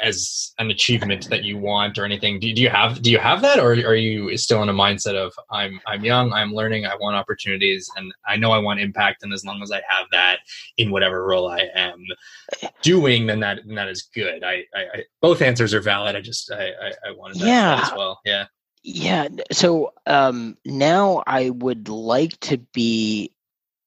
as 0.00 0.52
an 0.58 0.70
achievement 0.70 1.28
that 1.28 1.44
you 1.44 1.58
want 1.58 1.98
or 1.98 2.04
anything. 2.04 2.40
Do, 2.40 2.52
do 2.52 2.62
you 2.62 2.70
have 2.70 3.02
do 3.02 3.10
you 3.10 3.18
have 3.18 3.42
that 3.42 3.58
or 3.58 3.72
are 3.72 3.94
you 3.94 4.36
still 4.36 4.62
in 4.62 4.68
a 4.68 4.74
mindset 4.74 5.14
of 5.14 5.32
i'm 5.50 5.80
i'm 5.86 6.04
young 6.04 6.32
i'm 6.32 6.52
learning 6.52 6.86
i 6.86 6.94
want 6.96 7.16
opportunities 7.16 7.90
and 7.96 8.12
i 8.26 8.36
know 8.36 8.52
i 8.52 8.58
want 8.58 8.80
impact 8.80 9.22
and 9.22 9.32
as 9.32 9.44
long 9.44 9.62
as 9.62 9.70
i 9.70 9.80
have 9.88 10.06
that 10.12 10.38
in 10.76 10.90
whatever 10.90 11.26
role 11.26 11.48
i 11.48 11.68
am 11.74 12.04
doing 12.82 13.26
then 13.26 13.40
that 13.40 13.60
then 13.66 13.74
that 13.74 13.88
is 13.88 14.08
good. 14.14 14.42
I 14.42 14.64
i, 14.74 14.80
I 14.80 15.04
both 15.20 15.42
answers 15.42 15.74
are 15.74 15.80
valid 15.80 16.16
i 16.16 16.20
just 16.20 16.50
i 16.50 16.68
i, 16.68 17.08
I 17.08 17.12
wanted 17.12 17.38
that 17.40 17.46
yeah. 17.46 17.80
as 17.84 17.92
well 17.92 18.20
yeah. 18.24 18.46
Yeah 18.82 19.28
so 19.52 19.92
um 20.06 20.56
now 20.64 21.22
i 21.26 21.50
would 21.50 21.88
like 21.88 22.38
to 22.40 22.58
be 22.72 23.32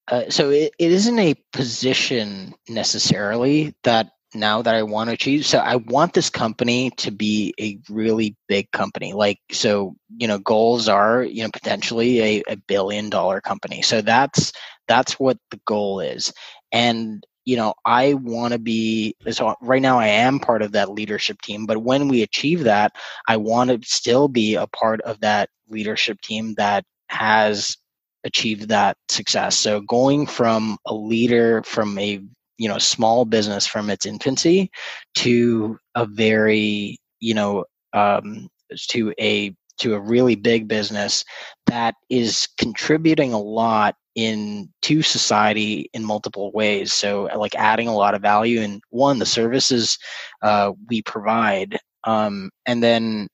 uh, 0.10 0.30
so 0.30 0.50
it, 0.50 0.74
it 0.80 0.92
isn't 0.92 1.18
a 1.18 1.34
position 1.54 2.54
necessarily 2.68 3.74
that 3.84 4.12
now 4.36 4.62
that 4.62 4.76
I 4.76 4.84
want 4.84 5.10
to 5.10 5.14
achieve. 5.14 5.46
So 5.46 5.60
I 5.60 5.78
want 5.78 6.14
this 6.14 6.30
company 6.30 6.92
to 6.98 7.12
be 7.12 7.54
a 7.60 7.80
really 7.90 8.36
big 8.48 8.72
company. 8.72 9.14
Like 9.14 9.40
so, 9.52 9.96
you 10.18 10.28
know, 10.28 10.40
goals 10.40 10.88
are, 10.88 11.24
you 11.24 11.44
know, 11.44 11.50
potentially 11.52 12.22
a, 12.22 12.44
a 12.48 12.56
billion 12.68 13.10
dollar 13.10 13.42
company. 13.42 13.82
So 13.82 14.02
that's 14.02 14.52
that's 14.88 15.20
what 15.20 15.38
the 15.52 15.60
goal 15.66 16.00
is. 16.00 16.34
And 16.72 17.26
you 17.46 17.58
know, 17.58 17.74
I 17.86 18.14
want 18.14 18.54
to 18.54 18.60
be 18.60 19.16
so 19.30 19.56
right 19.62 19.82
now 19.82 20.00
I 20.00 20.08
am 20.08 20.40
part 20.40 20.62
of 20.62 20.72
that 20.74 20.92
leadership 20.92 21.42
team, 21.42 21.66
but 21.66 21.84
when 21.84 22.08
we 22.08 22.22
achieve 22.22 22.64
that, 22.64 22.94
I 23.28 23.38
want 23.38 23.70
to 23.70 23.88
still 23.88 24.28
be 24.28 24.56
a 24.56 24.68
part 24.68 25.02
of 25.02 25.20
that 25.22 25.50
leadership 25.70 26.22
team 26.22 26.56
that 26.56 26.86
has 27.08 27.78
achieved 28.24 28.70
that 28.70 28.98
success. 29.10 29.58
So 29.58 29.82
going 29.82 30.26
from 30.26 30.78
a 30.86 30.94
leader 30.94 31.62
from 31.64 31.98
a 32.00 32.22
you 32.64 32.70
know 32.70 32.78
small 32.78 33.26
business 33.26 33.68
from 33.68 33.90
its 33.90 34.06
infancy 34.06 34.72
to 35.16 35.78
a 35.96 36.06
very 36.06 36.98
you 37.20 37.34
know 37.34 37.66
um, 37.94 38.48
to 38.88 39.14
a 39.20 39.54
to 39.80 39.96
a 39.96 40.00
really 40.00 40.36
big 40.36 40.68
business 40.68 41.26
that 41.66 41.96
is 42.10 42.48
contributing 42.58 43.34
a 43.34 43.40
lot 43.40 43.96
in 44.16 44.70
to 44.84 45.02
society 45.02 45.90
in 45.94 46.06
multiple 46.06 46.52
ways. 46.54 46.94
So 46.94 47.28
like 47.36 47.56
adding 47.56 47.88
a 47.88 47.96
lot 47.96 48.14
of 48.14 48.22
value 48.22 48.62
in 48.62 48.80
one 48.92 49.20
the 49.20 49.26
services 49.26 49.98
uh, 50.42 50.72
we 50.90 51.02
provide 51.02 51.80
um, 52.06 52.50
and 52.66 52.84
then 52.84 53.28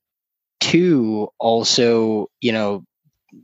two 0.60 1.30
also 1.40 2.28
you 2.42 2.52
know 2.52 2.84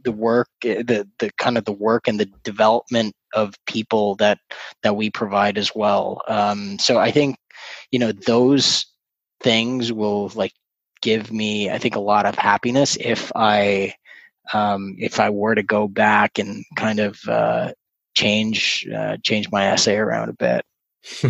the 0.03 0.11
work 0.11 0.49
eh, 0.63 0.83
the 0.83 1.07
the 1.19 1.31
kind 1.37 1.57
of 1.57 1.65
the 1.65 1.71
work 1.73 2.07
and 2.07 2.19
the 2.19 2.29
development 2.43 3.15
of 3.33 3.53
people 3.65 4.15
that 4.15 4.39
that 4.83 4.95
we 4.95 5.09
provide 5.09 5.57
as 5.57 5.71
well. 5.75 6.21
Um, 6.27 6.79
so 6.79 6.97
i 6.97 7.11
think 7.11 7.37
you 7.91 7.99
know 7.99 8.11
those 8.11 8.85
things 9.41 9.91
will 9.91 10.31
like 10.35 10.53
give 11.01 11.31
me 11.31 11.69
i 11.69 11.77
think 11.77 11.95
a 11.95 11.99
lot 11.99 12.25
of 12.25 12.35
happiness 12.35 12.97
if 12.99 13.31
i 13.35 13.93
um, 14.53 14.95
if 14.97 15.19
i 15.19 15.29
were 15.29 15.55
to 15.55 15.63
go 15.63 15.87
back 15.87 16.39
and 16.39 16.63
kind 16.75 16.99
of 16.99 17.19
uh, 17.27 17.71
change 18.15 18.87
uh, 18.95 19.17
change 19.23 19.49
my 19.51 19.65
essay 19.65 19.97
around 19.97 20.29
a 20.29 20.33
bit 20.33 20.63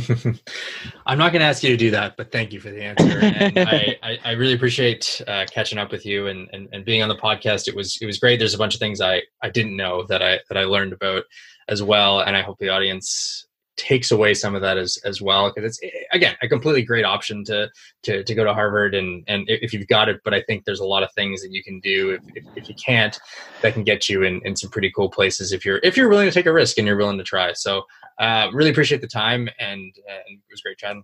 I'm 1.05 1.17
not 1.17 1.32
going 1.32 1.41
to 1.41 1.45
ask 1.45 1.63
you 1.63 1.69
to 1.69 1.78
do 1.78 1.91
that, 1.91 2.15
but 2.17 2.32
thank 2.32 2.53
you 2.53 2.59
for 2.59 2.69
the 2.69 2.82
answer. 2.82 3.19
And 3.19 3.59
I, 3.69 3.97
I, 4.01 4.17
I, 4.23 4.32
really 4.32 4.53
appreciate 4.53 5.21
uh, 5.28 5.45
catching 5.51 5.78
up 5.78 5.91
with 5.91 6.05
you 6.05 6.28
and, 6.28 6.47
and, 6.53 6.69
and 6.71 6.86
being 6.86 7.01
on 7.01 7.09
the 7.09 7.15
podcast. 7.15 7.67
It 7.67 7.76
was 7.76 7.97
it 8.01 8.05
was 8.05 8.17
great. 8.17 8.39
There's 8.39 8.53
a 8.53 8.57
bunch 8.57 8.73
of 8.73 8.80
things 8.80 9.01
I, 9.01 9.23
I 9.41 9.49
didn't 9.49 9.76
know 9.76 10.05
that 10.07 10.21
I 10.21 10.39
that 10.49 10.57
I 10.57 10.63
learned 10.63 10.93
about 10.93 11.23
as 11.67 11.84
well, 11.84 12.21
and 12.21 12.38
I 12.38 12.41
hope 12.41 12.57
the 12.59 12.69
audience 12.69 13.47
takes 13.78 14.11
away 14.11 14.34
some 14.34 14.55
of 14.55 14.61
that 14.61 14.78
as 14.78 14.97
as 15.03 15.21
well 15.21 15.51
because 15.53 15.78
it's 15.78 15.93
again 16.13 16.34
a 16.41 16.47
completely 16.47 16.82
great 16.82 17.03
option 17.03 17.43
to 17.43 17.69
to 18.03 18.23
to 18.23 18.34
go 18.34 18.45
to 18.45 18.53
Harvard 18.53 18.95
and 18.95 19.23
and 19.28 19.43
if 19.47 19.73
you've 19.73 19.88
got 19.88 20.07
it. 20.07 20.21
But 20.23 20.34
I 20.34 20.41
think 20.43 20.63
there's 20.63 20.80
a 20.80 20.86
lot 20.86 21.03
of 21.03 21.11
things 21.13 21.41
that 21.41 21.51
you 21.51 21.63
can 21.63 21.80
do 21.82 22.11
if, 22.11 22.21
if, 22.36 22.43
if 22.55 22.69
you 22.69 22.76
can't 22.76 23.19
that 23.61 23.73
can 23.73 23.84
get 23.84 24.07
you 24.07 24.23
in, 24.23 24.41
in 24.45 24.55
some 24.55 24.69
pretty 24.69 24.91
cool 24.95 25.09
places 25.09 25.51
if 25.51 25.65
you're 25.65 25.80
if 25.84 25.97
you're 25.97 26.09
willing 26.09 26.28
to 26.28 26.34
take 26.34 26.45
a 26.45 26.53
risk 26.53 26.78
and 26.78 26.88
you're 26.88 26.97
willing 26.97 27.17
to 27.17 27.23
try. 27.23 27.51
So 27.53 27.84
uh, 28.20 28.49
really 28.53 28.70
appreciate 28.70 29.01
the 29.01 29.07
time 29.07 29.49
and, 29.59 29.80
and 29.80 29.93
it 30.28 30.51
was 30.51 30.61
great 30.61 30.78
chatting. 30.78 31.03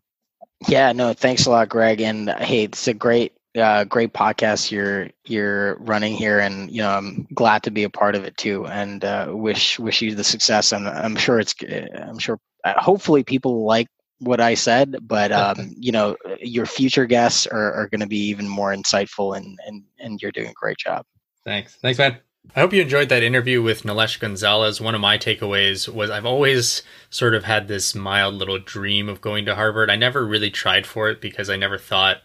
Yeah, 0.68 0.92
no, 0.92 1.14
thanks 1.14 1.46
a 1.46 1.50
lot, 1.50 1.70
Greg. 1.70 2.02
And 2.02 2.30
hey, 2.30 2.64
it's 2.64 2.88
a 2.88 2.94
great, 2.94 3.34
uh, 3.58 3.84
great 3.86 4.14
podcast 4.14 4.72
you're 4.72 5.10
you're 5.26 5.76
running 5.78 6.14
here, 6.14 6.40
and 6.40 6.72
you 6.72 6.82
know 6.82 6.92
I'm 6.92 7.28
glad 7.34 7.64
to 7.64 7.72
be 7.72 7.84
a 7.84 7.90
part 7.90 8.16
of 8.16 8.24
it 8.24 8.38
too. 8.38 8.66
And 8.68 9.04
uh, 9.04 9.30
wish 9.32 9.80
wish 9.80 10.02
you 10.02 10.16
the 10.16 10.24
success. 10.24 10.72
And 10.72 10.88
I'm 10.88 11.16
sure 11.16 11.40
it's 11.40 11.56
I'm 11.96 12.20
sure 12.20 12.40
uh, 12.64 12.74
hopefully 12.78 13.24
people 13.24 13.66
like 13.66 13.88
what 14.20 14.40
I 14.40 14.54
said, 14.54 14.98
but 15.02 15.32
um, 15.32 15.74
you 15.78 15.92
know 15.92 16.16
your 16.40 16.66
future 16.66 17.06
guests 17.06 17.48
are, 17.48 17.74
are 17.74 17.88
going 17.90 18.02
to 18.02 18.08
be 18.08 18.30
even 18.30 18.48
more 18.48 18.74
insightful, 18.74 19.36
and 19.36 19.58
and 19.66 19.84
and 20.00 20.22
you're 20.22 20.32
doing 20.32 20.50
a 20.50 20.54
great 20.54 20.78
job. 20.78 21.06
Thanks, 21.44 21.76
thanks, 21.82 21.98
man. 21.98 22.20
I 22.54 22.60
hope 22.60 22.74
you 22.74 22.82
enjoyed 22.82 23.08
that 23.08 23.24
interview 23.24 23.62
with 23.62 23.84
Nilesh 23.84 24.20
Gonzalez. 24.20 24.82
One 24.82 24.94
of 24.94 25.00
my 25.00 25.18
takeaways 25.18 25.88
was 25.88 26.10
I've 26.10 26.26
always 26.26 26.84
sort 27.10 27.34
of 27.34 27.46
had 27.46 27.70
this 27.70 27.96
mild 27.96 28.34
little 28.34 28.60
dream 28.60 29.08
of 29.08 29.22
going 29.22 29.46
to 29.46 29.56
Harvard. 29.56 29.90
I 29.90 29.96
never 29.96 30.26
really 30.26 30.52
tried 30.52 30.86
for 30.86 31.10
it 31.10 31.22
because 31.22 31.50
I 31.50 31.56
never 31.56 31.78
thought 31.78 32.24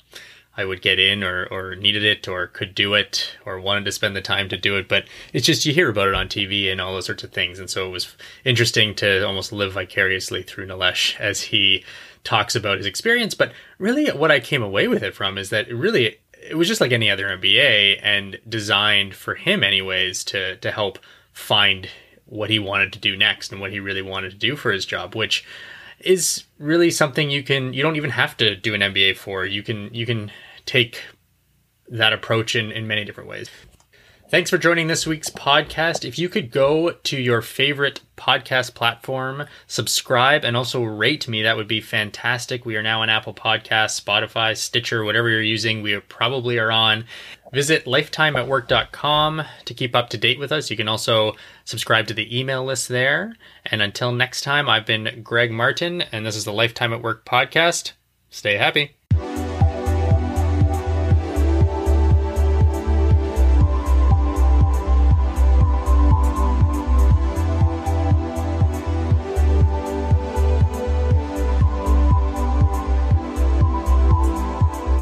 I 0.56 0.64
would 0.64 0.82
get 0.82 0.98
in 0.98 1.22
or, 1.22 1.46
or 1.46 1.76
needed 1.76 2.02
it 2.02 2.26
or 2.26 2.48
could 2.48 2.74
do 2.74 2.94
it 2.94 3.36
or 3.44 3.60
wanted 3.60 3.84
to 3.84 3.92
spend 3.92 4.16
the 4.16 4.20
time 4.20 4.48
to 4.48 4.56
do 4.56 4.76
it. 4.76 4.88
But 4.88 5.04
it's 5.32 5.46
just 5.46 5.64
you 5.64 5.72
hear 5.72 5.90
about 5.90 6.08
it 6.08 6.14
on 6.14 6.26
TV 6.26 6.72
and 6.72 6.80
all 6.80 6.94
those 6.94 7.06
sorts 7.06 7.22
of 7.22 7.30
things. 7.30 7.60
And 7.60 7.70
so 7.70 7.86
it 7.86 7.92
was 7.92 8.16
interesting 8.44 8.96
to 8.96 9.24
almost 9.24 9.52
live 9.52 9.74
vicariously 9.74 10.42
through 10.42 10.66
Nilesh 10.66 11.20
as 11.20 11.40
he 11.40 11.84
talks 12.24 12.56
about 12.56 12.78
his 12.78 12.86
experience. 12.86 13.34
But 13.34 13.52
really, 13.78 14.08
what 14.08 14.32
I 14.32 14.40
came 14.40 14.62
away 14.64 14.88
with 14.88 15.04
it 15.04 15.14
from 15.14 15.38
is 15.38 15.50
that 15.50 15.68
it 15.68 15.74
really 15.74 16.18
it 16.48 16.56
was 16.56 16.68
just 16.68 16.80
like 16.80 16.92
any 16.92 17.10
other 17.10 17.26
MBA 17.26 18.00
and 18.02 18.38
designed 18.48 19.14
for 19.14 19.34
him 19.34 19.62
anyways 19.62 20.24
to 20.24 20.56
to 20.56 20.70
help 20.70 20.98
find 21.32 21.88
what 22.26 22.50
he 22.50 22.58
wanted 22.58 22.92
to 22.92 22.98
do 22.98 23.16
next 23.16 23.52
and 23.52 23.60
what 23.60 23.70
he 23.70 23.80
really 23.80 24.02
wanted 24.02 24.30
to 24.30 24.36
do 24.36 24.56
for 24.56 24.72
his 24.72 24.84
job, 24.84 25.14
which 25.14 25.44
is 26.00 26.44
really 26.58 26.90
something 26.90 27.30
you 27.30 27.42
can 27.42 27.72
you 27.72 27.82
don't 27.82 27.96
even 27.96 28.10
have 28.10 28.36
to 28.36 28.56
do 28.56 28.74
an 28.74 28.80
MBA 28.80 29.16
for. 29.16 29.46
You 29.46 29.62
can 29.62 29.92
you 29.94 30.06
can 30.06 30.30
take 30.64 31.02
that 31.88 32.12
approach 32.12 32.56
in, 32.56 32.72
in 32.72 32.86
many 32.86 33.04
different 33.04 33.28
ways. 33.30 33.48
Thanks 34.28 34.50
for 34.50 34.58
joining 34.58 34.88
this 34.88 35.06
week's 35.06 35.30
podcast. 35.30 36.04
If 36.04 36.18
you 36.18 36.28
could 36.28 36.50
go 36.50 36.90
to 36.90 37.16
your 37.16 37.42
favorite 37.42 38.00
podcast 38.16 38.74
platform, 38.74 39.46
subscribe, 39.68 40.44
and 40.44 40.56
also 40.56 40.82
rate 40.82 41.28
me, 41.28 41.44
that 41.44 41.56
would 41.56 41.68
be 41.68 41.80
fantastic. 41.80 42.66
We 42.66 42.74
are 42.74 42.82
now 42.82 43.02
on 43.02 43.08
Apple 43.08 43.34
Podcasts, 43.34 44.02
Spotify, 44.02 44.56
Stitcher, 44.56 45.04
whatever 45.04 45.28
you're 45.28 45.40
using, 45.40 45.80
we 45.80 45.96
probably 46.00 46.58
are 46.58 46.72
on. 46.72 47.04
Visit 47.52 47.84
lifetimeatwork.com 47.84 49.42
to 49.64 49.74
keep 49.74 49.94
up 49.94 50.08
to 50.08 50.18
date 50.18 50.40
with 50.40 50.50
us. 50.50 50.72
You 50.72 50.76
can 50.76 50.88
also 50.88 51.36
subscribe 51.64 52.08
to 52.08 52.14
the 52.14 52.36
email 52.36 52.64
list 52.64 52.88
there. 52.88 53.36
And 53.66 53.80
until 53.80 54.10
next 54.10 54.40
time, 54.40 54.68
I've 54.68 54.86
been 54.86 55.22
Greg 55.22 55.52
Martin, 55.52 56.02
and 56.02 56.26
this 56.26 56.34
is 56.34 56.44
the 56.44 56.52
Lifetime 56.52 56.92
at 56.92 57.00
Work 57.00 57.24
podcast. 57.24 57.92
Stay 58.30 58.56
happy. 58.56 58.96